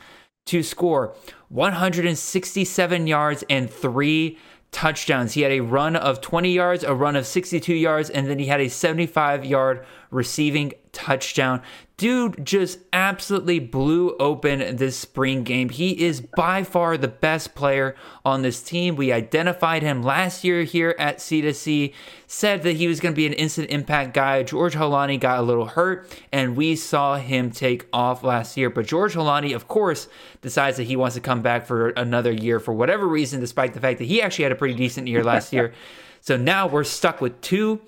[0.49, 1.13] to score
[1.49, 4.37] 167 yards and three
[4.71, 5.33] touchdowns.
[5.33, 8.47] He had a run of 20 yards, a run of 62 yards, and then he
[8.47, 11.61] had a 75 yard receiving touchdown.
[11.95, 15.69] Dude just absolutely blew open this spring game.
[15.69, 18.95] He is by far the best player on this team.
[18.95, 21.93] We identified him last year here at C2C,
[22.27, 24.43] said that he was going to be an instant impact guy.
[24.43, 28.69] George Holani got a little hurt, and we saw him take off last year.
[28.69, 30.07] But George Holani, of course,
[30.41, 33.81] decides that he wants to come back for another year for whatever reason, despite the
[33.81, 35.73] fact that he actually had a pretty decent year last year.
[36.21, 37.79] So now we're stuck with two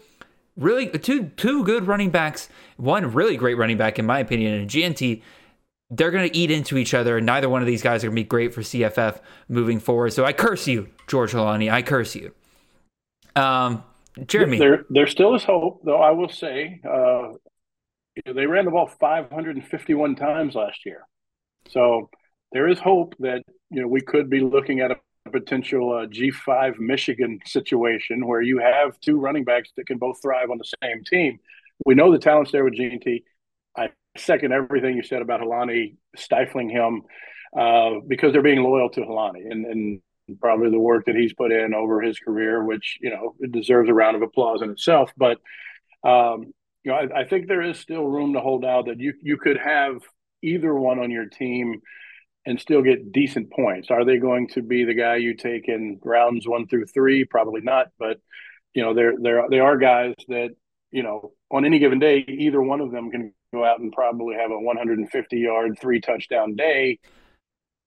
[0.58, 4.70] really two two good running backs, one really great running back in my opinion, and
[4.70, 5.24] Jeanty.
[5.94, 8.16] They're going to eat into each other, and neither one of these guys are going
[8.16, 9.20] to be great for CFF
[9.50, 10.14] moving forward.
[10.14, 11.70] So I curse you, George Holani.
[11.70, 12.32] I curse you.
[13.36, 13.84] Um,
[14.26, 16.02] Jeremy, There, there still is hope, though.
[16.02, 17.34] I will say, uh,
[18.26, 21.08] they ran the ball 551 times last year,
[21.70, 22.10] so
[22.52, 24.96] there is hope that you know we could be looking at a
[25.30, 30.50] potential uh, G5 Michigan situation where you have two running backs that can both thrive
[30.50, 31.40] on the same team.
[31.86, 33.24] We know the talent's there with Jeanty.
[33.78, 37.04] I second everything you said about Holani stifling him
[37.58, 40.02] uh, because they're being loyal to Holani and, and
[40.40, 43.94] probably the work that he's put in over his career, which you know deserves a
[43.94, 45.12] round of applause in itself.
[45.18, 45.38] But
[46.04, 46.54] um,
[46.84, 49.38] you know, I, I think there is still room to hold out that you you
[49.38, 50.02] could have
[50.42, 51.82] either one on your team
[52.46, 53.92] and still get decent points.
[53.92, 57.26] Are they going to be the guy you take in rounds one through three?
[57.26, 57.88] Probably not.
[58.00, 58.20] But
[58.74, 60.50] you know, there there they are guys that
[60.92, 64.36] you know on any given day, either one of them can go out and probably
[64.36, 67.00] have a 150 yard, three touchdown day.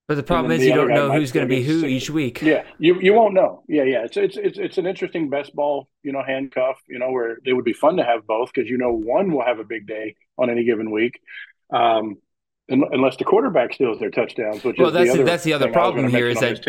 [0.07, 1.93] but the problem is the you don't know who's going to be who 60.
[1.93, 2.43] each week.
[2.43, 3.65] Yeah, you you won't know.
[3.69, 4.05] Yeah, yeah.
[4.05, 6.79] It's it's it's it's an interesting best ball, you know, handcuff.
[6.89, 9.45] You know, where it would be fun to have both because you know one will
[9.45, 11.21] have a big day on any given week.
[11.73, 12.19] Um,
[12.69, 15.75] unless the quarterback steals their touchdowns, which Well, is that's the that's the other thing
[15.77, 16.61] I was problem here is that.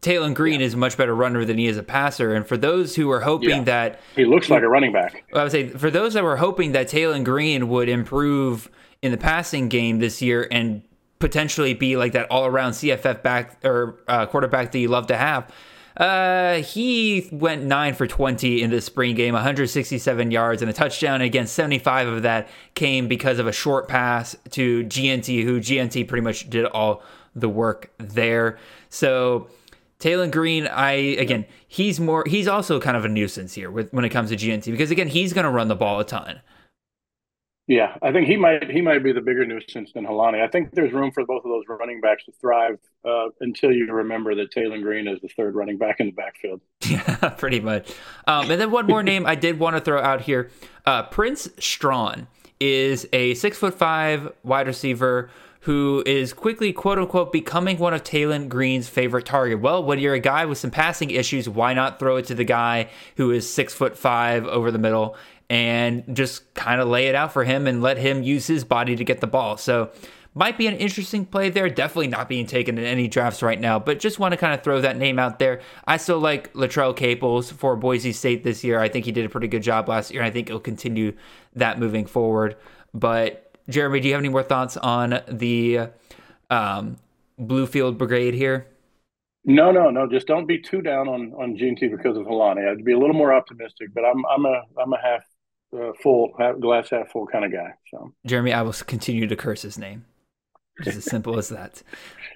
[0.00, 2.34] Taylen Green is a much better runner than he is a passer.
[2.34, 3.62] And for those who are hoping Yeah.
[3.64, 5.22] that he looks like a running back.
[5.32, 8.68] I would say for those that were hoping that Taylen Green would improve
[9.00, 10.82] in the passing game this year and
[11.20, 15.16] potentially be like that all around CFF back or uh, quarterback that you love to
[15.16, 15.48] have.
[15.96, 21.20] Uh, he went nine for 20 in this spring game, 167 yards and a touchdown.
[21.20, 26.22] Again, 75 of that came because of a short pass to Jeanty, who Jeanty pretty
[26.22, 27.02] much did all
[27.34, 28.58] the work there.
[28.88, 29.48] So,
[29.98, 34.04] Taylen Green, I again, he's more he's also kind of a nuisance here with when
[34.04, 36.40] it comes to Jeanty because again, he's going to run the ball a ton.
[37.72, 40.42] Yeah, I think he might he might be the bigger nuisance than Holani.
[40.42, 43.90] I think there's room for both of those running backs to thrive uh, until you
[43.90, 46.60] remember that Taylen Green is the third running back in the backfield.
[46.86, 47.90] Yeah, pretty much.
[48.26, 50.50] Um, and then one more name I did want to throw out here:
[50.84, 52.26] uh, Prince Strachan
[52.60, 55.30] is a six foot five wide receiver
[55.62, 59.60] who is quickly, quote unquote, becoming one of Taylen Green's favorite target.
[59.60, 62.44] Well, when you're a guy with some passing issues, why not throw it to the
[62.44, 65.16] guy who is six foot five over the middle
[65.48, 68.96] and just kind of lay it out for him and let him use his body
[68.96, 69.56] to get the ball?
[69.56, 69.92] So
[70.34, 71.68] might be an interesting play there.
[71.68, 74.64] Definitely not being taken in any drafts right now, but just want to kind of
[74.64, 75.60] throw that name out there.
[75.86, 78.80] I still like Latrell Caples for Boise State this year.
[78.80, 80.22] I think he did a pretty good job last year.
[80.22, 81.12] And I think he'll continue
[81.54, 82.56] that moving forward.
[82.94, 85.88] But Jeremy, do you have any more thoughts on the
[86.50, 86.96] um,
[87.40, 88.66] Bluefield Brigade here?
[89.44, 90.08] No, no, no.
[90.08, 92.70] Just don't be too down on on Jeanty because of Holani.
[92.70, 95.22] I'd be a little more optimistic, but I'm I'm a I'm a half
[95.76, 97.72] uh, full, half, glass half full kind of guy.
[97.90, 100.04] So Jeremy, I will continue to curse his name.
[100.82, 101.82] Just as simple as that.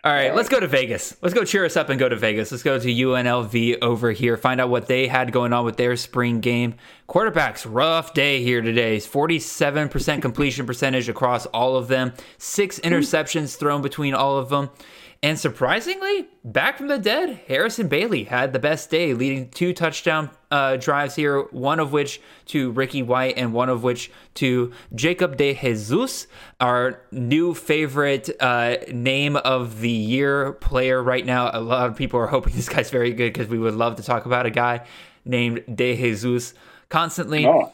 [0.04, 1.16] All right, let's go to Vegas.
[1.20, 2.52] Let's go cheer us up and go to Vegas.
[2.52, 4.36] Let's go to UNLV over here.
[4.36, 6.76] Find out what they had going on with their spring game.
[7.08, 8.98] Quarterbacks, rough day here today.
[8.98, 12.12] 47% completion percentage across all of them.
[12.38, 14.70] Six interceptions thrown between all of them.
[15.26, 20.30] And surprisingly, back from the dead, Harrison Bailey had the best day, leading two touchdown
[20.52, 25.36] uh, drives here, one of which to Ricky White and one of which to Jacob
[25.36, 26.28] de Jesus,
[26.60, 31.50] our new favorite uh, name of the year player right now.
[31.52, 34.04] A lot of people are hoping this guy's very good because we would love to
[34.04, 34.86] talk about a guy
[35.24, 36.54] named de Jesus
[36.88, 37.44] constantly.
[37.44, 37.72] Oh,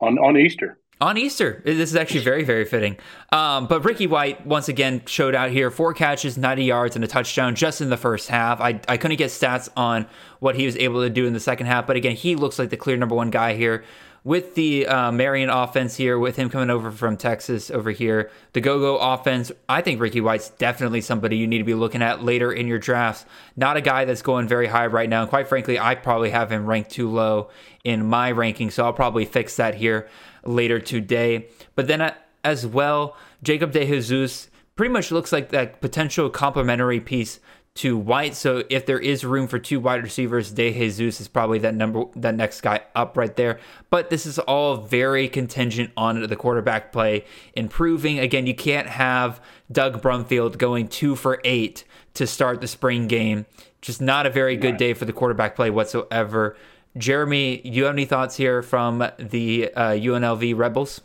[0.00, 1.60] on, on Easter on Easter.
[1.64, 2.96] This is actually very, very fitting.
[3.30, 7.08] Um, but Ricky White once again showed out here four catches, 90 yards, and a
[7.08, 8.60] touchdown just in the first half.
[8.60, 10.06] I, I couldn't get stats on
[10.40, 12.70] what he was able to do in the second half, but again, he looks like
[12.70, 13.84] the clear number one guy here.
[14.24, 18.60] With the uh, Marion offense here, with him coming over from Texas over here, the
[18.60, 22.24] go go offense, I think Ricky White's definitely somebody you need to be looking at
[22.24, 23.24] later in your drafts.
[23.54, 25.20] Not a guy that's going very high right now.
[25.20, 27.50] And quite frankly, I probably have him ranked too low
[27.84, 30.08] in my ranking, so I'll probably fix that here
[30.46, 31.48] later today.
[31.74, 32.14] But then uh,
[32.44, 37.40] as well, Jacob De Jesus pretty much looks like that potential complementary piece
[37.76, 38.34] to White.
[38.34, 42.04] So if there is room for two wide receivers, De Jesus is probably that number
[42.16, 43.60] that next guy up right there.
[43.90, 47.24] But this is all very contingent on the quarterback play
[47.54, 48.18] improving.
[48.18, 49.40] Again, you can't have
[49.70, 53.46] Doug Brumfield going two for eight to start the spring game.
[53.82, 56.56] Just not a very good day for the quarterback play whatsoever.
[56.96, 61.00] Jeremy, you have any thoughts here from the uh, UNLV Rebels?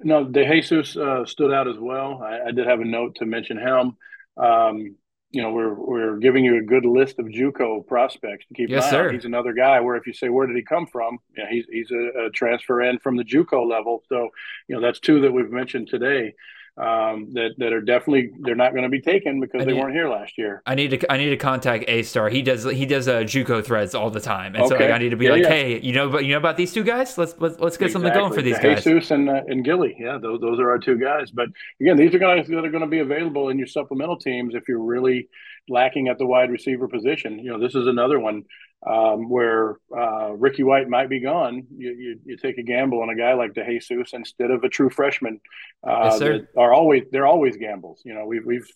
[0.00, 2.22] No, DeJesus uh, stood out as well.
[2.22, 3.96] I, I, did have a note to mention him.
[4.36, 4.96] Um,
[5.30, 8.84] you know, we're we're giving you a good list of JUCO prospects to keep yes,
[8.84, 9.08] an eye sir.
[9.08, 9.14] on.
[9.14, 11.90] He's another guy where if you say where did he come from, yeah, he's he's
[11.90, 14.02] a, a transfer in from the JUCO level.
[14.08, 14.28] So
[14.68, 16.34] you know that's two that we've mentioned today
[16.78, 20.08] um, that that are definitely they're not going to be taken because they weren't here
[20.08, 20.62] last year.
[20.64, 22.30] I need to I need to contact A Star.
[22.30, 24.68] He does he does uh, JUCO threads all the time, and Okay.
[24.76, 25.48] so like, I need to be Yeah, like, yeah.
[25.50, 27.18] hey, you know, but you know about these two guys?
[27.18, 28.74] Let's let's, let's get something going for these Exactly.
[28.74, 28.84] guys.
[28.84, 31.30] Jesus and uh, and Gilly, yeah, those those are our two guys.
[31.30, 31.48] But
[31.80, 34.66] again, these are guys that are going to be available in your supplemental teams if
[34.66, 35.28] you're really
[35.68, 37.38] lacking at the wide receiver position.
[37.38, 38.44] You know, this is another one
[38.86, 41.66] um, where uh, Ricky White might be gone.
[41.76, 44.68] You, you you take a gamble on a guy like De Jesus instead of a
[44.68, 45.40] true freshman.
[45.86, 46.48] Uh, Yes, sir.
[46.56, 48.02] are always they're always gambles.
[48.04, 48.66] You know, we've we've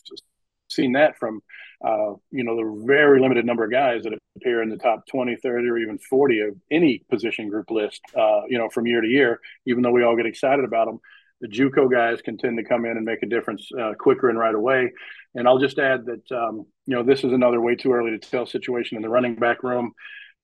[0.68, 1.42] seen that from
[1.84, 5.36] uh, you know the very limited number of guys that appear in the top 20
[5.36, 9.08] 30 or even 40 of any position group list uh, you know from year to
[9.08, 11.00] year even though we all get excited about them
[11.40, 14.38] the juco guys can tend to come in and make a difference uh, quicker and
[14.38, 14.92] right away.
[15.34, 18.18] And i'll just add that um, you know this is another way too early to
[18.18, 19.92] tell situation in the running back room.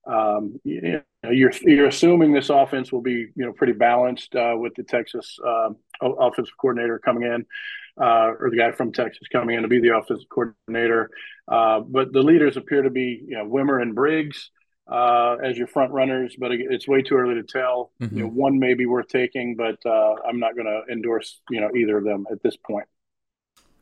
[0.07, 4.55] Um, you know, you're you're assuming this offense will be you know pretty balanced uh,
[4.57, 5.71] with the Texas uh,
[6.03, 7.47] offensive coordinator coming in,
[8.01, 11.11] uh, or the guy from Texas coming in to be the offensive coordinator.
[11.47, 14.51] Uh, but the leaders appear to be you know Wimmer and Briggs
[14.93, 17.93] uh, as your front runners, but it's way too early to tell.
[18.01, 18.13] Mhm.
[18.13, 21.61] You know, one may be worth taking, but uh, I'm not going to endorse you
[21.61, 22.87] know either of them at this point.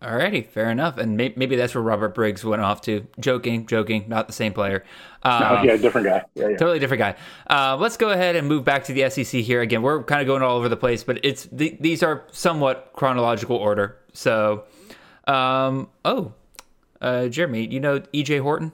[0.02, 0.96] Alrighty, fair enough.
[0.96, 3.06] And may- maybe that's where Robert Briggs went off to.
[3.18, 4.82] Joking, joking, not the same player.
[5.22, 6.22] Um, yeah, different guy.
[6.34, 6.56] Yeah, yeah.
[6.56, 7.16] Totally different guy.
[7.50, 9.60] Uh, let's go ahead and move back to the SEC here.
[9.60, 12.92] Again, we're kind of going all over the place, but it's th- these are somewhat
[12.94, 13.98] chronological order.
[14.14, 14.64] So,
[15.26, 16.32] um, oh,
[17.02, 18.72] uh, Jeremy, you know EJ Horton?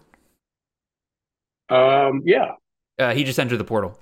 [1.68, 2.52] Um, yeah.
[2.98, 3.98] Uh, he just entered the portal.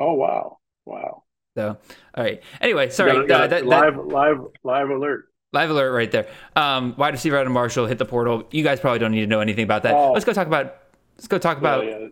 [0.00, 1.22] Oh wow, wow.
[1.56, 1.78] So,
[2.16, 2.42] all right.
[2.60, 3.12] Anyway, sorry.
[3.12, 5.26] Got got uh, that, that- live, live, live alert.
[5.52, 6.26] live alert right there.
[6.56, 8.48] Um, wide receiver Adam Marshall hit the portal.
[8.50, 9.94] You guys probably don't need to know anything about that.
[9.94, 10.12] Oh.
[10.12, 10.76] Let's go talk about.
[11.16, 11.84] Let's go talk about.
[11.86, 12.08] Yeah, yeah.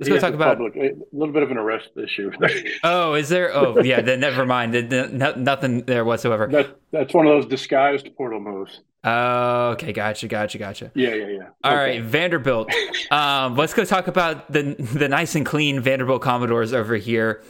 [0.00, 0.58] Let's He go talk about.
[0.58, 2.30] public, a little bit of an arrest issue.
[2.82, 3.54] Oh, is there?
[3.54, 4.00] Oh, yeah.
[4.00, 4.74] Then never mind.
[4.74, 6.48] Then- then no- nothing there whatsoever.
[6.48, 8.80] that, that's one of those disguised portal moves.
[9.04, 9.92] Oh, okay.
[9.92, 10.26] Gotcha.
[10.26, 10.58] Gotcha.
[10.58, 10.90] Gotcha.
[10.94, 11.38] Yeah, yeah, yeah.
[11.62, 12.00] All Okay.
[12.00, 12.72] right, Vanderbilt.
[13.12, 17.42] Um, let's go talk about the the nice and clean Vanderbilt Commodores over here.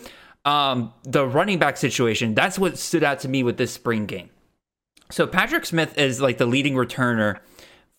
[0.44, 2.34] Um, the running back situation.
[2.34, 4.28] That's what stood out to me with this spring game.
[5.10, 7.38] So Patrick Smith is like the leading returner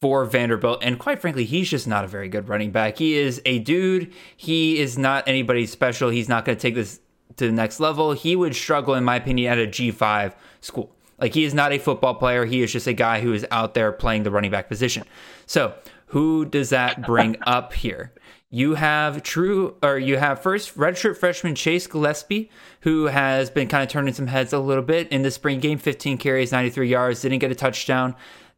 [0.02, 2.98] for Vanderbilt, and quite frankly, he's just not a very good running back.
[2.98, 4.14] He is a dude.
[4.36, 6.10] He is not anybody special.
[6.10, 7.00] He's not going to take this
[7.38, 8.14] to the next level.
[8.14, 10.96] He would struggle, in my opinion, at a G five school.
[11.20, 12.46] Like he is not a football player.
[12.46, 15.06] He is just a guy who is out there playing the running back position.
[15.46, 15.74] So
[16.08, 18.14] who does that bring up here?
[18.52, 22.50] You have true, or you have first redshirt freshman Chase Gillespie,
[22.82, 25.78] who has been kind of turning some heads a little bit in the spring game.
[25.78, 28.16] 15 carries, 93 yards, didn't get a touchdown.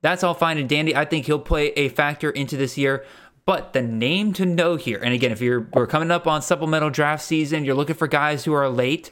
[0.07, 0.95] That's all fine and dandy.
[0.95, 3.03] I think he'll play a factor into this year.
[3.43, 6.89] But the name to know here, and again, if you're we're coming up on supplemental
[6.89, 9.11] draft season, you're looking for guys who are late.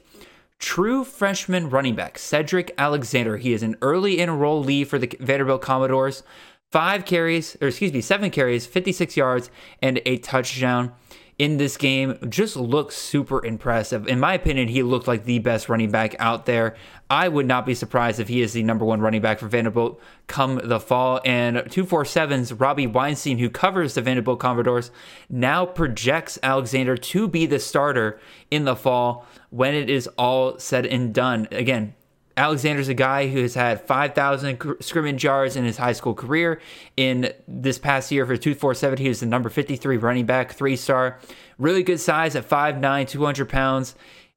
[0.58, 3.36] True freshman running back Cedric Alexander.
[3.36, 6.24] He is an early enrollee for the Vanderbilt Commodores.
[6.72, 9.50] Five carries, or excuse me, seven carries, 56 yards,
[9.82, 10.94] and a touchdown.
[11.38, 14.08] in this game just looks super impressive.
[14.08, 16.78] In my opinion, he looked like the best running back out there.
[17.10, 20.02] I would not be surprised if he is the number one running back for Vanderbilt
[20.28, 21.22] come the fall.
[21.24, 24.90] And 247's Robbie Weinstein, who covers the Vanderbilt Commodores,
[25.30, 28.20] now projects Alexander to be the starter
[28.50, 31.48] in the fall when it is all said and done.
[31.52, 31.94] Again,
[32.38, 36.60] Alexander's a guy who has had 5,000 scrimmage yards in his high school career.
[36.98, 41.20] In this past year for 247, he was the number 53 running back, three star.
[41.58, 43.96] Really good size at 5'9, 200 pounds.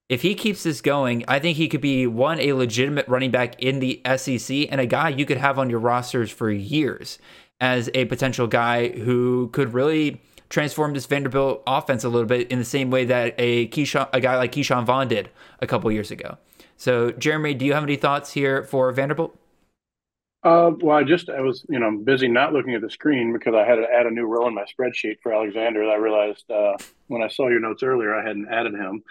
[0.08, 3.62] If he keeps this going, I think he could be one, a legitimate running back
[3.62, 7.18] in the SEC and a guy you could have on your rosters for years
[7.60, 12.58] as a potential guy who could really transform this Vanderbilt offense a little bit in
[12.58, 15.28] the same way that a Keyshawn, a guy like Ke'Shawn Vaughn did
[15.60, 16.38] a couple years ago.
[16.78, 19.36] So, Jeremy, do you have any thoughts here for Vanderbilt?
[20.44, 23.54] Uh, well, I just I was you know busy not looking at the screen because
[23.54, 25.82] I had to add a new row in my spreadsheet for Alexander.
[25.84, 26.76] I realized uh,
[27.08, 29.02] when I saw your notes earlier, I hadn't added him.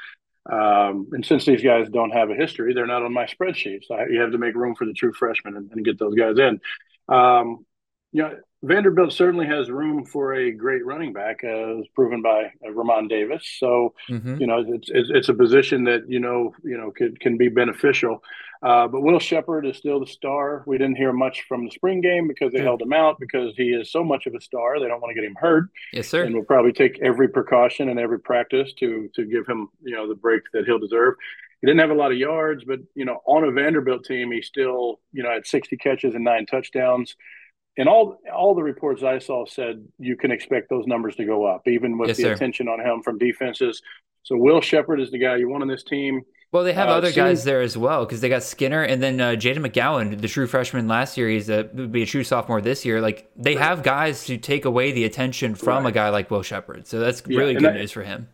[0.51, 3.83] Um, and since these guys don't have a history, they're not on my spreadsheet.
[3.85, 6.15] So I, you have to make room for the true freshmen and, and get those
[6.15, 6.59] guys in.
[7.13, 7.65] Um,
[8.11, 8.33] you know,
[8.63, 13.47] Vanderbilt certainly has room for a great running back, as proven by uh, Ramon Davis.
[13.59, 14.37] So, mm-hmm.
[14.39, 17.49] you know, it's, it's, it's a position that you know you know could, can be
[17.49, 18.23] beneficial.
[18.61, 20.63] Uh, but Will Sheppard is still the star.
[20.65, 22.65] We didn't hear much from the spring game because they yeah.
[22.65, 24.79] held him out because he is so much of a star.
[24.79, 25.65] They don't want to get him hurt.
[25.93, 26.23] Yes, sir.
[26.23, 30.07] And we'll probably take every precaution and every practice to to give him you know
[30.07, 31.15] the break that he'll deserve.
[31.61, 34.41] He didn't have a lot of yards, but you know, on a Vanderbilt team, he
[34.41, 37.15] still you know had 60 catches and nine touchdowns
[37.77, 41.45] and all all the reports I saw said you can expect those numbers to go
[41.45, 42.33] up, even with yes, the sir.
[42.33, 43.81] attention on him from defenses.
[44.23, 46.23] So Will Sheppard is the guy you want on this team.
[46.51, 49.19] Well, they have uh, other guys there as well because they got Skinner and then
[49.19, 51.27] uh, Jayden McGowan, the true freshman last year.
[51.27, 53.01] He's a would be a true sophomore this year.
[53.01, 55.89] Like they have guys to take away the attention from right.
[55.89, 56.87] a guy like Will Sheppard.
[56.87, 58.29] So that's yeah, really good that, news for him.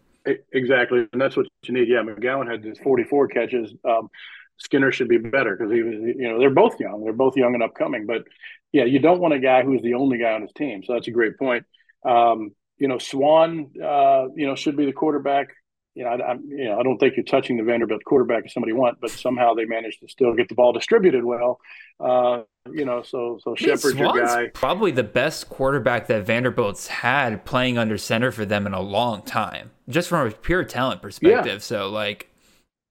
[0.54, 1.88] Exactly, and that's what you need.
[1.90, 3.74] Yeah, McGowan had his 44 catches.
[3.84, 4.10] Um,
[4.58, 7.04] Skinner should be better because he was, you know, they're both young.
[7.04, 8.06] They're both young and upcoming.
[8.06, 8.24] But
[8.72, 10.84] yeah, you don't want a guy who's the only guy on his team.
[10.86, 11.66] So that's a great point.
[12.06, 15.50] Um, you know, Swann, uh, you know, should be the quarterback.
[15.96, 18.52] You know, I, I, you know, I don't think you're touching the Vanderbilt quarterback if
[18.52, 21.60] somebody want, but somehow they managed to still get the ball distributed well.
[22.00, 22.42] Uh,
[22.72, 24.48] you know, so so Sheppard's your guy.
[24.54, 29.22] Probably the best quarterback that Vanderbilt's had playing under center for them in a long
[29.22, 31.46] time, just from a pure talent perspective.
[31.46, 31.58] Yeah.
[31.60, 32.30] So like,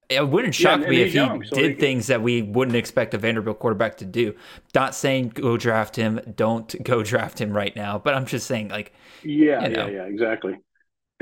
[0.09, 2.77] it wouldn't shock yeah, me if he young, so did he things that we wouldn't
[2.77, 4.35] expect a Vanderbilt quarterback to do.
[4.74, 8.69] Not saying go draft him, don't go draft him right now, but I'm just saying
[8.69, 8.93] like
[9.24, 9.87] yeah, you know.
[9.87, 10.59] yeah, yeah, exactly.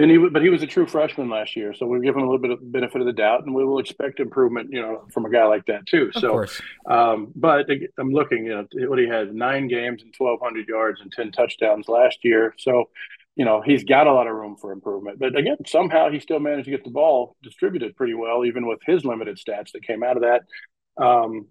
[0.00, 2.24] And he, but he was a true freshman last year, so we give him a
[2.24, 5.26] little bit of benefit of the doubt, and we will expect improvement, you know, from
[5.26, 6.10] a guy like that too.
[6.14, 6.46] Of so,
[6.90, 7.66] um, but
[7.98, 11.86] I'm looking, you know, what he had nine games and 1,200 yards and 10 touchdowns
[11.86, 12.54] last year.
[12.56, 12.88] So,
[13.36, 15.18] you know, he's got a lot of room for improvement.
[15.18, 18.78] But again, somehow he still managed to get the ball distributed pretty well, even with
[18.86, 21.04] his limited stats that came out of that.
[21.04, 21.46] Um,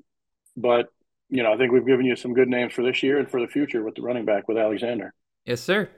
[0.57, 0.87] but,
[1.29, 3.41] you know, I think we've given you some good names for this year and for
[3.41, 5.13] the future with the running back with Alexander.
[5.45, 5.89] Yes, sir.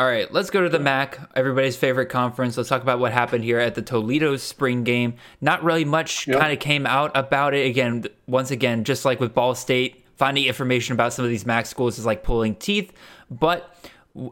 [0.00, 2.56] All right, let's go to the MAC, everybody's favorite conference.
[2.56, 5.16] Let's talk about what happened here at the Toledo spring game.
[5.42, 6.40] Not really much yep.
[6.40, 7.66] kind of came out about it.
[7.66, 11.66] Again, once again, just like with Ball State, finding information about some of these MAC
[11.66, 12.94] schools is like pulling teeth.
[13.30, 13.76] But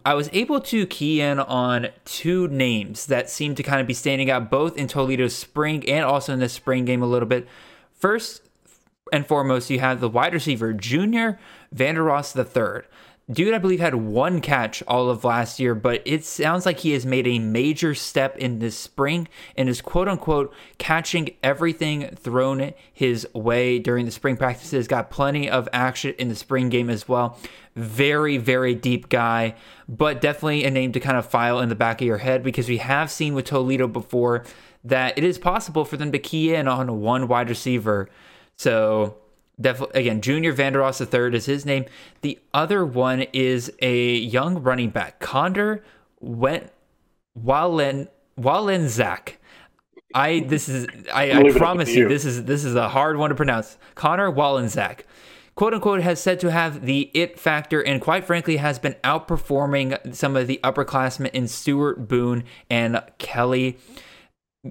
[0.07, 3.93] I was able to key in on two names that seem to kind of be
[3.93, 7.47] standing out both in Toledo's spring and also in the spring game a little bit.
[7.93, 8.41] First
[9.13, 11.39] and foremost, you have the wide receiver, Junior
[11.77, 12.89] Vandeross III.
[13.31, 16.93] Dude, I believe, had one catch all of last year, but it sounds like he
[16.93, 22.73] has made a major step in this spring and is quote unquote catching everything thrown
[22.91, 24.89] his way during the spring practices.
[24.89, 27.39] Got plenty of action in the spring game as well.
[27.77, 29.55] Very, very deep guy,
[29.87, 32.67] but definitely a name to kind of file in the back of your head because
[32.67, 34.47] we have seen with Toledo before
[34.85, 38.09] that it is possible for them to key in on one wide receiver.
[38.57, 39.19] So
[39.61, 41.87] Definitely, again, Junior Vandeross III is his name.
[42.21, 45.83] The other one is a young running back, Connor
[46.21, 46.71] went
[47.35, 49.39] Wallen Wallen Zach.
[50.15, 52.05] I this is I, I promise you.
[52.05, 53.77] you this is this is a hard one to pronounce.
[53.95, 55.01] Connor Walendzak,
[55.55, 60.15] quote unquote, has said to have the it factor and quite frankly has been outperforming
[60.15, 63.77] some of the upperclassmen in Stuart Boone and Kelly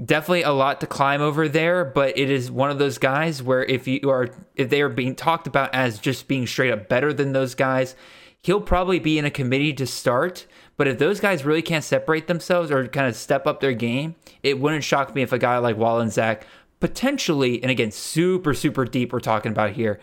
[0.06, 3.64] definitely a lot to climb over there, but it is one of those guys where
[3.64, 7.14] if you are if they are being talked about as just being straight up better
[7.14, 7.96] than those guys,
[8.42, 10.46] he'll probably be in a committee to start.
[10.78, 14.16] But if those guys really can't separate themselves or kind of step up their game,
[14.44, 16.44] it wouldn't shock me if a guy like Walendzak
[16.80, 20.00] potentially, and again, super, super deep we're talking about here,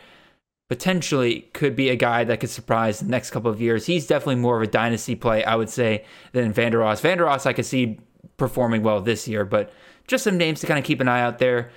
[0.69, 3.87] potentially could be a guy that could surprise the next couple of years.
[3.87, 7.01] He's definitely more of a dynasty play, I would say, than Vandeross.
[7.01, 8.01] Vander Ross, I could see
[8.37, 9.73] performing well this year, but
[10.07, 11.71] just some names to kind of keep an eye out there.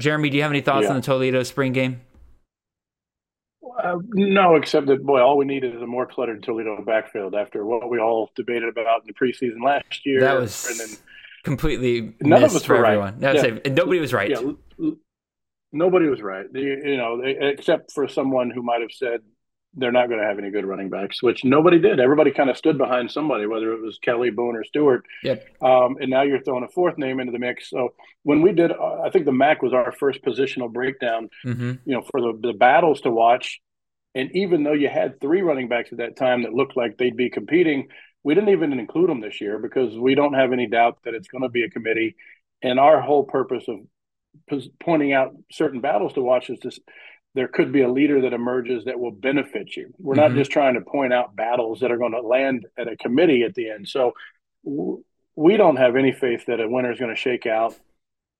[0.00, 0.90] Jeremy, do you have any thoughts Yeah.
[0.90, 2.00] on the Toledo spring game?
[3.82, 7.64] Uh, no, except that boy, all we needed is a more cluttered Toledo backfield after
[7.64, 10.20] what we all debated about in the preseason last year.
[10.20, 10.96] That was and then
[11.44, 12.92] completely None of us for were right.
[12.92, 13.20] everyone.
[13.20, 13.40] No, Yeah.
[13.42, 14.30] say- nobody was right.
[14.30, 14.90] yeah,
[15.72, 16.46] nobody was right.
[16.52, 19.20] You, you know, except for someone who might have said
[19.78, 22.00] they're not going to have any good running backs, which nobody did.
[22.00, 25.04] Everybody kind of stood behind somebody, whether it was Kelly, Boone, or Stuart.
[25.22, 25.46] Yep.
[25.62, 27.70] Um, and now you're throwing a fourth name into the mix.
[27.70, 31.30] So when we did, uh, I think the MAC was our first positional breakdown.
[31.42, 33.60] hmm You know, for the, the battles to watch.
[34.14, 37.16] And even though you had three running backs at that time that looked like they'd
[37.16, 37.88] be competing,
[38.24, 41.28] we didn't even include them this year because we don't have any doubt that it's
[41.28, 42.16] going to be a committee.
[42.62, 43.78] And our whole purpose of
[44.80, 46.80] pointing out certain battles to watch is just
[47.34, 49.92] there could be a leader that emerges that will benefit you.
[49.98, 50.36] We're not Mhm.
[50.36, 53.54] just trying to point out battles that are going to land at a committee at
[53.54, 53.88] the end.
[53.88, 54.14] So
[54.64, 55.04] w-
[55.36, 57.78] we don't have any faith that a winner is going to shake out.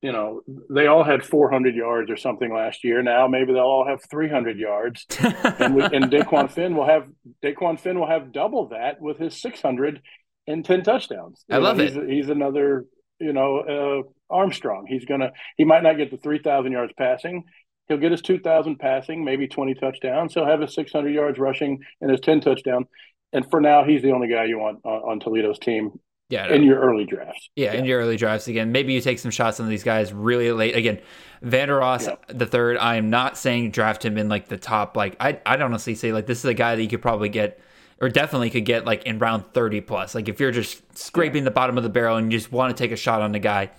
[0.01, 3.03] You know, they all had 400 yards or something last year.
[3.03, 7.09] Now maybe they'll all have 300 yards, and we, and DeQuan Finn will have
[7.43, 10.01] DeQuan Finn will have double that with his 600
[10.47, 11.45] and 10 touchdowns.
[11.51, 12.87] I You know, love he's, He's another,
[13.19, 14.87] you know, uh, Armstrong.
[14.89, 15.33] He's gonna.
[15.57, 17.45] He might not get the 3,000 yards passing.
[17.89, 20.35] He'll get his 2,000 passing, maybe 20 touchdowns.
[20.35, 22.87] He'll have his 600 yards rushing and his 10 touchdown.
[23.33, 25.99] And for now, he's the only guy you want on, on Toledo's team
[26.31, 27.49] yeah, in your early drafts.
[27.57, 28.71] Yeah, in your early drafts again.
[28.71, 30.77] Maybe you take some shots on these guys really late.
[30.77, 31.01] Again,
[31.43, 32.17] Vandeross Yeah.
[32.29, 32.77] the third.
[32.77, 34.97] I am not saying draft him in like the top.
[34.97, 37.61] Like I, I'd honestly say like this is a guy that you could probably get,
[38.01, 40.15] or definitely could get like in round thirty plus.
[40.15, 42.83] Like if you're just scraping the bottom of the barrel and you just want to
[42.83, 43.71] take a shot on the guy,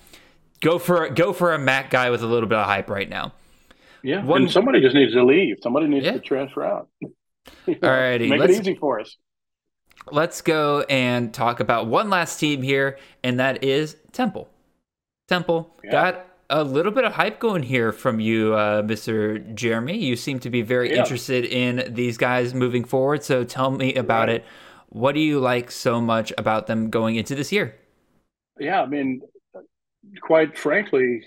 [0.61, 3.33] go for go for a Mac guy with a little bit of hype right now.
[4.03, 5.57] Yeah, One- and somebody just needs to leave.
[5.61, 6.13] Somebody needs Yeah.
[6.13, 6.87] to transfer out.
[7.67, 9.17] Alrighty, make let's- it easy for us.
[10.11, 14.47] Let's go and talk about one last team here, and that is Temple.
[15.27, 15.91] Temple Yeah.
[15.91, 19.53] got a little bit of hype going here from you, uh, Mr.
[19.53, 19.97] Jeremy.
[19.97, 20.99] You seem to be very Yeah.
[21.01, 23.23] interested in these guys moving forward.
[23.23, 24.37] So tell me about Right.
[24.37, 24.45] it.
[24.87, 27.75] What do you like so much about them going into this year?
[28.57, 29.21] Yeah, I mean,
[30.21, 31.23] quite frankly,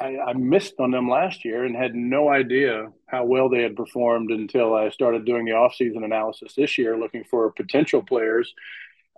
[0.00, 3.76] I, I missed on them last year and had no idea how well they had
[3.76, 8.52] performed until I started doing the offseason analysis this year, looking for potential players.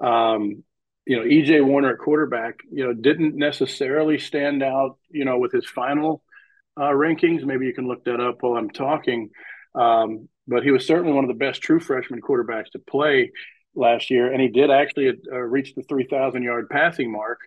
[0.01, 0.65] Um,
[1.07, 5.53] you know, EJ Warner at quarterback, you know, didn't necessarily stand out, you know, with
[5.53, 6.23] his final
[6.77, 7.45] uh, rankings.
[7.45, 9.31] Maybe you can look that up while I'm talking.
[9.75, 13.31] Um, but he was certainly one of the best true freshman quarterbacks to play
[13.75, 17.39] last year, and he did actually uh, reach the 3,000 yard passing mark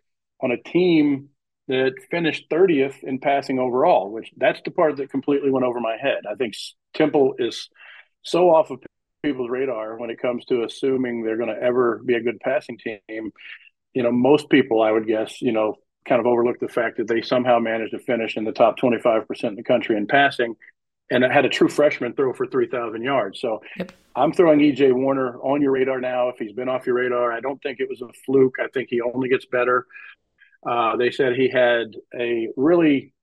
[0.42, 1.30] on a team
[1.68, 4.12] that finished 30th in passing overall.
[4.12, 6.24] Which that's the part that completely went over my head.
[6.30, 6.54] I think
[6.94, 7.70] Temple is
[8.22, 8.80] so off of
[9.24, 12.78] people's radar when it comes to assuming they're going to ever be a good passing
[12.78, 13.32] team.
[13.94, 15.76] You know, most people, I would guess, you know,
[16.08, 19.26] kind of overlook the fact that they somehow managed to finish in the top 25%
[19.44, 20.56] in the country in passing
[21.12, 23.40] and it had a true freshman throw for 3,000 yards.
[23.40, 23.92] So Yep.
[24.16, 26.30] I'm throwing EJ Warner on your radar now.
[26.30, 28.56] If he's been off your radar, I don't think it was a fluke.
[28.64, 29.86] I think he only gets better.
[30.66, 33.14] Uh, they said he had a really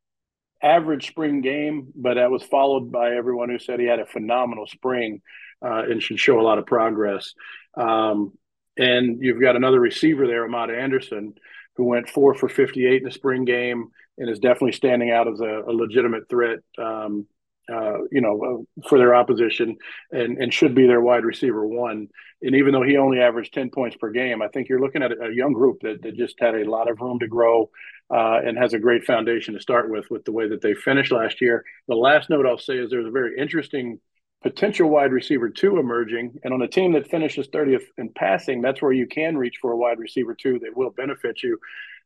[0.62, 4.66] average spring game, but that was followed by everyone who said he had a phenomenal
[4.66, 5.20] spring
[5.64, 7.34] uh, and should show a lot of progress.
[7.76, 8.32] Um,
[8.76, 11.34] and you've got another receiver there, Amad Anderson,
[11.76, 13.88] who went four for 58 in the spring game
[14.18, 16.60] and is definitely standing out as a, a legitimate threat.
[16.78, 17.26] Um,
[17.72, 19.76] uh, you know, uh, for their opposition
[20.10, 22.08] and, and should be their wide receiver one.
[22.42, 25.12] And even though he only averaged 10 points per game, I think you're looking at
[25.12, 27.70] a, a young group that, that just had a lot of room to grow
[28.10, 31.12] uh, and has a great foundation to start with, with the way that they finished
[31.12, 31.64] last year.
[31.88, 34.00] The last note I'll say is there's a very interesting
[34.42, 36.38] potential wide receiver two emerging.
[36.42, 39.72] And on a team that finishes 30th in passing, that's where you can reach for
[39.72, 41.58] a wide receiver two that will benefit you.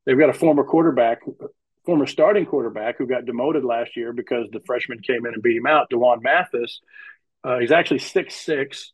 [0.04, 1.20] They've got a former quarterback
[1.86, 5.56] former starting quarterback who got demoted last year because the freshman came in and beat
[5.56, 6.80] him out, D'Wan Mathis.
[7.42, 8.92] Uh, he's actually six six.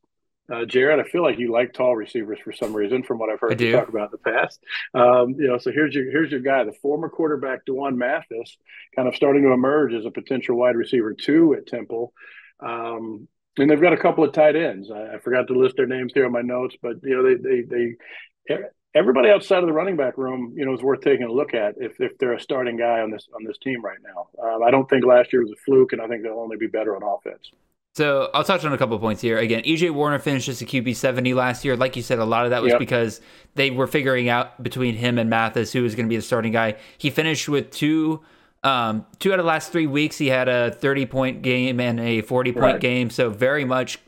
[0.52, 3.40] Uh, Jared, I feel like you like tall receivers for some reason, from what I've
[3.40, 4.60] heard you talk about in the past.
[4.92, 8.56] Um, you know, so here's your here's your guy, the former quarterback D'Wan Mathis,
[8.94, 12.12] kind of starting to emerge as a potential wide receiver two at Temple.
[12.60, 13.28] Um,
[13.58, 14.90] and they've got a couple of tight ends.
[14.90, 17.34] I, I forgot to list their names here on my notes, but you know, they
[17.36, 18.56] they they
[18.94, 21.74] everybody outside of the running back room, you know, is worth taking a look at
[21.78, 24.28] if, if they're a starting guy on this on this team right now.
[24.44, 26.66] Um, I don't think last year was a fluke, and I think they'll only be
[26.66, 27.50] better on offense.
[27.94, 29.36] So I'll touch on a couple of points here.
[29.36, 31.76] Again, EJ Warner finished as a QB 70 last year.
[31.76, 32.78] Like you said, a lot of that was Yep.
[32.78, 33.20] because
[33.54, 36.52] they were figuring out between him and Mathis who was going to be the starting
[36.52, 36.76] guy.
[36.96, 38.22] He finished with two
[38.64, 40.16] um, two out of the last three weeks.
[40.16, 42.80] He had a 30 point game and a 40 point Right.
[42.80, 43.10] game.
[43.10, 43.98] So very much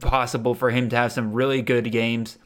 [0.00, 2.36] possible for him to have some really good games.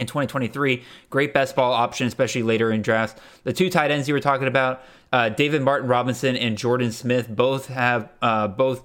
[0.00, 0.82] In 2023.
[1.10, 3.20] Great best ball option, especially later in drafts.
[3.44, 4.82] The two tight ends you were talking about,
[5.12, 8.84] uh, David Martin Robinson and Jordan Smith, both have uh, both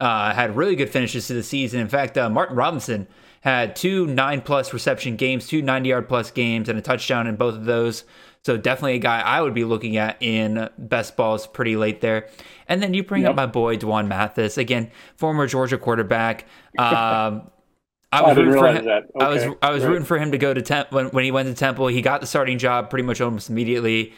[0.00, 1.80] uh, had really good finishes to the season.
[1.80, 3.08] In fact, uh, Martin Robinson
[3.40, 7.36] had two nine plus reception games, two 90 yard plus games, and a touchdown in
[7.36, 8.04] both of those.
[8.44, 12.28] So definitely a guy I would be looking at in best balls pretty late there.
[12.68, 13.30] And then you bring yep.
[13.30, 16.46] up my boy D'Wan Mathis again, former Georgia quarterback.
[16.78, 17.50] Um,
[18.12, 18.84] I was I rooting for him.
[18.84, 19.02] That.
[19.14, 19.24] Okay.
[19.24, 19.90] I was I was right.
[19.90, 21.88] rooting for him to go to Temp when, when he went to Temple.
[21.88, 24.12] He got the starting job pretty much almost immediately.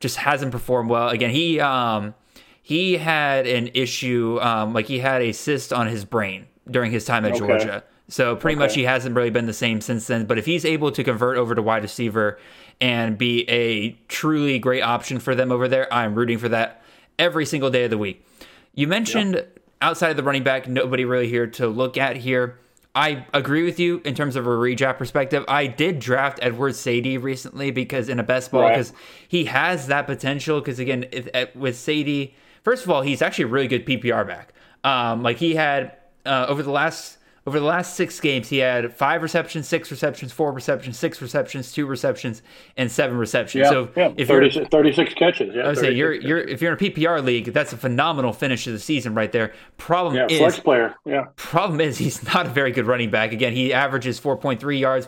[0.00, 1.08] Just hasn't performed well.
[1.08, 2.14] Again, he um,
[2.62, 7.04] he had an issue um, like he had a cyst on his brain during his
[7.04, 7.38] time at okay.
[7.38, 7.84] Georgia.
[8.08, 8.64] So pretty okay.
[8.64, 10.26] much he hasn't really been the same since then.
[10.26, 12.38] But if he's able to convert over to wide receiver
[12.80, 16.82] and be a truly great option for them over there, I'm rooting for that
[17.18, 18.26] every single day of the week.
[18.74, 19.60] You mentioned yep.
[19.80, 22.58] outside of the running back, nobody really here to look at here.
[22.94, 25.44] I agree with you in terms of a redraft perspective.
[25.48, 29.00] I did draft Edward Saydee recently because in a best ball because right.
[29.26, 30.60] he has that potential.
[30.60, 34.52] Because again, if, with Saydee, first of all, he's actually a really good PPR back.
[34.84, 38.94] Um, like he had uh, over the last over the last six games, he had
[38.94, 42.42] five receptions, six receptions, four receptions, six receptions, two receptions,
[42.78, 43.64] and seven receptions.
[43.64, 46.62] Yeah, so yeah, if 30, you're 36 catches, yeah, I would say you're you're if
[46.62, 49.52] you're in a PPR league, that's a phenomenal finish of the season right there.
[49.76, 50.94] Problem yeah, is, flex player.
[51.04, 51.26] Yeah.
[51.36, 53.32] Problem is, he's not a very good running back.
[53.32, 55.06] Again, he averages 4.3 yards.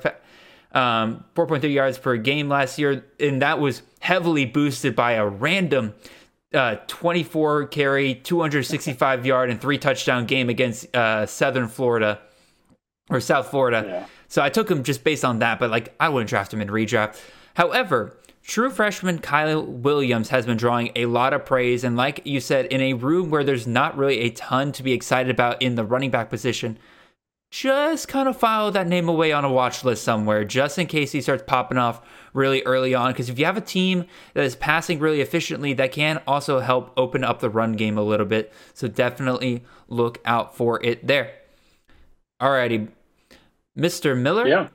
[0.72, 5.94] Um, 4.3 yards per game last year, and that was heavily boosted by a random
[6.54, 12.20] uh, 24 carry, 265 yard, and three touchdown game against uh, Southern Florida
[13.10, 13.84] or South Florida.
[13.86, 14.06] Yeah.
[14.28, 16.68] So I took him just based on that, but like I wouldn't draft him in
[16.68, 17.20] redraft.
[17.54, 22.40] However, true freshman Kyle Williams has been drawing a lot of praise, and like you
[22.40, 25.74] said, in a room where there's not really a ton to be excited about in
[25.74, 26.78] the running back position,
[27.50, 31.12] just kind of file that name away on a watch list somewhere, just in case
[31.12, 32.02] he starts popping off
[32.36, 33.12] really early on.
[33.12, 34.04] Because if you have a team
[34.34, 38.02] that is passing really efficiently, that can also help open up the run game a
[38.02, 38.52] little bit.
[38.74, 41.32] So definitely look out for it there.
[42.40, 42.88] Alrighty,
[43.76, 44.18] Mr.
[44.18, 44.46] Miller.
[44.46, 44.68] Yeah,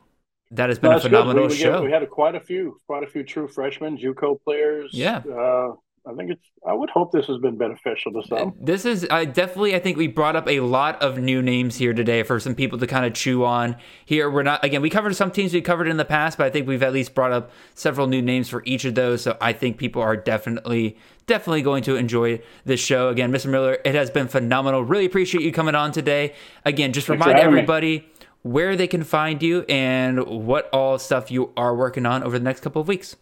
[0.52, 1.74] that has been no, a phenomenal we, we show.
[1.74, 4.92] Get, we had a, quite a few, quite a few true freshmen, JUCO players.
[4.94, 5.74] Yeah, uh,
[6.06, 6.42] I think it's.
[6.68, 8.54] I would hope this has been beneficial to some.
[8.60, 9.76] This is I definitely.
[9.76, 12.80] I think we brought up a lot of new names here today for some people
[12.80, 13.76] to kind of chew on.
[14.06, 14.82] Here we're not again.
[14.82, 17.14] We covered some teams we covered in the past, but I think we've at least
[17.14, 19.22] brought up several new names for each of those.
[19.22, 20.98] So I think people are definitely
[21.28, 23.10] definitely going to enjoy this show.
[23.10, 23.50] Again, Mr.
[23.50, 24.84] Miller, it has been phenomenal.
[24.84, 26.34] Really appreciate you coming on today.
[26.66, 28.00] Again, just Thanks remind everybody.
[28.00, 28.08] Me
[28.44, 32.44] where they can find you and what all stuff you are working on over the
[32.44, 33.16] next couple of weeks.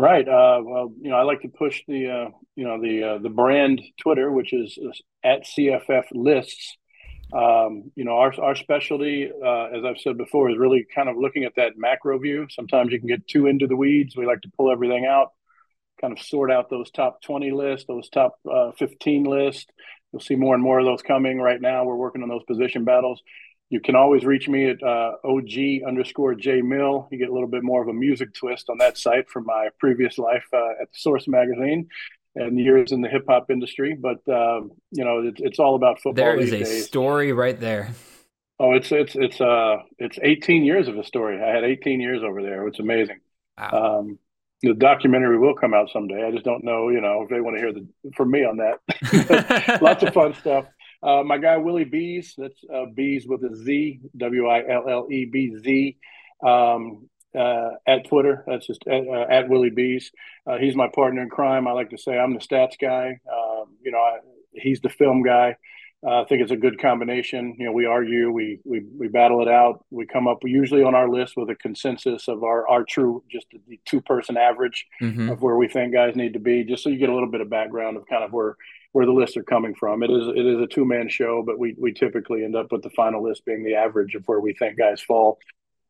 [0.00, 0.26] Right.
[0.26, 3.28] Uh, well, you know, I like to push the uh, you know the uh, the
[3.28, 4.78] brand Twitter, which is
[5.22, 6.78] at CFF lists.
[7.34, 11.18] Um, you know, our our specialty, uh, as I've said before, is really kind of
[11.18, 12.46] looking at that macro view.
[12.48, 14.16] Sometimes you can get too into the weeds.
[14.16, 15.32] We like to pull everything out,
[16.00, 19.66] kind of sort out those top twenty lists, those top uh, fifteen lists.
[20.12, 21.38] You'll see more and more of those coming.
[21.38, 23.20] Right now, we're working on those position battles.
[23.70, 27.06] You can always reach me at uh, OG underscore J Mill.
[27.10, 29.68] You get a little bit more of a music twist on that site from my
[29.78, 31.88] previous life uh, at the Source Magazine
[32.34, 33.96] and years in the hip hop industry.
[33.98, 36.24] But um, you know, it's, it's all about football.
[36.24, 36.86] There is a days.
[36.86, 37.90] story right there.
[38.58, 41.42] Oh, it's it's it's uh it's 18 years of a story.
[41.42, 42.66] I had 18 years over there.
[42.66, 43.20] It's amazing.
[43.56, 44.00] Wow.
[44.00, 44.18] Um,
[44.62, 46.22] the documentary will come out someday.
[46.22, 48.58] I just don't know, you know, if they want to hear the from me on
[48.58, 49.80] that.
[49.82, 50.66] Lots of fun stuff.
[51.02, 55.06] Uh, my guy Willie Bees, that's uh, Bees with a Z, W I L L
[55.10, 55.96] E B Z,
[56.46, 58.44] um, uh, at Twitter.
[58.46, 60.12] That's just at, uh, at Willie Bees.
[60.46, 61.66] Uh, he's my partner in crime.
[61.66, 63.18] I like to say I'm the stats guy.
[63.32, 64.18] Um, you know, I,
[64.52, 65.56] he's the film guy.
[66.06, 67.56] Uh, I think it's a good combination.
[67.58, 69.84] You know, we argue, we we we battle it out.
[69.90, 73.46] We come up usually on our list with a consensus of our our true just
[73.68, 75.28] the two person average mm-hmm.
[75.28, 77.42] of where we think guys need to be, just so you get a little bit
[77.42, 78.56] of background of kind of where
[78.92, 80.02] where the lists are coming from.
[80.02, 82.82] It is it is a two man show, but we we typically end up with
[82.82, 85.38] the final list being the average of where we think guys fall,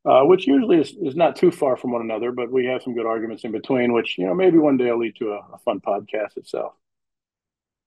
[0.05, 2.33] uh, which usually is, is not too far from one another.
[2.33, 5.01] But we have some good arguments in between, which you know maybe one day will
[5.01, 6.75] lead to a, a fun podcast itself.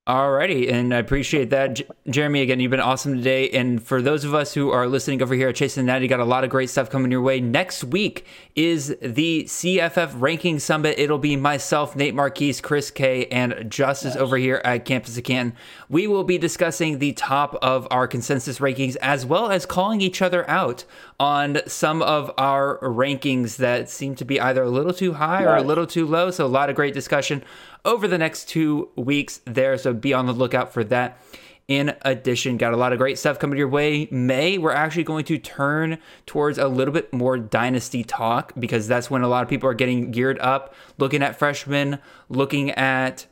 [0.05, 2.41] Alrighty, and I appreciate that, J- Jeremy.
[2.41, 3.49] Again, you've been awesome today.
[3.51, 6.09] And for those of us who are listening over here at Chasing the Natty, you
[6.09, 7.39] got a lot of great stuff coming your way.
[7.39, 10.99] Next week is the CFF Ranking Summit.
[10.99, 15.57] It'll be myself, Nate Marquise, Chris K, and Justice over here at Campus of Canton.
[15.87, 20.21] We will be discussing the top of our consensus rankings as well as calling each
[20.21, 20.83] other out
[21.17, 25.55] on some of our rankings that seem to be either a little too high or
[25.55, 26.29] a little too low.
[26.29, 27.41] So a lot of great discussion
[27.85, 29.77] over the next two weeks there.
[29.77, 31.19] So be on the lookout for that.
[31.67, 32.57] in addition.
[32.57, 34.07] Got a lot of great stuff coming your way.
[34.11, 39.09] May, we're actually going to turn towards a little bit more dynasty talk because that's
[39.09, 41.99] when a lot of people are getting geared up, looking at freshmen,
[42.29, 43.25] looking at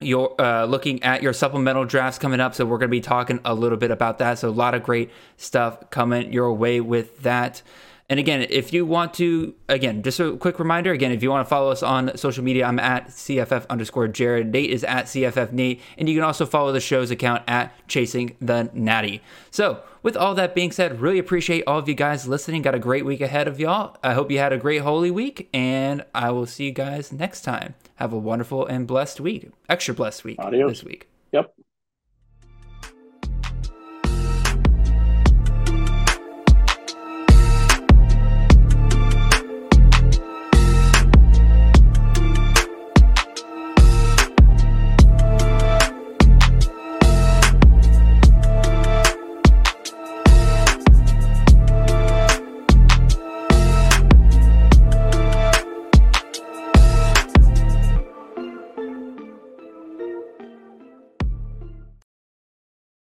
[0.00, 2.54] your uh, looking at your supplemental drafts coming up.
[2.54, 4.38] So we're going to be talking a little bit about that.
[4.38, 7.62] So a lot of great stuff coming your way with that.
[8.14, 11.44] And again, if you want to, again, just a quick reminder, again, if you want
[11.44, 14.52] to follow us on social media, I'm at CFF underscore Jared.
[14.52, 15.80] Nate is at CFF Nate.
[15.98, 19.20] And you can also follow the show's account at Chasing the Natty.
[19.50, 22.62] So, with all that being said, really appreciate all of you guys listening.
[22.62, 23.96] Got a great week ahead of y'all.
[24.04, 27.40] I hope you had a great Holy Week, and I will see you guys next
[27.40, 27.74] time.
[27.96, 29.50] Have a wonderful and blessed week.
[29.68, 30.70] Extra blessed week Adios.
[30.70, 31.08] this week.